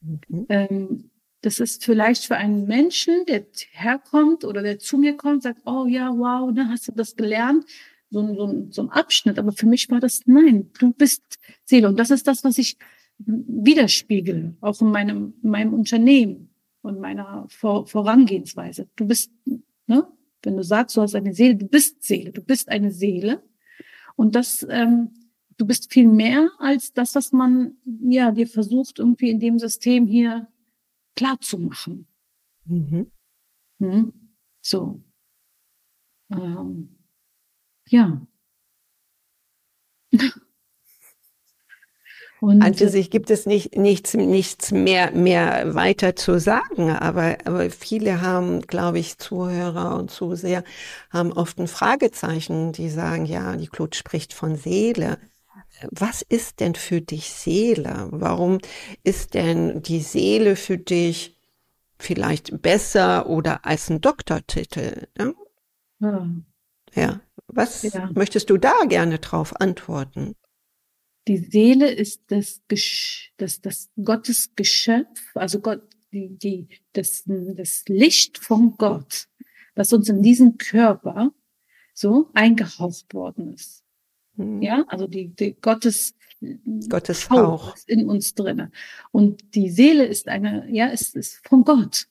Mhm. 0.00 0.46
Ähm, 0.48 1.10
das 1.40 1.60
ist 1.60 1.84
vielleicht 1.84 2.24
für 2.24 2.36
einen 2.36 2.66
Menschen, 2.66 3.26
der 3.26 3.44
herkommt 3.72 4.44
oder 4.44 4.62
der 4.62 4.78
zu 4.78 4.96
mir 4.96 5.16
kommt, 5.16 5.42
sagt, 5.42 5.60
oh 5.66 5.86
ja, 5.86 6.10
wow, 6.10 6.50
ne, 6.50 6.68
hast 6.70 6.88
du 6.88 6.92
das 6.92 7.16
gelernt? 7.16 7.66
So, 8.10 8.20
ein, 8.20 8.34
so, 8.34 8.66
so 8.70 8.82
ein 8.82 8.90
Abschnitt. 8.90 9.38
Aber 9.38 9.52
für 9.52 9.66
mich 9.66 9.90
war 9.90 10.00
das, 10.00 10.22
nein, 10.24 10.70
du 10.78 10.92
bist 10.92 11.22
Seele. 11.64 11.88
Und 11.88 11.98
das 11.98 12.10
ist 12.10 12.26
das, 12.26 12.44
was 12.44 12.56
ich 12.58 12.78
widerspiegel, 13.18 14.56
auch 14.60 14.80
in 14.80 14.90
meinem, 14.90 15.34
in 15.42 15.50
meinem 15.50 15.74
Unternehmen 15.74 16.50
und 16.82 17.00
meiner 17.00 17.46
Vor 17.48 17.86
Vorangehensweise. 17.86 18.88
Du 18.96 19.06
bist, 19.06 19.30
ne, 19.86 20.06
wenn 20.42 20.56
du 20.56 20.64
sagst, 20.64 20.96
du 20.96 21.02
hast 21.02 21.14
eine 21.14 21.34
Seele, 21.34 21.56
du 21.56 21.66
bist 21.66 22.02
Seele, 22.02 22.32
du 22.32 22.42
bist 22.42 22.68
eine 22.68 22.90
Seele. 22.90 23.42
Und 24.16 24.34
das, 24.34 24.66
ähm, 24.70 25.10
du 25.56 25.66
bist 25.66 25.92
viel 25.92 26.06
mehr 26.06 26.50
als 26.58 26.92
das, 26.92 27.14
was 27.14 27.32
man 27.32 27.76
ja 27.84 28.30
dir 28.30 28.46
versucht, 28.46 28.98
irgendwie 28.98 29.30
in 29.30 29.40
dem 29.40 29.58
System 29.58 30.06
hier 30.06 30.48
klar 31.16 31.40
zu 31.40 31.58
machen. 31.58 32.06
Mhm. 32.64 33.10
Hm? 33.80 34.12
So. 34.60 35.02
Ähm, 36.30 36.96
ja. 37.88 38.26
Und 42.40 42.60
An 42.60 42.74
für 42.74 42.90
sich 42.90 43.10
gibt 43.10 43.30
es 43.30 43.46
nicht, 43.46 43.74
nichts, 43.74 44.12
nichts 44.12 44.70
mehr, 44.70 45.12
mehr 45.12 45.74
weiter 45.74 46.14
zu 46.14 46.38
sagen, 46.38 46.90
aber, 46.90 47.38
aber 47.46 47.70
viele 47.70 48.20
haben, 48.20 48.60
glaube 48.60 48.98
ich, 48.98 49.16
Zuhörer 49.16 49.96
und 49.96 50.10
Zuseher 50.10 50.62
haben 51.08 51.32
oft 51.32 51.58
ein 51.58 51.68
Fragezeichen, 51.68 52.72
die 52.72 52.90
sagen, 52.90 53.24
ja, 53.24 53.56
die 53.56 53.68
Claude 53.68 53.96
spricht 53.96 54.34
von 54.34 54.56
Seele. 54.56 55.16
Was 55.90 56.22
ist 56.22 56.60
denn 56.60 56.74
für 56.74 57.00
dich 57.00 57.30
Seele? 57.30 58.08
Warum 58.10 58.58
ist 59.02 59.34
denn 59.34 59.82
die 59.82 60.00
Seele 60.00 60.56
für 60.56 60.78
dich 60.78 61.36
vielleicht 61.98 62.62
besser 62.62 63.28
oder 63.28 63.64
als 63.64 63.90
ein 63.90 64.00
Doktortitel? 64.00 65.08
Ne? 65.18 65.34
Ja. 66.00 66.28
ja. 66.94 67.20
Was 67.46 67.82
ja. 67.82 68.10
möchtest 68.14 68.50
du 68.50 68.56
da 68.56 68.84
gerne 68.88 69.18
drauf 69.18 69.60
antworten? 69.60 70.34
die 71.28 71.38
Seele 71.38 71.90
ist 71.90 72.22
das, 72.28 72.62
Gesch 72.68 73.32
das, 73.36 73.60
das 73.60 73.90
Gottes 74.02 74.54
Geschöpf, 74.56 75.20
also 75.34 75.60
Gott, 75.60 75.82
die, 76.12 76.36
die, 76.38 76.68
das, 76.92 77.24
das 77.26 77.84
Licht 77.88 78.38
von 78.38 78.76
Gott, 78.76 79.28
das 79.74 79.92
uns 79.92 80.08
in 80.08 80.22
diesen 80.22 80.58
Körper 80.58 81.32
so 81.94 82.30
eingehaucht 82.34 83.14
worden 83.14 83.52
ist. 83.52 83.83
Mhm. 84.36 84.62
Ja, 84.62 84.84
also 84.88 85.06
die, 85.06 85.28
die 85.28 85.56
Gottes, 85.60 86.14
Gottes 86.88 87.30
Hauch 87.30 87.74
ist 87.74 87.88
in 87.88 88.08
uns 88.08 88.34
drinne. 88.34 88.70
Und 89.12 89.54
die 89.54 89.70
Seele 89.70 90.04
ist 90.04 90.28
eine, 90.28 90.68
ja, 90.70 90.86
ist, 90.88 91.16
ist 91.16 91.46
von 91.46 91.64
Gott. 91.64 92.06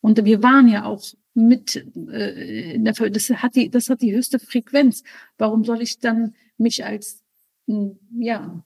Und 0.00 0.24
wir 0.24 0.42
waren 0.42 0.68
ja 0.68 0.84
auch 0.84 1.04
mit, 1.34 1.76
äh, 1.76 2.74
in 2.74 2.84
der, 2.84 2.92
das 2.92 3.30
hat 3.30 3.54
die, 3.54 3.70
das 3.70 3.88
hat 3.88 4.02
die 4.02 4.14
höchste 4.14 4.38
Frequenz. 4.38 5.02
Warum 5.38 5.64
soll 5.64 5.82
ich 5.82 5.98
dann 5.98 6.34
mich 6.58 6.84
als 6.84 7.22
ja, 7.66 8.64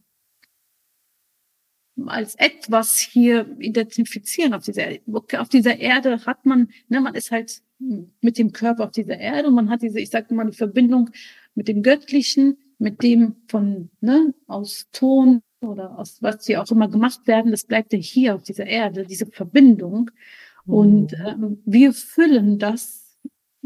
als 2.07 2.35
etwas 2.37 2.99
hier 2.99 3.57
identifizieren 3.59 4.53
auf 4.53 4.65
dieser 4.65 4.89
auf 5.39 5.49
dieser 5.49 5.79
Erde 5.79 6.25
hat 6.27 6.45
man 6.45 6.69
ne 6.89 7.01
man 7.01 7.15
ist 7.15 7.31
halt 7.31 7.63
mit 8.21 8.39
dem 8.39 8.53
Körper 8.53 8.85
auf 8.85 8.91
dieser 8.91 9.19
Erde 9.19 9.49
und 9.49 9.55
man 9.55 9.71
hat 9.71 9.83
diese 9.83 10.01
ich 10.01 10.11
sage 10.11 10.35
mal 10.35 10.51
die 10.51 10.57
Verbindung 10.57 11.11
mit 11.55 11.69
dem 11.69 11.83
Göttlichen 11.83 12.59
mit 12.79 13.03
dem 13.03 13.37
von 13.49 13.91
ne 14.01 14.35
aus 14.47 14.87
Ton 14.93 15.43
oder 15.61 15.99
aus 15.99 16.23
was 16.23 16.45
sie 16.45 16.57
auch 16.57 16.71
immer 16.71 16.89
gemacht 16.89 17.27
werden 17.27 17.51
das 17.51 17.65
bleibt 17.65 17.93
ja 17.93 17.99
hier 17.99 18.35
auf 18.35 18.43
dieser 18.43 18.67
Erde 18.67 19.05
diese 19.05 19.27
Verbindung 19.27 20.11
mhm. 20.67 20.75
und 20.75 21.13
ähm, 21.15 21.63
wir 21.65 21.93
füllen 21.93 22.59
das 22.59 23.07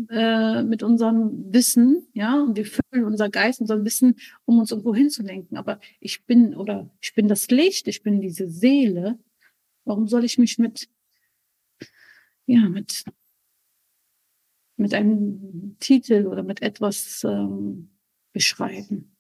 äh, 0.09 0.63
mit 0.63 0.83
unserem 0.83 1.53
Wissen, 1.53 2.07
ja, 2.15 2.41
und 2.43 2.57
wir 2.57 2.65
füllen 2.65 3.05
unser 3.05 3.29
Geist, 3.29 3.61
unser 3.61 3.85
Wissen, 3.85 4.17
um 4.45 4.59
uns 4.59 4.71
irgendwo 4.71 4.95
hinzulenken. 4.95 5.59
Aber 5.59 5.81
ich 5.99 6.25
bin 6.25 6.55
oder 6.55 6.89
ich 7.01 7.15
bin 7.15 7.29
das 7.29 7.51
Licht, 7.51 7.89
ich 7.89 8.03
bin 8.03 8.21
diese 8.21 8.49
Seele. 8.49 9.19
Warum 9.85 10.07
soll 10.09 10.25
ich 10.25 10.39
mich 10.39 10.59
mit, 10.59 10.89
ja, 12.47 12.69
mit, 12.69 13.05
mit 14.77 14.95
einem 14.95 15.77
Titel 15.81 16.27
oder 16.27 16.43
mit 16.43 16.63
etwas 16.63 17.23
ähm, 17.25 17.90
beschreiben? 18.33 19.17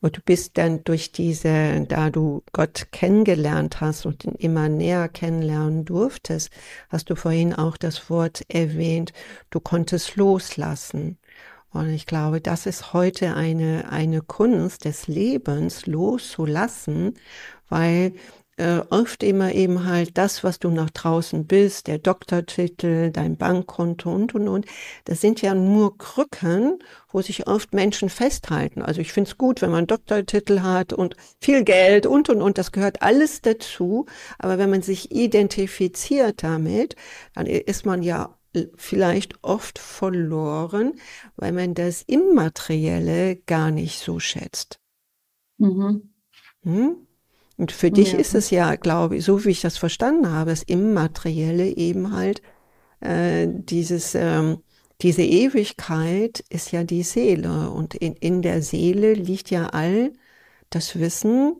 Und 0.00 0.16
du 0.16 0.20
bist 0.22 0.56
dann 0.56 0.82
durch 0.84 1.12
diese, 1.12 1.84
da 1.86 2.10
du 2.10 2.42
Gott 2.52 2.88
kennengelernt 2.92 3.80
hast 3.80 4.06
und 4.06 4.24
ihn 4.24 4.34
immer 4.34 4.68
näher 4.68 5.08
kennenlernen 5.08 5.84
durftest, 5.84 6.50
hast 6.88 7.10
du 7.10 7.16
vorhin 7.16 7.52
auch 7.52 7.76
das 7.76 8.08
Wort 8.10 8.42
erwähnt, 8.48 9.12
du 9.50 9.60
konntest 9.60 10.16
loslassen. 10.16 11.18
Und 11.70 11.90
ich 11.90 12.06
glaube, 12.06 12.40
das 12.40 12.64
ist 12.64 12.94
heute 12.94 13.34
eine, 13.34 13.90
eine 13.90 14.22
Kunst 14.22 14.86
des 14.86 15.06
Lebens, 15.06 15.86
loszulassen, 15.86 17.14
weil 17.68 18.14
äh, 18.58 18.82
oft 18.90 19.22
immer 19.22 19.52
eben 19.52 19.84
halt 19.84 20.18
das, 20.18 20.44
was 20.44 20.58
du 20.58 20.70
nach 20.70 20.90
draußen 20.90 21.46
bist, 21.46 21.86
der 21.86 21.98
Doktortitel, 21.98 23.10
dein 23.10 23.36
Bankkonto 23.36 24.12
und 24.12 24.34
und 24.34 24.48
und. 24.48 24.66
Das 25.04 25.20
sind 25.20 25.40
ja 25.42 25.54
nur 25.54 25.96
Krücken, 25.96 26.78
wo 27.10 27.22
sich 27.22 27.46
oft 27.46 27.72
Menschen 27.72 28.08
festhalten. 28.08 28.82
Also 28.82 29.00
ich 29.00 29.12
finde 29.12 29.30
es 29.30 29.38
gut, 29.38 29.62
wenn 29.62 29.70
man 29.70 29.86
Doktortitel 29.86 30.60
hat 30.60 30.92
und 30.92 31.16
viel 31.40 31.64
Geld 31.64 32.06
und 32.06 32.28
und 32.28 32.42
und. 32.42 32.58
Das 32.58 32.72
gehört 32.72 33.02
alles 33.02 33.40
dazu. 33.40 34.06
Aber 34.38 34.58
wenn 34.58 34.70
man 34.70 34.82
sich 34.82 35.12
identifiziert 35.12 36.42
damit, 36.42 36.96
dann 37.34 37.46
ist 37.46 37.86
man 37.86 38.02
ja 38.02 38.38
vielleicht 38.76 39.42
oft 39.42 39.78
verloren, 39.78 40.94
weil 41.36 41.52
man 41.52 41.74
das 41.74 42.02
Immaterielle 42.02 43.36
gar 43.36 43.70
nicht 43.70 44.00
so 44.00 44.18
schätzt. 44.18 44.80
Mhm. 45.58 46.14
Hm? 46.62 47.07
Und 47.58 47.72
für 47.72 47.90
dich 47.90 48.12
ja. 48.12 48.18
ist 48.18 48.34
es 48.34 48.50
ja, 48.50 48.76
glaube 48.76 49.16
ich, 49.16 49.24
so 49.24 49.44
wie 49.44 49.50
ich 49.50 49.60
das 49.60 49.76
verstanden 49.76 50.30
habe, 50.30 50.50
das 50.50 50.62
Immaterielle 50.62 51.76
eben 51.76 52.12
halt 52.12 52.40
äh, 53.00 53.48
dieses, 53.50 54.14
ähm, 54.14 54.58
diese 55.02 55.22
Ewigkeit 55.22 56.44
ist 56.48 56.70
ja 56.70 56.84
die 56.84 57.02
Seele. 57.02 57.70
Und 57.70 57.94
in, 57.96 58.14
in 58.14 58.42
der 58.42 58.62
Seele 58.62 59.12
liegt 59.12 59.50
ja 59.50 59.66
all 59.66 60.12
das 60.70 60.98
Wissen, 60.98 61.56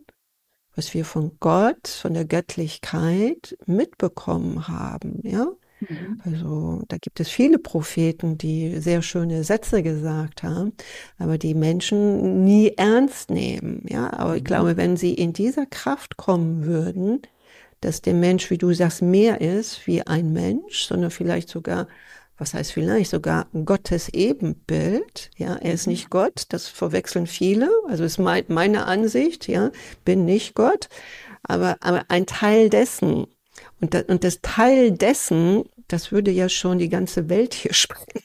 was 0.73 0.93
wir 0.93 1.03
von 1.03 1.37
Gott, 1.41 1.89
von 1.89 2.13
der 2.13 2.25
Göttlichkeit 2.25 3.57
mitbekommen 3.65 4.69
haben, 4.69 5.19
ja. 5.23 5.47
Mhm. 5.81 6.21
Also 6.23 6.83
da 6.87 6.97
gibt 6.97 7.19
es 7.19 7.29
viele 7.29 7.59
Propheten, 7.59 8.37
die 8.37 8.79
sehr 8.79 9.01
schöne 9.01 9.43
Sätze 9.43 9.83
gesagt 9.83 10.43
haben, 10.43 10.73
aber 11.17 11.37
die 11.37 11.53
Menschen 11.53 12.43
nie 12.43 12.73
ernst 12.75 13.29
nehmen. 13.29 13.83
Ja, 13.87 14.11
aber 14.13 14.35
ich 14.35 14.43
mhm. 14.43 14.47
glaube, 14.47 14.77
wenn 14.77 14.97
sie 14.97 15.13
in 15.13 15.33
dieser 15.33 15.65
Kraft 15.65 16.17
kommen 16.17 16.65
würden, 16.65 17.21
dass 17.81 18.01
der 18.01 18.13
Mensch, 18.13 18.49
wie 18.49 18.57
du 18.57 18.73
sagst, 18.73 19.01
mehr 19.01 19.41
ist 19.41 19.87
wie 19.87 20.05
ein 20.05 20.33
Mensch, 20.33 20.83
sondern 20.83 21.11
vielleicht 21.11 21.49
sogar, 21.49 21.87
was 22.37 22.53
heißt 22.53 22.73
vielleicht 22.73 23.11
sogar 23.11 23.47
Gottes 23.65 24.09
Ebenbild. 24.09 25.31
Ja, 25.37 25.55
er 25.55 25.73
ist 25.73 25.87
mhm. 25.87 25.93
nicht 25.93 26.09
Gott. 26.09 26.43
Das 26.49 26.67
verwechseln 26.67 27.27
viele. 27.27 27.69
Also 27.87 28.03
ist 28.03 28.17
mein, 28.17 28.43
meine 28.47 28.85
Ansicht. 28.85 29.47
Ja, 29.47 29.71
bin 30.03 30.25
nicht 30.25 30.55
Gott, 30.55 30.89
aber 31.43 31.77
aber 31.81 32.03
ein 32.09 32.25
Teil 32.25 32.69
dessen. 32.69 33.27
Und, 33.81 33.93
da, 33.93 34.01
und 34.07 34.23
das 34.23 34.41
Teil 34.41 34.91
dessen, 34.91 35.63
das 35.87 36.11
würde 36.11 36.31
ja 36.31 36.49
schon 36.49 36.79
die 36.79 36.89
ganze 36.89 37.29
Welt 37.29 37.53
hier 37.53 37.73
sprengen. 37.73 38.23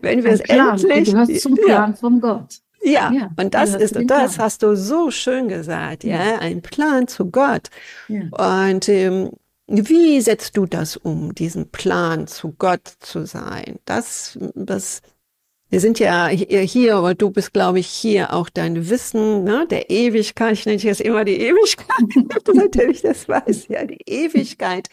Wenn 0.00 0.22
wir 0.22 0.32
es 0.32 0.40
endlich. 0.40 1.06
Du 1.06 1.12
gehörst 1.12 1.40
zum 1.40 1.54
Plan 1.64 1.90
ja. 1.90 1.96
von 1.96 2.20
Gott. 2.20 2.60
Ja, 2.82 3.10
ja, 3.12 3.30
und 3.38 3.54
das 3.54 3.74
ist, 3.74 3.98
das 4.08 4.38
hast 4.38 4.62
du 4.62 4.76
so 4.76 5.10
schön 5.10 5.48
gesagt, 5.48 6.04
ja, 6.04 6.16
ja 6.16 6.38
ein 6.40 6.60
Plan 6.60 7.08
zu 7.08 7.30
Gott. 7.30 7.70
Ja. 8.08 8.66
Und 8.66 8.90
ähm, 8.90 9.30
wie 9.66 10.20
setzt 10.20 10.58
du 10.58 10.66
das 10.66 10.98
um, 10.98 11.34
diesen 11.34 11.70
Plan 11.70 12.26
zu 12.26 12.52
Gott 12.52 12.86
zu 13.00 13.24
sein? 13.24 13.78
Das, 13.86 14.38
das 14.54 15.00
wir 15.74 15.80
sind 15.80 15.98
ja 15.98 16.28
hier, 16.28 16.94
aber 16.94 17.16
du 17.16 17.32
bist, 17.32 17.52
glaube 17.52 17.80
ich, 17.80 17.88
hier 17.88 18.32
auch 18.32 18.48
dein 18.48 18.88
Wissen 18.90 19.42
ne, 19.42 19.66
der 19.68 19.90
Ewigkeit. 19.90 20.52
Ich 20.52 20.66
nenne 20.66 20.76
dich 20.76 20.84
jetzt 20.84 21.00
immer 21.00 21.24
die 21.24 21.40
Ewigkeit, 21.40 22.54
natürlich 22.54 23.02
das 23.02 23.28
weiß, 23.28 23.66
ja, 23.70 23.84
die 23.84 23.98
Ewigkeit, 24.06 24.86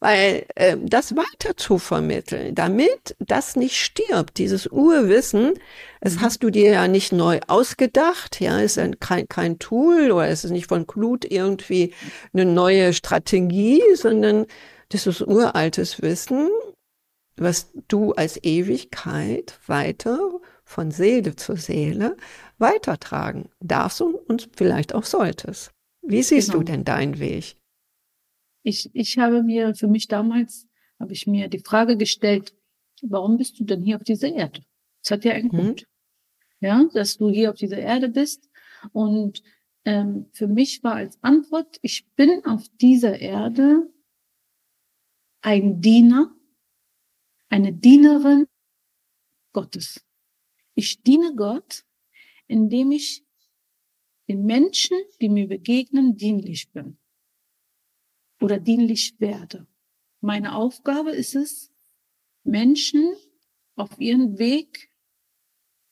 weil 0.00 0.44
äh, 0.56 0.76
das 0.82 1.14
weiter 1.14 1.56
zu 1.56 1.78
vermitteln, 1.78 2.52
damit 2.52 3.14
das 3.20 3.54
nicht 3.54 3.76
stirbt, 3.76 4.38
dieses 4.38 4.66
Urwissen, 4.66 5.52
das 6.00 6.18
hast 6.18 6.42
du 6.42 6.50
dir 6.50 6.72
ja 6.72 6.88
nicht 6.88 7.12
neu 7.12 7.38
ausgedacht, 7.46 8.40
ja, 8.40 8.58
ist 8.58 8.76
ein, 8.76 8.98
kein, 8.98 9.28
kein 9.28 9.60
Tool 9.60 10.10
oder 10.10 10.28
ist 10.28 10.44
es 10.44 10.50
nicht 10.50 10.66
von 10.66 10.88
Klut 10.88 11.24
irgendwie 11.24 11.94
eine 12.32 12.44
neue 12.44 12.92
Strategie, 12.92 13.84
sondern 13.94 14.46
das 14.88 15.06
ist 15.06 15.20
uraltes 15.20 16.02
Wissen 16.02 16.50
was 17.36 17.72
du 17.88 18.12
als 18.12 18.42
Ewigkeit 18.42 19.58
weiter 19.66 20.40
von 20.64 20.90
Seele 20.90 21.36
zu 21.36 21.56
Seele 21.56 22.16
weitertragen 22.58 23.48
darfst 23.60 24.00
und 24.00 24.48
vielleicht 24.56 24.94
auch 24.94 25.04
solltest. 25.04 25.72
Wie 26.02 26.22
siehst 26.22 26.50
genau. 26.50 26.60
du 26.60 26.64
denn 26.64 26.84
deinen 26.84 27.18
Weg? 27.18 27.56
Ich, 28.62 28.90
ich 28.94 29.18
habe 29.18 29.42
mir 29.42 29.74
für 29.74 29.88
mich 29.88 30.08
damals, 30.08 30.66
habe 30.98 31.12
ich 31.12 31.26
mir 31.26 31.48
die 31.48 31.58
Frage 31.58 31.96
gestellt, 31.96 32.54
warum 33.02 33.36
bist 33.36 33.58
du 33.58 33.64
denn 33.64 33.82
hier 33.82 33.96
auf 33.96 34.04
dieser 34.04 34.32
Erde? 34.32 34.62
Es 35.02 35.10
hat 35.10 35.24
ja 35.24 35.32
einen 35.32 35.50
hm. 35.52 35.58
Grund. 35.58 35.86
Ja, 36.60 36.88
dass 36.94 37.18
du 37.18 37.28
hier 37.28 37.50
auf 37.50 37.56
dieser 37.56 37.78
Erde 37.78 38.08
bist. 38.08 38.48
Und 38.92 39.42
ähm, 39.84 40.26
für 40.32 40.46
mich 40.46 40.82
war 40.82 40.94
als 40.94 41.22
Antwort, 41.22 41.78
ich 41.82 42.06
bin 42.16 42.42
auf 42.46 42.66
dieser 42.80 43.18
Erde 43.20 43.90
ein 45.42 45.82
Diener 45.82 46.34
eine 47.48 47.72
Dienerin 47.72 48.46
Gottes. 49.52 50.04
Ich 50.74 51.02
diene 51.02 51.34
Gott, 51.34 51.84
indem 52.46 52.90
ich 52.90 53.24
den 54.28 54.44
Menschen, 54.44 54.96
die 55.20 55.28
mir 55.28 55.48
begegnen, 55.48 56.16
dienlich 56.16 56.70
bin 56.72 56.98
oder 58.40 58.58
dienlich 58.58 59.18
werde. 59.20 59.66
Meine 60.20 60.54
Aufgabe 60.54 61.10
ist 61.10 61.34
es, 61.34 61.70
Menschen 62.42 63.14
auf 63.76 63.98
ihren 63.98 64.38
Weg 64.38 64.90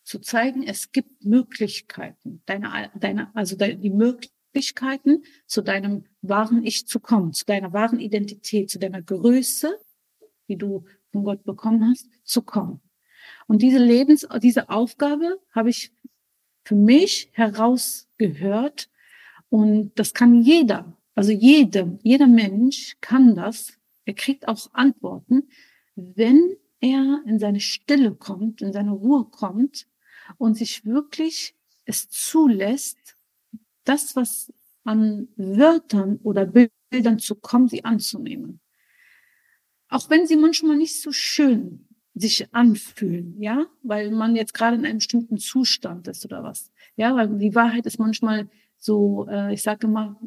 zu 0.02 0.18
zeigen, 0.18 0.62
es 0.62 0.92
gibt 0.92 1.24
Möglichkeiten, 1.24 2.42
deine, 2.46 2.90
deine, 2.98 3.34
also 3.34 3.56
die 3.56 3.90
Möglichkeiten, 3.90 5.22
zu 5.46 5.62
deinem 5.62 6.04
wahren 6.20 6.64
Ich 6.64 6.86
zu 6.86 7.00
kommen, 7.00 7.32
zu 7.32 7.44
deiner 7.44 7.72
wahren 7.72 8.00
Identität, 8.00 8.70
zu 8.70 8.78
deiner 8.78 9.02
Größe, 9.02 9.78
die 10.48 10.56
du 10.56 10.84
von 11.12 11.24
Gott 11.24 11.44
bekommen 11.44 11.88
hast, 11.88 12.08
zu 12.24 12.42
kommen. 12.42 12.80
Und 13.46 13.62
diese 13.62 13.78
Lebens, 13.78 14.26
diese 14.42 14.70
Aufgabe 14.70 15.38
habe 15.52 15.70
ich 15.70 15.92
für 16.64 16.74
mich 16.74 17.30
herausgehört. 17.32 18.88
Und 19.50 19.92
das 19.96 20.14
kann 20.14 20.42
jeder, 20.42 20.96
also 21.14 21.30
jedem, 21.30 21.98
jeder 22.02 22.26
Mensch 22.26 22.96
kann 23.00 23.36
das. 23.36 23.78
Er 24.04 24.14
kriegt 24.14 24.48
auch 24.48 24.72
Antworten, 24.72 25.48
wenn 25.94 26.56
er 26.80 27.22
in 27.26 27.38
seine 27.38 27.60
Stille 27.60 28.14
kommt, 28.14 28.62
in 28.62 28.72
seine 28.72 28.92
Ruhe 28.92 29.24
kommt 29.24 29.86
und 30.38 30.56
sich 30.56 30.84
wirklich 30.84 31.54
es 31.84 32.08
zulässt, 32.08 33.16
das, 33.84 34.16
was 34.16 34.52
an 34.84 35.28
Wörtern 35.36 36.18
oder 36.22 36.46
Bildern 36.90 37.18
zu 37.18 37.34
kommen, 37.34 37.68
sie 37.68 37.84
anzunehmen 37.84 38.61
auch 39.92 40.08
wenn 40.10 40.26
sie 40.26 40.36
manchmal 40.36 40.76
nicht 40.76 41.00
so 41.00 41.12
schön 41.12 41.86
sich 42.14 42.52
anfühlen, 42.54 43.40
ja, 43.40 43.66
weil 43.82 44.10
man 44.10 44.36
jetzt 44.36 44.54
gerade 44.54 44.76
in 44.76 44.84
einem 44.84 44.98
bestimmten 44.98 45.38
Zustand 45.38 46.08
ist 46.08 46.24
oder 46.24 46.42
was. 46.42 46.70
Ja, 46.96 47.14
weil 47.14 47.38
die 47.38 47.54
Wahrheit 47.54 47.86
ist 47.86 47.98
manchmal 47.98 48.48
so, 48.76 49.26
äh, 49.28 49.52
ich 49.52 49.62
sage 49.62 49.86
immer, 49.86 50.20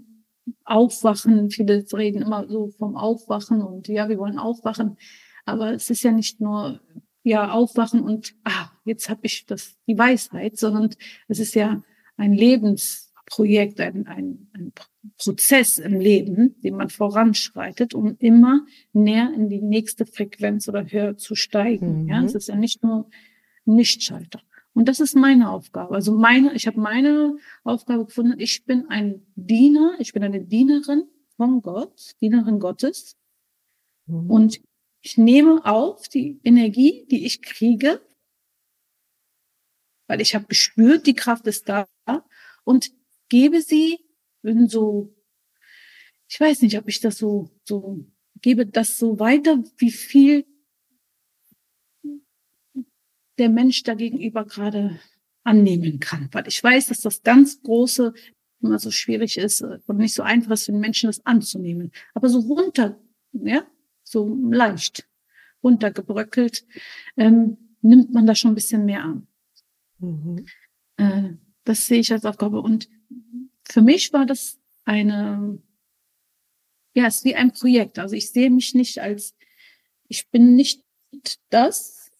aufwachen. 0.64 1.50
Viele 1.50 1.86
reden 1.94 2.22
immer 2.22 2.48
so 2.48 2.70
vom 2.70 2.96
Aufwachen 2.96 3.62
und 3.62 3.88
ja, 3.88 4.10
wir 4.10 4.18
wollen 4.18 4.40
aufwachen. 4.40 4.98
Aber 5.46 5.74
es 5.74 5.90
ist 5.90 6.04
ja 6.04 6.12
nicht 6.12 6.42
nur 6.42 6.80
ja 7.24 7.52
aufwachen 7.52 8.02
und 8.02 8.36
ah, 8.44 8.70
jetzt 8.84 9.10
habe 9.10 9.22
ich 9.24 9.46
das 9.48 9.78
die 9.88 9.98
Weisheit, 9.98 10.58
sondern 10.58 10.92
es 11.28 11.40
ist 11.40 11.56
ja 11.56 11.84
ein 12.18 12.34
Lebensprojekt, 13.26 13.80
ein, 13.80 14.08
ein, 14.08 14.48
ein 14.54 14.74
Prozess 15.18 15.78
im 15.78 16.00
Leben, 16.00 16.60
den 16.62 16.76
man 16.76 16.90
voranschreitet, 16.90 17.94
um 17.94 18.16
immer 18.20 18.66
näher 18.94 19.32
in 19.34 19.50
die 19.50 19.62
nächste 19.62 20.06
Frequenz 20.06 20.68
oder 20.68 20.86
höher 20.86 21.18
zu 21.18 21.36
steigen. 21.36 22.04
Mhm. 22.04 22.10
Ja, 22.10 22.24
es 22.24 22.36
ist 22.36 22.48
ja 22.48 22.56
nicht 22.56 22.84
nur 22.84 23.10
ein 23.66 23.76
Nichtschalter. 23.76 24.42
Und 24.74 24.90
das 24.90 25.00
ist 25.00 25.16
meine 25.16 25.50
Aufgabe. 25.50 25.96
Also 25.96 26.14
meine, 26.14 26.54
ich 26.54 26.68
habe 26.68 26.80
meine 26.80 27.38
Aufgabe 27.64 28.06
gefunden. 28.06 28.36
Ich 28.40 28.66
bin 28.66 28.90
ein 28.90 29.26
Diener, 29.36 29.96
ich 30.00 30.12
bin 30.12 30.24
eine 30.24 30.42
Dienerin 30.42 31.06
von 31.38 31.62
Gott, 31.62 32.16
Dienerin 32.22 32.60
Gottes. 32.60 33.16
Mhm. 34.06 34.30
Und 34.30 34.62
ich 35.02 35.18
nehme 35.18 35.66
auf 35.66 36.08
die 36.10 36.40
Energie, 36.44 37.06
die 37.10 37.26
ich 37.26 37.42
kriege, 37.42 38.02
weil 40.08 40.22
ich 40.22 40.36
habe 40.36 40.46
gespürt, 40.46 41.08
die 41.08 41.14
Kraft 41.14 41.48
ist 41.48 41.70
da 41.70 41.88
und 42.64 42.92
gebe 43.30 43.62
sie 43.62 44.00
bin 44.42 44.68
so, 44.68 45.16
ich 46.28 46.40
weiß 46.40 46.62
nicht, 46.62 46.78
ob 46.78 46.88
ich 46.88 47.00
das 47.02 47.18
so, 47.18 47.50
so, 47.64 48.06
gebe 48.42 48.66
das 48.66 48.98
so 48.98 49.20
weiter, 49.20 49.64
wie 49.78 49.92
viel 49.92 50.46
der 53.38 53.50
Mensch 53.50 53.84
dagegenüber 53.84 54.46
gerade 54.46 55.00
annehmen 55.44 56.00
kann. 56.00 56.30
Weil 56.32 56.48
ich 56.48 56.64
weiß, 56.64 56.88
dass 56.88 57.02
das 57.02 57.24
ganz 57.24 57.62
große 57.62 58.14
immer 58.62 58.80
so 58.80 58.92
schwierig 58.92 59.38
ist 59.38 59.62
und 59.62 59.98
nicht 59.98 60.14
so 60.14 60.24
einfach 60.24 60.52
ist 60.52 60.66
für 60.66 60.72
den 60.72 60.82
Menschen, 60.82 61.08
das 61.08 61.26
anzunehmen. 61.26 61.92
Aber 62.14 62.30
so 62.30 62.40
runter, 62.40 63.00
ja, 63.34 63.66
so 64.04 64.40
leicht 64.52 65.08
runtergebröckelt, 65.64 66.66
ähm, 67.18 67.58
nimmt 67.82 68.14
man 68.14 68.26
da 68.26 68.36
schon 68.36 68.52
ein 68.52 68.56
bisschen 68.56 68.86
mehr 68.86 69.04
an. 69.04 69.28
Mhm. 70.00 70.46
Äh, 70.98 71.34
das 71.64 71.88
sehe 71.88 72.00
ich 72.00 72.12
als 72.12 72.26
Aufgabe. 72.26 72.62
Und 72.62 72.88
für 73.68 73.82
mich 73.82 74.14
war 74.14 74.26
das 74.26 74.60
eine, 74.86 75.62
ja, 76.94 77.08
es 77.08 77.18
ist 77.18 77.26
wie 77.26 77.36
ein 77.36 77.52
Projekt. 77.52 78.00
Also 78.00 78.16
ich 78.16 78.32
sehe 78.32 78.50
mich 78.50 78.74
nicht 78.74 79.00
als, 79.00 79.36
ich 80.08 80.30
bin 80.30 80.56
nicht 80.56 80.84
das, 81.50 82.12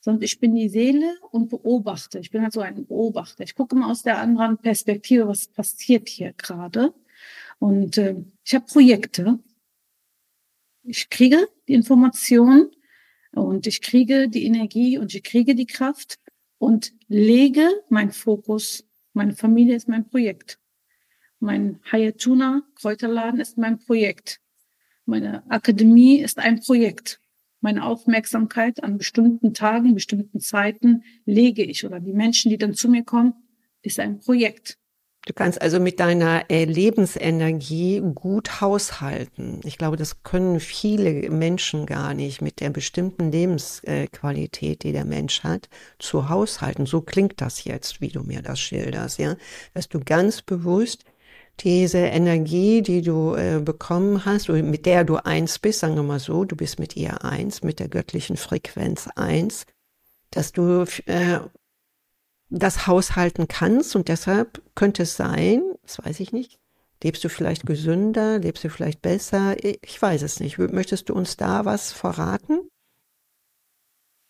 sondern 0.00 0.22
ich 0.22 0.38
bin 0.38 0.54
die 0.54 0.68
Seele 0.68 1.16
und 1.32 1.48
beobachte. 1.48 2.18
Ich 2.20 2.30
bin 2.30 2.42
halt 2.42 2.52
so 2.52 2.60
ein 2.60 2.86
Beobachter. 2.86 3.42
Ich 3.42 3.54
gucke 3.54 3.74
immer 3.74 3.90
aus 3.90 4.02
der 4.02 4.18
anderen 4.18 4.56
Perspektive, 4.58 5.26
was 5.26 5.48
passiert 5.48 6.08
hier 6.08 6.32
gerade. 6.32 6.94
Und 7.58 7.98
äh, 7.98 8.16
ich 8.44 8.54
habe 8.54 8.66
Projekte. 8.66 9.40
Ich 10.84 11.10
kriege 11.10 11.48
die 11.66 11.74
Information 11.74 12.70
und 13.32 13.66
ich 13.66 13.82
kriege 13.82 14.28
die 14.28 14.44
Energie 14.46 14.98
und 14.98 15.12
ich 15.12 15.24
kriege 15.24 15.56
die 15.56 15.66
Kraft 15.66 16.20
und 16.58 16.92
lege 17.08 17.68
meinen 17.88 18.12
Fokus. 18.12 18.84
Meine 19.16 19.32
Familie 19.32 19.74
ist 19.74 19.88
mein 19.88 20.06
Projekt. 20.06 20.58
Mein 21.40 21.80
Hayatuna 21.90 22.64
Kräuterladen 22.74 23.40
ist 23.40 23.56
mein 23.56 23.78
Projekt. 23.78 24.42
Meine 25.06 25.50
Akademie 25.50 26.18
ist 26.18 26.38
ein 26.38 26.60
Projekt. 26.60 27.18
Meine 27.62 27.86
Aufmerksamkeit 27.86 28.84
an 28.84 28.98
bestimmten 28.98 29.54
Tagen, 29.54 29.94
bestimmten 29.94 30.40
Zeiten 30.40 31.02
lege 31.24 31.64
ich 31.64 31.86
oder 31.86 31.98
die 31.98 32.12
Menschen, 32.12 32.50
die 32.50 32.58
dann 32.58 32.74
zu 32.74 32.90
mir 32.90 33.04
kommen, 33.04 33.32
ist 33.80 33.98
ein 34.00 34.18
Projekt. 34.18 34.76
Du 35.26 35.32
kannst 35.32 35.60
also 35.60 35.80
mit 35.80 35.98
deiner 35.98 36.48
äh, 36.52 36.64
Lebensenergie 36.66 38.00
gut 38.14 38.60
haushalten. 38.60 39.60
Ich 39.64 39.76
glaube, 39.76 39.96
das 39.96 40.22
können 40.22 40.60
viele 40.60 41.28
Menschen 41.30 41.84
gar 41.84 42.14
nicht 42.14 42.42
mit 42.42 42.60
der 42.60 42.70
bestimmten 42.70 43.32
Lebensqualität, 43.32 44.84
die 44.84 44.92
der 44.92 45.04
Mensch 45.04 45.42
hat, 45.42 45.68
zu 45.98 46.28
haushalten. 46.28 46.86
So 46.86 47.00
klingt 47.00 47.40
das 47.40 47.64
jetzt, 47.64 48.00
wie 48.00 48.08
du 48.08 48.22
mir 48.22 48.40
das 48.40 48.60
schilderst, 48.60 49.18
ja, 49.18 49.34
dass 49.74 49.88
du 49.88 49.98
ganz 49.98 50.42
bewusst 50.42 51.04
diese 51.58 51.98
Energie, 51.98 52.82
die 52.82 53.02
du 53.02 53.34
äh, 53.34 53.58
bekommen 53.60 54.26
hast, 54.26 54.48
mit 54.48 54.86
der 54.86 55.02
du 55.02 55.16
eins 55.16 55.58
bist, 55.58 55.80
sagen 55.80 55.96
wir 55.96 56.04
mal 56.04 56.20
so, 56.20 56.44
du 56.44 56.54
bist 56.54 56.78
mit 56.78 56.94
ihr 56.94 57.24
eins, 57.24 57.64
mit 57.64 57.80
der 57.80 57.88
göttlichen 57.88 58.36
Frequenz 58.36 59.08
eins, 59.16 59.66
dass 60.30 60.52
du 60.52 60.84
äh, 61.06 61.40
das 62.48 62.86
haushalten 62.86 63.48
kannst 63.48 63.96
und 63.96 64.08
deshalb 64.08 64.62
könnte 64.74 65.02
es 65.02 65.16
sein, 65.16 65.62
das 65.82 66.04
weiß 66.04 66.20
ich 66.20 66.32
nicht, 66.32 66.58
lebst 67.02 67.24
du 67.24 67.28
vielleicht 67.28 67.66
gesünder, 67.66 68.38
lebst 68.38 68.64
du 68.64 68.70
vielleicht 68.70 69.02
besser, 69.02 69.56
ich 69.62 70.00
weiß 70.00 70.22
es 70.22 70.40
nicht. 70.40 70.58
Möchtest 70.58 71.08
du 71.08 71.14
uns 71.14 71.36
da 71.36 71.64
was 71.64 71.92
verraten? 71.92 72.60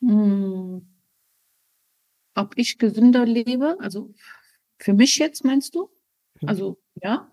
Hm. 0.00 0.86
Ob 2.34 2.52
ich 2.56 2.78
gesünder 2.78 3.24
lebe, 3.24 3.76
also 3.80 4.12
für 4.78 4.92
mich 4.92 5.16
jetzt 5.18 5.44
meinst 5.44 5.74
du? 5.74 5.90
Mhm. 6.40 6.48
Also 6.48 6.78
ja, 7.02 7.30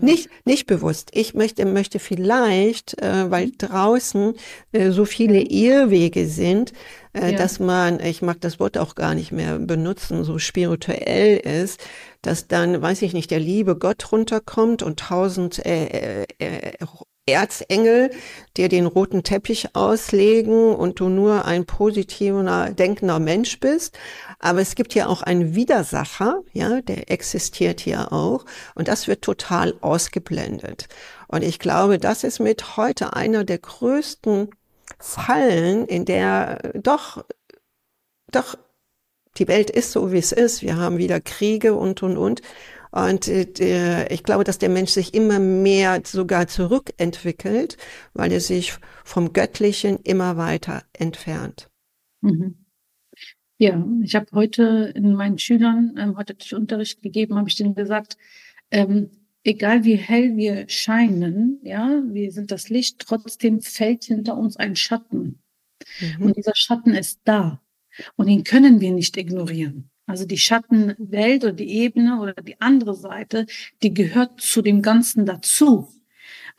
nicht, 0.00 0.28
nicht 0.44 0.66
bewusst. 0.66 1.10
Ich 1.12 1.34
möchte, 1.34 1.64
möchte 1.64 1.98
vielleicht, 1.98 3.00
äh, 3.02 3.30
weil 3.30 3.46
mhm. 3.46 3.58
draußen 3.58 4.34
äh, 4.72 4.90
so 4.90 5.04
viele 5.04 5.40
Irrwege 5.40 6.26
sind, 6.26 6.72
äh, 7.12 7.32
ja. 7.32 7.38
dass 7.38 7.58
man, 7.58 8.00
ich 8.00 8.22
mag 8.22 8.40
das 8.40 8.60
Wort 8.60 8.78
auch 8.78 8.94
gar 8.94 9.14
nicht 9.14 9.32
mehr 9.32 9.58
benutzen, 9.58 10.24
so 10.24 10.38
spirituell 10.38 11.38
ist, 11.38 11.80
dass 12.22 12.48
dann, 12.48 12.80
weiß 12.80 13.02
ich 13.02 13.12
nicht, 13.12 13.30
der 13.30 13.40
liebe 13.40 13.76
Gott 13.76 14.12
runterkommt 14.12 14.82
und 14.82 14.98
tausend 14.98 15.64
äh, 15.64 16.22
äh, 16.22 16.26
äh 16.38 16.72
Erzengel 17.28 18.10
dir 18.56 18.68
den 18.68 18.86
roten 18.86 19.22
Teppich 19.22 19.74
auslegen 19.74 20.74
und 20.74 21.00
du 21.00 21.08
nur 21.08 21.44
ein 21.44 21.66
positiver, 21.66 22.70
denkender 22.70 23.18
Mensch 23.18 23.60
bist. 23.60 23.98
Aber 24.38 24.60
es 24.60 24.74
gibt 24.76 24.94
ja 24.94 25.06
auch 25.08 25.22
einen 25.22 25.54
Widersacher, 25.54 26.42
ja, 26.52 26.80
der 26.80 27.10
existiert 27.10 27.80
hier 27.80 28.12
auch. 28.12 28.44
Und 28.74 28.88
das 28.88 29.08
wird 29.08 29.22
total 29.22 29.74
ausgeblendet. 29.80 30.88
Und 31.26 31.42
ich 31.42 31.58
glaube, 31.58 31.98
das 31.98 32.24
ist 32.24 32.38
mit 32.38 32.76
heute 32.76 33.14
einer 33.14 33.44
der 33.44 33.58
größten 33.58 34.50
Fallen, 34.98 35.86
in 35.86 36.04
der 36.04 36.72
doch, 36.74 37.24
doch 38.30 38.56
die 39.36 39.48
Welt 39.48 39.70
ist 39.70 39.92
so, 39.92 40.12
wie 40.12 40.18
es 40.18 40.32
ist. 40.32 40.62
Wir 40.62 40.76
haben 40.76 40.98
wieder 40.98 41.20
Kriege 41.20 41.74
und, 41.74 42.02
und, 42.02 42.16
und. 42.16 42.42
Und 42.90 43.28
äh, 43.28 44.08
ich 44.08 44.22
glaube, 44.22 44.44
dass 44.44 44.58
der 44.58 44.70
Mensch 44.70 44.92
sich 44.92 45.14
immer 45.14 45.38
mehr 45.38 46.00
sogar 46.04 46.46
zurückentwickelt, 46.46 47.76
weil 48.14 48.32
er 48.32 48.40
sich 48.40 48.74
vom 49.04 49.32
Göttlichen 49.32 49.98
immer 49.98 50.36
weiter 50.36 50.84
entfernt. 50.92 51.68
Mhm. 52.22 52.64
Ja, 53.58 53.84
ich 54.04 54.14
habe 54.14 54.26
heute 54.32 54.92
in 54.94 55.14
meinen 55.14 55.38
Schülern, 55.38 55.94
ähm, 55.98 56.16
heute 56.16 56.34
durch 56.34 56.54
Unterricht 56.54 57.02
gegeben, 57.02 57.34
habe 57.34 57.48
ich 57.48 57.56
denen 57.56 57.74
gesagt, 57.74 58.16
ähm, 58.70 59.10
egal 59.42 59.84
wie 59.84 59.96
hell 59.96 60.36
wir 60.36 60.68
scheinen, 60.68 61.58
ja, 61.64 62.02
wir 62.06 62.30
sind 62.30 62.52
das 62.52 62.68
Licht, 62.68 63.00
trotzdem 63.00 63.60
fällt 63.60 64.04
hinter 64.04 64.36
uns 64.36 64.56
ein 64.56 64.76
Schatten. 64.76 65.42
Mhm. 66.00 66.22
Und 66.24 66.36
dieser 66.36 66.54
Schatten 66.54 66.94
ist 66.94 67.20
da. 67.24 67.60
Und 68.14 68.28
ihn 68.28 68.44
können 68.44 68.80
wir 68.80 68.92
nicht 68.92 69.16
ignorieren. 69.16 69.90
Also 70.06 70.24
die 70.24 70.38
Schattenwelt 70.38 71.42
oder 71.42 71.52
die 71.52 71.68
Ebene 71.68 72.20
oder 72.20 72.34
die 72.34 72.60
andere 72.60 72.94
Seite, 72.94 73.46
die 73.82 73.92
gehört 73.92 74.40
zu 74.40 74.62
dem 74.62 74.82
Ganzen 74.82 75.26
dazu. 75.26 75.88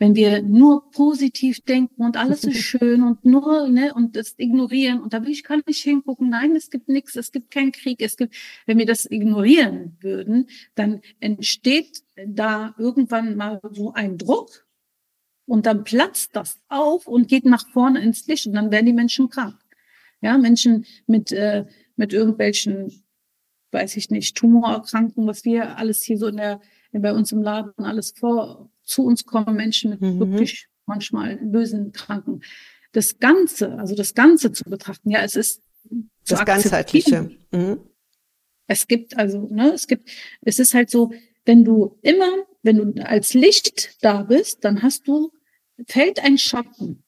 Wenn 0.00 0.16
wir 0.16 0.42
nur 0.42 0.90
positiv 0.90 1.60
denken 1.60 2.02
und 2.02 2.16
alles 2.16 2.42
ist 2.42 2.56
schön 2.64 3.02
und 3.02 3.24
nur 3.24 3.68
ne 3.68 3.94
und 3.94 4.16
das 4.16 4.34
ignorieren 4.38 5.00
und 5.00 5.12
da 5.12 5.22
will 5.22 5.30
ich 5.30 5.44
gar 5.44 5.60
nicht 5.64 5.82
hingucken, 5.82 6.30
nein, 6.30 6.56
es 6.56 6.70
gibt 6.70 6.88
nichts, 6.88 7.14
es 7.14 7.30
gibt 7.30 7.52
keinen 7.52 7.70
Krieg, 7.70 8.00
es 8.00 8.16
gibt, 8.16 8.34
wenn 8.66 8.78
wir 8.78 8.86
das 8.86 9.08
ignorieren 9.08 9.96
würden, 10.00 10.48
dann 10.74 11.02
entsteht 11.20 12.02
da 12.26 12.74
irgendwann 12.78 13.36
mal 13.36 13.60
so 13.70 13.92
ein 13.92 14.18
Druck 14.18 14.66
und 15.46 15.66
dann 15.66 15.84
platzt 15.84 16.34
das 16.34 16.58
auf 16.68 17.06
und 17.06 17.28
geht 17.28 17.44
nach 17.44 17.68
vorne 17.68 18.00
ins 18.00 18.26
Licht 18.26 18.46
und 18.46 18.54
dann 18.54 18.72
werden 18.72 18.86
die 18.86 18.92
Menschen 18.92 19.28
krank. 19.28 19.58
Ja, 20.22 20.38
Menschen 20.38 20.86
mit 21.06 21.30
äh, 21.30 21.66
mit 21.96 22.14
irgendwelchen 22.14 23.04
weiß 23.72 23.96
ich 23.96 24.10
nicht, 24.10 24.36
Tumorerkrankungen, 24.36 25.28
was 25.28 25.44
wir 25.44 25.76
alles 25.78 26.02
hier 26.02 26.18
so 26.18 26.26
in 26.26 26.38
der, 26.38 26.60
bei 26.92 27.12
uns 27.12 27.32
im 27.32 27.42
Laden 27.42 27.84
alles 27.84 28.12
vor, 28.16 28.70
zu 28.90 29.04
uns 29.04 29.24
kommen, 29.24 29.56
Menschen 29.56 29.90
mit 29.90 30.00
mhm. 30.00 30.18
wirklich 30.18 30.68
manchmal 30.84 31.36
bösen 31.36 31.92
Kranken. 31.92 32.42
Das 32.92 33.18
Ganze, 33.18 33.78
also 33.78 33.94
das 33.94 34.14
Ganze 34.14 34.52
zu 34.52 34.64
betrachten, 34.64 35.10
ja, 35.10 35.22
es 35.22 35.36
ist 35.36 35.62
das 36.26 36.44
ganzheitliche. 36.44 37.30
Mhm. 37.52 37.80
Es 38.66 38.86
gibt 38.86 39.16
also, 39.16 39.48
ne, 39.50 39.72
es 39.72 39.86
gibt, 39.86 40.10
es 40.42 40.58
ist 40.58 40.74
halt 40.74 40.90
so, 40.90 41.12
wenn 41.44 41.64
du 41.64 41.98
immer, 42.02 42.46
wenn 42.62 42.76
du 42.76 43.06
als 43.06 43.34
Licht 43.34 43.96
da 44.02 44.22
bist, 44.22 44.64
dann 44.64 44.82
hast 44.82 45.08
du, 45.08 45.32
fällt 45.86 46.22
ein 46.22 46.38
Schatten. 46.38 47.02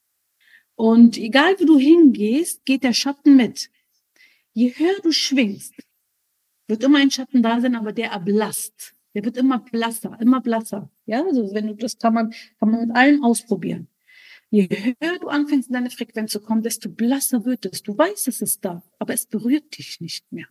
Und 0.74 1.18
egal 1.18 1.58
wie 1.58 1.66
du 1.66 1.78
hingehst, 1.78 2.64
geht 2.64 2.82
der 2.82 2.94
Schatten 2.94 3.36
mit. 3.36 3.70
Je 4.52 4.70
höher 4.70 5.00
du 5.02 5.12
schwingst, 5.12 5.74
wird 6.66 6.82
immer 6.82 6.98
ein 6.98 7.10
Schatten 7.10 7.42
da 7.42 7.60
sein, 7.60 7.76
aber 7.76 7.92
der 7.92 8.10
erblasst. 8.10 8.94
Der 9.14 9.24
wird 9.24 9.36
immer 9.36 9.58
blasser, 9.58 10.16
immer 10.20 10.40
blasser. 10.40 10.90
Ja, 11.06 11.22
also 11.24 11.52
wenn 11.54 11.66
du 11.66 11.74
das 11.74 11.98
kann 11.98 12.14
man, 12.14 12.30
kann 12.58 12.70
man 12.70 12.88
mit 12.88 12.96
allen 12.96 13.22
ausprobieren. 13.22 13.88
Je 14.50 14.68
höher 14.68 15.18
du 15.18 15.28
anfängst, 15.28 15.68
in 15.68 15.74
deine 15.74 15.90
Frequenz 15.90 16.30
zu 16.30 16.40
kommen, 16.40 16.62
desto 16.62 16.90
blasser 16.90 17.46
wird 17.46 17.64
es. 17.64 17.82
Du 17.82 17.96
weißt, 17.96 18.28
es 18.28 18.42
ist 18.42 18.62
da, 18.64 18.82
aber 18.98 19.14
es 19.14 19.24
berührt 19.24 19.78
dich 19.78 20.00
nicht 20.00 20.30
mehr. 20.30 20.46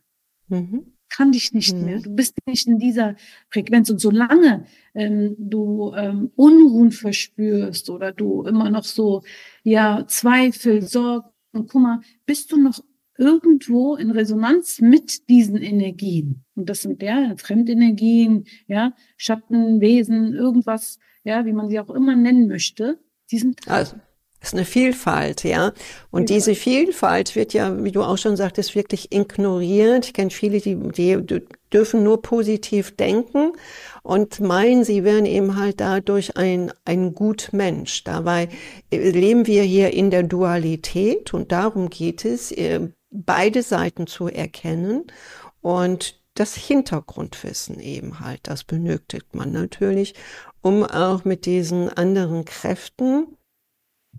Mhm. 0.48 0.94
Kann 1.08 1.30
dich 1.30 1.52
nicht 1.52 1.74
mhm. 1.74 1.84
mehr. 1.84 2.00
Du 2.00 2.10
bist 2.10 2.36
nicht 2.46 2.66
in 2.66 2.78
dieser 2.78 3.14
Frequenz. 3.48 3.90
Und 3.90 4.00
solange 4.00 4.66
ähm, 4.94 5.36
du 5.38 5.92
ähm, 5.94 6.32
Unruhen 6.34 6.90
verspürst 6.90 7.90
oder 7.90 8.10
du 8.12 8.42
immer 8.42 8.70
noch 8.70 8.84
so, 8.84 9.22
ja, 9.62 10.04
Zweifel, 10.08 10.82
Sorgen 10.82 11.28
und 11.52 11.68
Kummer, 11.68 12.02
bist 12.26 12.50
du 12.50 12.56
noch 12.56 12.80
irgendwo 13.18 13.96
in 13.96 14.10
Resonanz 14.10 14.80
mit 14.80 15.28
diesen 15.28 15.56
Energien. 15.56 16.44
Und 16.54 16.68
das 16.68 16.82
sind 16.82 17.02
ja 17.02 17.34
Fremdenergien, 17.36 18.44
ja, 18.66 18.94
Schattenwesen, 19.16 20.34
irgendwas, 20.34 20.98
ja, 21.24 21.44
wie 21.44 21.52
man 21.52 21.68
sie 21.68 21.80
auch 21.80 21.90
immer 21.90 22.16
nennen 22.16 22.48
möchte. 22.48 22.98
Die 23.30 23.38
sind 23.38 23.60
also, 23.68 23.96
ist 24.42 24.54
eine 24.54 24.64
Vielfalt, 24.64 25.44
ja. 25.44 25.68
Und 26.10 26.28
Vielfalt. 26.28 26.30
diese 26.30 26.54
Vielfalt 26.54 27.36
wird 27.36 27.52
ja, 27.52 27.84
wie 27.84 27.92
du 27.92 28.02
auch 28.02 28.18
schon 28.18 28.36
sagtest, 28.36 28.74
wirklich 28.74 29.12
ignoriert. 29.12 30.06
Ich 30.06 30.12
kenne 30.14 30.30
viele, 30.30 30.60
die, 30.60 30.76
die 30.76 31.42
dürfen 31.72 32.02
nur 32.02 32.22
positiv 32.22 32.96
denken 32.96 33.52
und 34.02 34.40
meinen, 34.40 34.84
sie 34.84 35.04
wären 35.04 35.26
eben 35.26 35.56
halt 35.56 35.80
dadurch 35.80 36.36
ein, 36.36 36.72
ein 36.84 37.14
gut 37.14 37.50
Mensch. 37.52 38.04
Dabei 38.04 38.48
leben 38.90 39.46
wir 39.46 39.62
hier 39.62 39.92
in 39.92 40.10
der 40.10 40.24
Dualität 40.24 41.32
und 41.32 41.52
darum 41.52 41.88
geht 41.88 42.24
es, 42.24 42.50
äh, 42.52 42.88
beide 43.12 43.62
Seiten 43.62 44.06
zu 44.06 44.26
erkennen 44.28 45.04
und 45.60 46.20
das 46.34 46.54
Hintergrundwissen 46.54 47.78
eben 47.78 48.20
halt, 48.20 48.40
das 48.44 48.64
benötigt 48.64 49.34
man 49.34 49.52
natürlich, 49.52 50.14
um 50.62 50.82
auch 50.82 51.24
mit 51.24 51.44
diesen 51.44 51.90
anderen 51.90 52.44
Kräften 52.44 53.36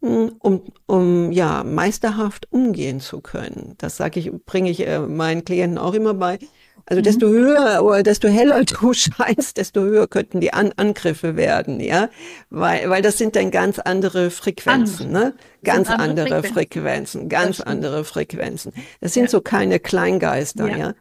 hm, 0.01 0.35
um, 0.39 0.63
um 0.85 1.31
ja 1.31 1.63
meisterhaft 1.63 2.51
umgehen 2.51 2.99
zu 2.99 3.21
können. 3.21 3.75
Das 3.77 3.97
sage 3.97 4.19
ich, 4.19 4.31
bringe 4.45 4.69
ich 4.69 4.85
äh, 4.85 4.99
meinen 4.99 5.45
Klienten 5.45 5.77
auch 5.77 5.93
immer 5.93 6.13
bei. 6.13 6.39
Also 6.85 6.99
mhm. 6.99 7.03
desto 7.03 7.27
höher 7.27 7.83
oder 7.83 8.03
desto 8.03 8.27
heller 8.27 8.63
du 8.65 8.93
scheinst, 8.93 9.57
desto 9.57 9.81
höher 9.81 10.07
könnten 10.07 10.41
die 10.41 10.53
An 10.53 10.73
Angriffe 10.75 11.35
werden, 11.35 11.79
ja, 11.79 12.09
weil 12.49 12.89
weil 12.89 13.01
das 13.01 13.17
sind 13.17 13.35
dann 13.35 13.51
ganz 13.51 13.79
andere 13.79 14.31
Frequenzen, 14.31 15.07
andere. 15.07 15.25
ne? 15.29 15.33
Ganz 15.63 15.89
andere, 15.89 16.25
andere 16.25 16.43
Frequenzen. 16.43 16.53
Frequenzen, 16.53 17.29
ganz 17.29 17.61
andere 17.61 18.03
Frequenzen. 18.03 18.73
Das 18.99 19.13
sind 19.13 19.23
ja. 19.23 19.29
so 19.29 19.41
keine 19.41 19.79
Kleingeister, 19.79 20.67
ja. 20.67 20.77
ja? 20.77 20.93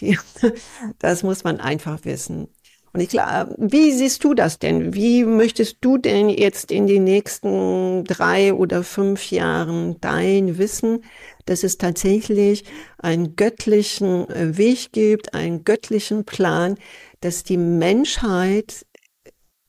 Die, 0.00 0.18
das 0.98 1.22
muss 1.22 1.44
man 1.44 1.60
einfach 1.60 2.04
wissen. 2.04 2.48
Und 2.92 3.00
ich 3.00 3.08
glaube, 3.08 3.54
wie 3.56 3.92
siehst 3.92 4.24
du 4.24 4.34
das 4.34 4.58
denn? 4.58 4.94
Wie 4.94 5.24
möchtest 5.24 5.76
du 5.80 5.96
denn 5.96 6.28
jetzt 6.28 6.72
in 6.72 6.88
den 6.88 7.04
nächsten 7.04 8.04
drei 8.04 8.52
oder 8.52 8.82
fünf 8.82 9.30
Jahren 9.30 10.00
dein 10.00 10.58
Wissen, 10.58 11.04
dass 11.50 11.64
es 11.64 11.78
tatsächlich 11.78 12.64
einen 12.98 13.34
göttlichen 13.34 14.30
äh, 14.30 14.56
Weg 14.56 14.92
gibt, 14.92 15.34
einen 15.34 15.64
göttlichen 15.64 16.24
Plan, 16.24 16.76
dass 17.18 17.42
die 17.42 17.56
Menschheit 17.56 18.86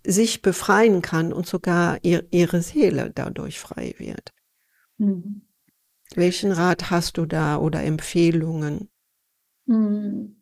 sich 0.05 0.43
befreien 0.43 1.01
kann 1.01 1.33
und 1.33 1.47
sogar 1.47 1.97
ihr, 2.03 2.27
ihre 2.29 2.61
Seele 2.61 3.11
dadurch 3.13 3.59
frei 3.59 3.95
wird? 3.97 4.31
Mhm. 4.99 5.41
Welchen 6.13 6.51
Rat 6.51 6.91
hast 6.91 7.17
du 7.17 7.25
da 7.25 7.57
oder 7.57 7.83
Empfehlungen? 7.83 8.89
Mhm 9.65 10.35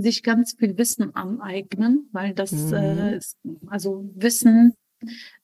sich 0.00 0.22
ganz 0.22 0.54
viel 0.56 0.78
Wissen 0.78 1.14
aneignen, 1.16 2.08
weil 2.12 2.32
das 2.32 2.52
mhm. 2.52 2.72
äh, 2.72 3.16
ist, 3.16 3.36
also 3.66 4.08
Wissen, 4.14 4.74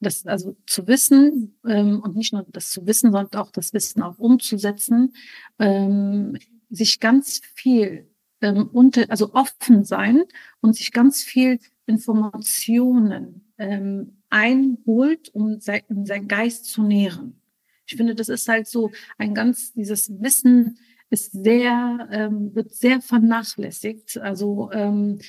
das 0.00 0.26
also 0.26 0.56
zu 0.66 0.86
wissen 0.86 1.56
ähm, 1.66 2.00
und 2.00 2.16
nicht 2.16 2.32
nur 2.32 2.46
das 2.50 2.70
zu 2.70 2.86
wissen, 2.86 3.12
sondern 3.12 3.40
auch 3.40 3.50
das 3.50 3.72
Wissen 3.72 4.02
auch 4.02 4.18
umzusetzen, 4.18 5.14
ähm, 5.58 6.36
sich 6.70 7.00
ganz 7.00 7.40
viel 7.54 8.08
ähm, 8.40 8.68
unter, 8.72 9.10
also 9.10 9.32
offen 9.34 9.84
sein 9.84 10.24
und 10.60 10.76
sich 10.76 10.92
ganz 10.92 11.22
viel 11.22 11.58
Informationen 11.86 13.52
ähm, 13.58 14.18
einholt, 14.30 15.28
um 15.34 15.60
sein, 15.60 15.82
um 15.88 16.06
seinen 16.06 16.28
Geist 16.28 16.66
zu 16.66 16.82
nähren. 16.82 17.40
Ich 17.86 17.96
finde, 17.96 18.14
das 18.14 18.28
ist 18.28 18.48
halt 18.48 18.66
so 18.66 18.90
ein 19.18 19.34
ganz 19.34 19.72
dieses 19.72 20.10
Wissen 20.20 20.78
ist 21.10 21.32
sehr, 21.32 22.08
ähm, 22.10 22.54
wird 22.54 22.74
sehr 22.74 23.00
vernachlässigt. 23.00 24.18
Also 24.18 24.70
ähm, 24.72 25.20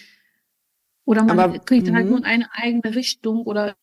oder 1.05 1.23
man 1.23 1.39
Aber, 1.39 1.59
kriegt 1.59 1.91
halt 1.91 2.05
mhm. 2.05 2.11
nur 2.11 2.25
eine 2.25 2.47
eigene 2.51 2.95
Richtung 2.95 3.43
oder 3.43 3.75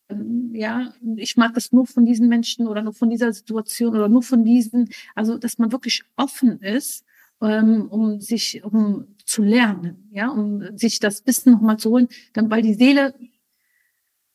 ja, 0.52 0.92
ich 1.16 1.36
mag 1.36 1.54
das 1.54 1.72
nur 1.72 1.86
von 1.86 2.04
diesen 2.04 2.28
Menschen 2.28 2.66
oder 2.66 2.82
nur 2.82 2.92
von 2.92 3.10
dieser 3.10 3.32
Situation 3.32 3.94
oder 3.94 4.08
nur 4.08 4.22
von 4.22 4.44
diesen, 4.44 4.90
also 5.14 5.38
dass 5.38 5.58
man 5.58 5.72
wirklich 5.72 6.02
offen 6.16 6.60
ist, 6.60 7.04
ähm, 7.40 7.88
um 7.88 8.20
sich, 8.20 8.62
um 8.64 9.06
zu 9.24 9.42
lernen, 9.42 10.08
ja, 10.10 10.28
um 10.28 10.76
sich 10.76 10.98
das 10.98 11.26
Wissen 11.26 11.52
nochmal 11.52 11.78
zu 11.78 11.90
holen, 11.90 12.08
dann 12.32 12.50
weil 12.50 12.62
die 12.62 12.74
Seele 12.74 13.14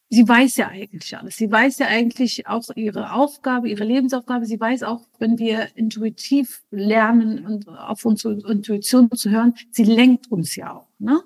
sie 0.09 0.27
weiß 0.27 0.57
ja 0.57 0.69
eigentlich 0.69 1.17
alles. 1.17 1.37
Sie 1.37 1.51
weiß 1.51 1.79
ja 1.79 1.87
eigentlich 1.87 2.47
auch 2.47 2.63
ihre 2.75 3.13
Aufgabe, 3.13 3.69
ihre 3.69 3.83
Lebensaufgabe. 3.83 4.45
Sie 4.45 4.59
weiß 4.59 4.83
auch, 4.83 5.07
wenn 5.19 5.37
wir 5.37 5.67
intuitiv 5.75 6.63
lernen 6.71 7.45
und 7.45 7.67
auf 7.67 8.05
unsere 8.05 8.33
Intuition 8.49 9.11
zu 9.11 9.29
hören, 9.29 9.53
sie 9.71 9.83
lenkt 9.83 10.31
uns 10.31 10.55
ja 10.55 10.73
auch. 10.73 10.87
Ne? 10.99 11.19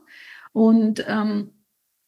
Und 0.53 1.03
ähm, 1.07 1.51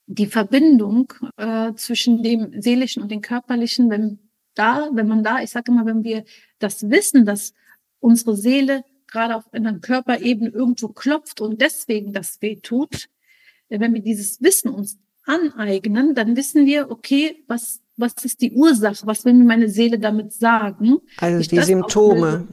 die 0.05 0.25
Verbindung 0.27 1.13
äh, 1.37 1.73
zwischen 1.75 2.23
dem 2.23 2.61
Seelischen 2.61 3.01
und 3.01 3.11
dem 3.11 3.21
Körperlichen, 3.21 3.89
wenn 3.89 4.19
da, 4.55 4.89
wenn 4.93 5.07
man 5.07 5.23
da, 5.23 5.41
ich 5.41 5.49
sage 5.49 5.71
immer, 5.71 5.85
wenn 5.85 6.03
wir 6.03 6.23
das 6.59 6.89
wissen, 6.89 7.25
dass 7.25 7.53
unsere 7.99 8.35
Seele 8.35 8.83
gerade 9.07 9.35
auf 9.35 9.51
einer 9.53 9.79
Körperebene 9.79 10.49
irgendwo 10.49 10.89
klopft 10.89 11.41
und 11.41 11.61
deswegen 11.61 12.13
das 12.13 12.41
weh 12.41 12.57
tut, 12.57 13.07
wenn 13.69 13.93
wir 13.93 14.01
dieses 14.01 14.41
Wissen 14.41 14.69
uns 14.69 14.99
aneignen, 15.25 16.13
dann 16.15 16.35
wissen 16.35 16.65
wir, 16.65 16.91
okay, 16.91 17.43
was, 17.47 17.81
was 17.95 18.13
ist 18.23 18.41
die 18.41 18.51
Ursache? 18.51 19.05
Was 19.07 19.23
will 19.25 19.33
mir 19.33 19.45
meine 19.45 19.69
Seele 19.69 19.99
damit 19.99 20.33
sagen? 20.33 20.97
Also 21.17 21.49
die 21.49 21.61
Symptome. 21.61 22.47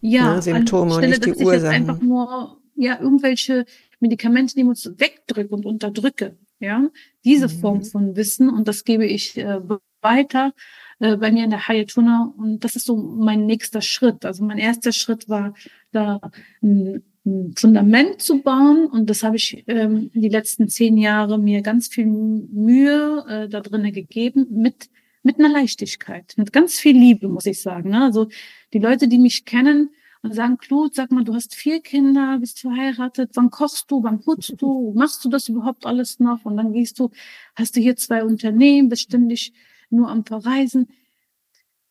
Ja, 0.00 0.34
ne, 0.34 0.42
Symptome 0.42 0.96
und 0.96 1.00
nicht 1.08 1.24
die 1.24 1.34
Ursachen. 1.34 1.74
Einfach 1.74 2.00
nur 2.00 2.60
ja 2.76 3.00
irgendwelche 3.00 3.64
Medikamente 4.04 4.56
nehme 4.56 4.70
und 4.70 5.00
wegdrücke 5.00 5.54
und 5.54 5.66
unterdrücke. 5.66 6.36
Ja, 6.60 6.88
diese 7.24 7.48
mhm. 7.48 7.60
Form 7.60 7.82
von 7.84 8.16
Wissen 8.16 8.48
und 8.48 8.68
das 8.68 8.84
gebe 8.84 9.04
ich 9.06 9.36
äh, 9.36 9.60
weiter 10.00 10.54
äh, 11.00 11.16
bei 11.16 11.32
mir 11.32 11.44
in 11.44 11.50
der 11.50 11.66
Hayatuna 11.66 12.32
und 12.36 12.64
das 12.64 12.76
ist 12.76 12.86
so 12.86 12.96
mein 12.96 13.46
nächster 13.46 13.80
Schritt. 13.82 14.24
Also 14.24 14.44
mein 14.44 14.58
erster 14.58 14.92
Schritt 14.92 15.28
war 15.28 15.54
da 15.92 16.20
ein 16.62 17.02
ein 17.26 17.54
Fundament 17.56 18.20
zu 18.20 18.42
bauen. 18.42 18.86
Und 18.86 19.08
das 19.10 19.22
habe 19.22 19.36
ich 19.36 19.64
ähm, 19.66 20.10
die 20.14 20.28
letzten 20.28 20.68
zehn 20.68 20.96
Jahre 20.96 21.38
mir 21.38 21.62
ganz 21.62 21.88
viel 21.88 22.06
Mühe 22.06 23.24
äh, 23.28 23.48
da 23.48 23.60
drinnen 23.60 23.92
gegeben 23.92 24.46
mit 24.50 24.90
mit 25.26 25.38
einer 25.38 25.48
Leichtigkeit, 25.48 26.34
mit 26.36 26.52
ganz 26.52 26.78
viel 26.78 26.94
Liebe, 26.94 27.28
muss 27.28 27.46
ich 27.46 27.62
sagen. 27.62 27.90
Ne? 27.90 28.02
Also 28.02 28.28
die 28.74 28.78
Leute, 28.78 29.08
die 29.08 29.18
mich 29.18 29.46
kennen 29.46 29.88
und 30.24 30.34
sagen, 30.34 30.56
Claude, 30.56 30.90
sag 30.94 31.12
mal, 31.12 31.22
du 31.22 31.34
hast 31.34 31.54
vier 31.54 31.82
Kinder, 31.82 32.38
bist 32.38 32.60
verheiratet, 32.60 33.32
wann 33.34 33.50
kochst 33.50 33.90
du, 33.90 34.02
wann 34.02 34.20
putzt 34.20 34.54
du, 34.56 34.94
machst 34.96 35.22
du 35.22 35.28
das 35.28 35.50
überhaupt 35.50 35.84
alles 35.84 36.18
noch? 36.18 36.46
Und 36.46 36.56
dann 36.56 36.72
gehst 36.72 36.98
du, 36.98 37.10
hast 37.54 37.76
du 37.76 37.80
hier 37.80 37.94
zwei 37.96 38.24
Unternehmen, 38.24 38.88
bist 38.88 39.02
ständig 39.02 39.52
nur 39.90 40.08
am 40.08 40.24
Verreisen. 40.24 40.88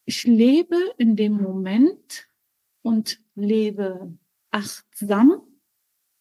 Ich 0.05 0.23
lebe 0.23 0.75
in 0.97 1.15
dem 1.15 1.33
Moment 1.33 2.27
und 2.81 3.21
lebe 3.35 4.17
achtsam 4.49 5.43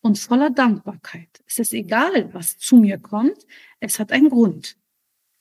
und 0.02 0.18
voller 0.18 0.50
Dankbarkeit. 0.50 1.42
Es 1.46 1.58
ist 1.58 1.72
egal, 1.72 2.28
was 2.34 2.58
zu 2.58 2.76
mir 2.76 2.98
kommt, 2.98 3.46
es 3.80 3.98
hat 3.98 4.12
einen 4.12 4.28
Grund. 4.28 4.76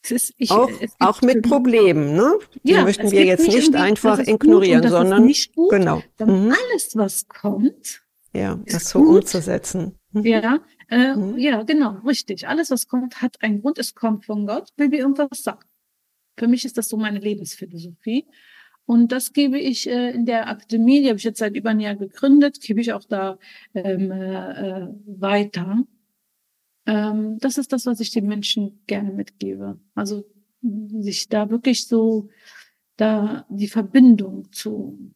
Ist, 0.10 0.34
ich, 0.38 0.52
auch, 0.52 0.70
auch 1.00 1.22
mit 1.22 1.44
Problemen, 1.44 2.16
ne? 2.16 2.34
Die 2.64 2.72
ja, 2.72 2.84
möchten 2.84 3.12
wir 3.12 3.24
jetzt 3.24 3.48
nicht 3.48 3.76
einfach 3.76 4.20
ignorieren, 4.20 4.88
sondern 4.90 5.26
nicht 5.26 5.54
gut, 5.54 5.70
genau. 5.70 6.02
Mhm. 6.20 6.54
alles, 6.72 6.96
was 6.96 7.28
kommt, 7.28 8.02
ja, 8.34 8.60
das 8.66 8.90
so 8.90 9.00
gut. 9.00 9.24
umzusetzen. 9.24 10.00
Mhm. 10.12 10.26
Ja, 10.26 10.60
äh, 10.90 11.16
mhm. 11.16 11.38
ja, 11.38 11.64
genau, 11.64 11.98
richtig. 12.06 12.48
Alles, 12.48 12.72
was 12.72 12.88
kommt, 12.88 13.22
hat 13.22 13.42
einen 13.42 13.62
Grund. 13.62 13.78
Es 13.78 13.94
kommt 13.94 14.26
von 14.26 14.48
Gott, 14.48 14.70
will 14.76 14.90
mir 14.90 15.00
irgendwas 15.00 15.44
sagen. 15.44 15.66
Für 16.38 16.48
mich 16.48 16.66
ist 16.66 16.78
das 16.78 16.90
so 16.90 16.98
meine 16.98 17.20
Lebensphilosophie. 17.20 18.26
Und 18.86 19.12
das 19.12 19.32
gebe 19.32 19.60
ich 19.60 19.88
äh, 19.88 20.12
in 20.12 20.26
der 20.26 20.50
Akademie, 20.50 21.02
die 21.02 21.08
habe 21.08 21.18
ich 21.18 21.24
jetzt 21.24 21.40
seit 21.40 21.56
über 21.56 21.70
ein 21.70 21.80
Jahr 21.80 21.96
gegründet, 21.96 22.60
gebe 22.62 22.82
ich 22.82 22.94
auch 22.94 23.04
da 23.06 23.38
ähm, 23.74 24.12
äh, 24.12 24.88
weiter. 25.06 25.84
Ähm, 26.86 27.38
das 27.40 27.58
ist 27.58 27.74
das, 27.74 27.86
was 27.86 28.00
ich 28.00 28.12
den 28.12 28.28
Menschen 28.28 28.84
gerne 28.88 29.12
mitgebe. 29.12 29.80
Also 29.96 30.26
sich 30.62 31.30
da 31.30 31.50
wirklich 31.50 31.88
so 31.88 32.30
da 32.98 33.46
die 33.50 33.68
Verbindung 33.68 34.52
zu 34.52 35.14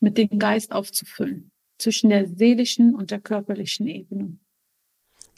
mit 0.00 0.18
dem 0.18 0.38
Geist 0.38 0.72
aufzufüllen 0.72 1.50
zwischen 1.78 2.10
der 2.10 2.26
seelischen 2.26 2.94
und 2.94 3.10
der 3.10 3.20
körperlichen 3.20 3.86
Ebene. 3.86 4.38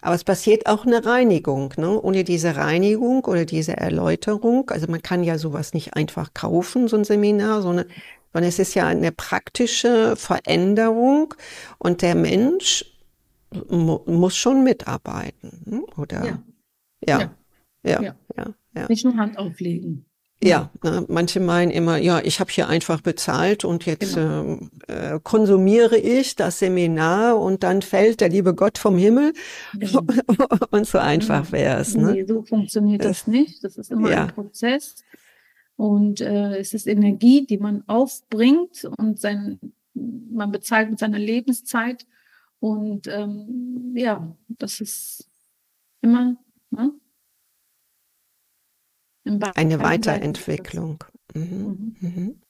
Aber 0.01 0.17
es 0.17 0.25
passiert 0.25 0.67
auch 0.67 0.85
eine 0.85 1.05
Reinigung. 1.05 1.73
Ne? 1.77 2.01
Ohne 2.01 2.25
diese 2.25 2.57
Reinigung 2.57 3.25
oder 3.25 3.45
diese 3.45 3.77
Erläuterung, 3.77 4.69
also 4.71 4.89
man 4.89 5.01
kann 5.01 5.23
ja 5.23 5.39
sowas 5.39 5.75
nicht 5.75 5.95
einfach 5.95 6.35
kaufen, 6.35 6.89
so 6.89 6.97
ein 6.97 7.05
Seminar, 7.05 7.63
sondern, 7.63 7.87
sondern 8.33 8.49
es 8.49 8.59
ist 8.59 8.75
ja 8.75 8.89
eine 8.89 9.13
praktische 9.13 10.17
Veränderung 10.17 11.35
und 11.79 12.03
der 12.03 12.17
Mensch 12.17 12.92
mu 13.69 14.01
muss 14.07 14.37
schon 14.37 14.65
mitarbeiten, 14.65 15.63
ne? 15.65 15.83
oder? 15.97 16.25
Ja. 16.25 16.43
Ja. 17.07 17.19
Ja. 17.85 18.03
ja. 18.03 18.15
ja. 18.37 18.55
ja. 18.77 18.87
Nicht 18.89 19.05
nur 19.05 19.17
Hand 19.17 19.39
auflegen. 19.39 20.07
Ja, 20.45 20.71
ne, 20.83 21.05
manche 21.09 21.39
meinen 21.39 21.71
immer, 21.71 21.99
ja, 21.99 22.21
ich 22.21 22.41
habe 22.41 22.51
hier 22.51 22.69
einfach 22.69 23.01
bezahlt 23.01 23.65
und 23.65 23.87
jetzt 23.87 24.17
genau. 24.17 24.59
äh, 24.89 25.21
konsumiere 25.23 25.97
ich 25.97 26.35
das 26.35 26.59
Seminar 26.59 27.41
und 27.41 27.63
dann 27.63 27.81
fällt 27.81 28.21
der 28.21 28.29
liebe 28.29 28.53
Gott 28.53 28.77
vom 28.77 28.99
Himmel 28.99 29.35
genau. 29.79 30.03
und 30.73 30.87
so 30.87 30.99
einfach 30.99 31.45
genau. 31.45 31.53
wäre 31.53 31.81
es. 31.81 31.95
Ne? 31.95 32.13
Nee, 32.13 32.25
so 32.25 32.43
funktioniert 32.43 33.05
das, 33.05 33.21
das 33.21 33.27
nicht. 33.29 33.63
Das 33.63 33.77
ist 33.77 33.93
immer 33.93 34.11
ja. 34.11 34.23
ein 34.23 34.29
Prozess 34.29 35.05
und 35.77 36.21
äh, 36.21 36.59
es 36.59 36.75
ist 36.75 36.89
Energie, 36.89 37.47
die 37.47 37.59
man 37.59 37.85
aufbringt 37.87 38.85
und 38.99 39.21
sein, 39.21 39.61
man 39.95 40.51
bezahlt 40.51 40.91
mit 40.91 40.99
seiner 40.99 41.21
Lebenszeit 41.21 42.05
und 42.63 43.09
ähm, 43.09 43.93
ja, 43.97 44.37
das 44.47 44.81
ist 44.81 45.29
immer 46.01 46.37
ne? 46.71 46.93
Eine 49.57 49.81
Weiterentwicklung. 49.81 51.03
Mhm. 51.35 51.43
Mhm. 51.43 51.97
mhm. 52.01 52.43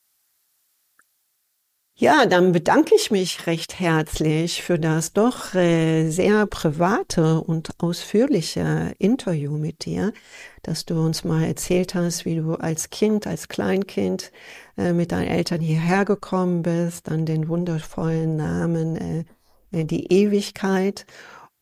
Ja, 1.95 2.25
dann 2.25 2.51
bedanke 2.51 2.93
ich 2.95 3.09
mich 3.09 3.47
recht 3.47 3.79
herzlich 3.79 4.61
für 4.61 4.77
das 4.77 5.13
doch 5.13 5.55
äh, 5.55 6.09
sehr 6.09 6.45
private 6.47 7.39
und 7.41 7.69
ausführliche 7.79 8.93
Interview 8.99 9.57
mit 9.57 9.85
dir, 9.85 10.13
dass 10.61 10.85
du 10.85 10.99
uns 10.99 11.23
mal 11.23 11.43
erzählt 11.43 11.95
hast, 11.95 12.25
wie 12.25 12.35
du 12.35 12.53
als 12.53 12.89
Kind, 12.91 13.25
als 13.25 13.47
Kleinkind 13.47 14.31
äh, 14.77 14.93
mit 14.93 15.11
deinen 15.11 15.27
Eltern 15.27 15.61
hierher 15.61 16.05
gekommen 16.05 16.61
bist, 16.61 17.07
dann 17.07 17.25
den 17.25 17.47
wundervollen 17.47 18.35
Namen 18.35 18.95
äh 18.95 19.25
die 19.73 20.11
Ewigkeit 20.11 21.05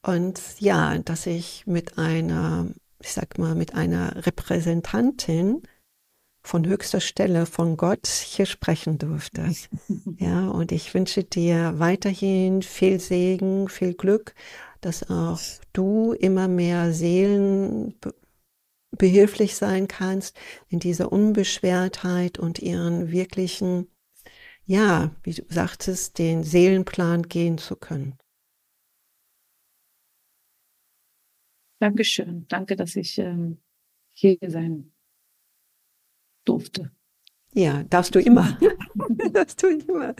Und 0.05 0.41
ja, 0.59 0.97
dass 0.99 1.25
ich 1.27 1.65
mit 1.67 1.97
einer, 1.97 2.67
ich 3.01 3.13
sag 3.13 3.37
mal, 3.37 3.55
mit 3.55 3.75
einer 3.75 4.25
Repräsentantin 4.25 5.61
von 6.43 6.65
höchster 6.67 6.99
Stelle 7.01 7.45
von 7.45 7.77
Gott 7.77 8.07
hier 8.07 8.45
sprechen 8.45 8.97
durfte. 8.97 9.51
Ja, 10.17 10.49
und 10.49 10.71
ich 10.71 10.93
wünsche 10.93 11.23
dir 11.23 11.79
weiterhin 11.79 12.61
viel 12.61 12.99
Segen, 12.99 13.69
viel 13.69 13.93
Glück, 13.93 14.35
dass 14.81 15.09
auch 15.09 15.39
du 15.73 16.13
immer 16.13 16.47
mehr 16.47 16.93
Seelen 16.93 17.95
behilflich 18.97 19.55
sein 19.55 19.87
kannst 19.87 20.37
in 20.69 20.79
dieser 20.79 21.11
Unbeschwertheit 21.11 22.39
und 22.39 22.59
ihren 22.59 23.11
wirklichen, 23.11 23.87
ja, 24.65 25.15
wie 25.23 25.33
du 25.33 25.43
sagtest, 25.49 26.17
den 26.17 26.43
Seelenplan 26.43 27.23
gehen 27.23 27.57
zu 27.57 27.75
können. 27.75 28.17
Dankeschön. 31.79 32.45
Danke, 32.47 32.75
dass 32.75 32.95
ich 32.95 33.17
ähm, 33.17 33.57
hier 34.13 34.37
sein 34.47 34.91
durfte. 36.45 36.91
Ja, 37.53 37.83
darfst 37.89 38.15
du 38.15 38.19
immer. 38.19 38.57
darfst 39.33 39.61
du 39.61 39.67
immer. 39.67 40.15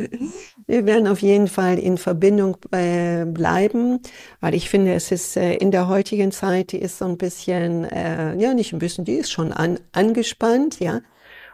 Wir 0.68 0.86
werden 0.86 1.08
auf 1.08 1.22
jeden 1.22 1.48
Fall 1.48 1.80
in 1.80 1.98
Verbindung 1.98 2.58
äh, 2.72 3.26
bleiben, 3.26 4.00
weil 4.42 4.54
ich 4.54 4.70
finde, 4.70 4.94
es 4.94 5.12
ist 5.12 5.38
äh, 5.38 5.54
in 5.54 5.72
der 5.72 5.88
heutigen 5.88 6.32
Zeit, 6.32 6.74
die 6.74 6.80
ist 6.80 6.98
so 6.98 7.06
ein 7.06 7.18
bisschen, 7.18 7.86
äh, 7.86 8.36
ja, 8.36 8.54
nicht 8.54 8.74
ein 8.74 8.80
bisschen, 8.80 9.06
die 9.06 9.14
ist 9.14 9.32
schon 9.32 9.54
an, 9.54 9.80
angespannt, 9.94 10.80
ja. 10.80 11.02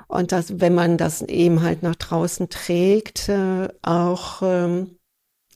Und 0.07 0.31
das, 0.31 0.59
wenn 0.59 0.73
man 0.73 0.97
das 0.97 1.21
eben 1.21 1.61
halt 1.61 1.83
nach 1.83 1.95
draußen 1.95 2.49
trägt, 2.49 3.29
äh, 3.29 3.67
auch, 3.81 4.41
ähm, 4.41 4.97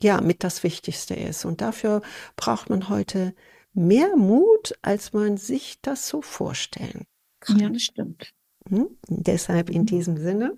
ja, 0.02 0.20
mit 0.20 0.43
das 0.43 0.64
Wichtigste 0.64 1.14
ist. 1.14 1.45
Und 1.45 1.62
dafür 1.62 2.02
braucht 2.36 2.70
man 2.70 2.89
heute 2.89 3.34
mehr 3.74 4.16
Mut, 4.18 4.74
als 4.82 5.14
man 5.14 5.38
sich 5.38 5.80
das 5.82 6.08
so 6.08 6.22
vorstellen 6.22 7.06
kann. 7.39 7.60
Ja, 7.60 7.70
das 7.70 7.84
stimmt. 7.84 8.34
Hm? 8.70 8.88
Deshalb 9.08 9.70
in 9.70 9.82
mhm. 9.82 9.86
diesem 9.86 10.18
Sinne 10.18 10.56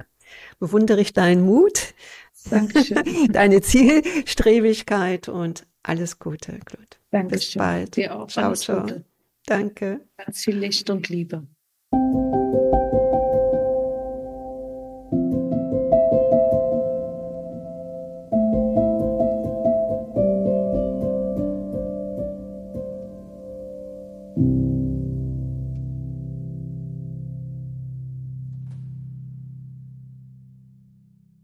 bewundere 0.60 1.02
ich 1.02 1.14
deinen 1.14 1.46
Mut, 1.46 1.94
Dankeschön. 2.50 3.32
deine 3.32 3.62
Zielstrebigkeit 3.62 5.30
und 5.30 5.66
alles 5.84 6.20
Gute, 6.20 6.60
Claude. 6.66 6.88
Dankeschön. 7.12 7.40
Bis 7.40 7.56
bald. 7.56 7.96
Dir 7.96 8.16
auch. 8.16 8.28
Ciao, 8.28 8.54
ciao. 8.54 8.82
Gute. 8.82 9.06
Danke. 9.46 10.02
Ganz 10.18 10.40
viel 10.40 10.58
Licht 10.58 10.90
und 10.90 11.10
Liebe. 11.10 11.46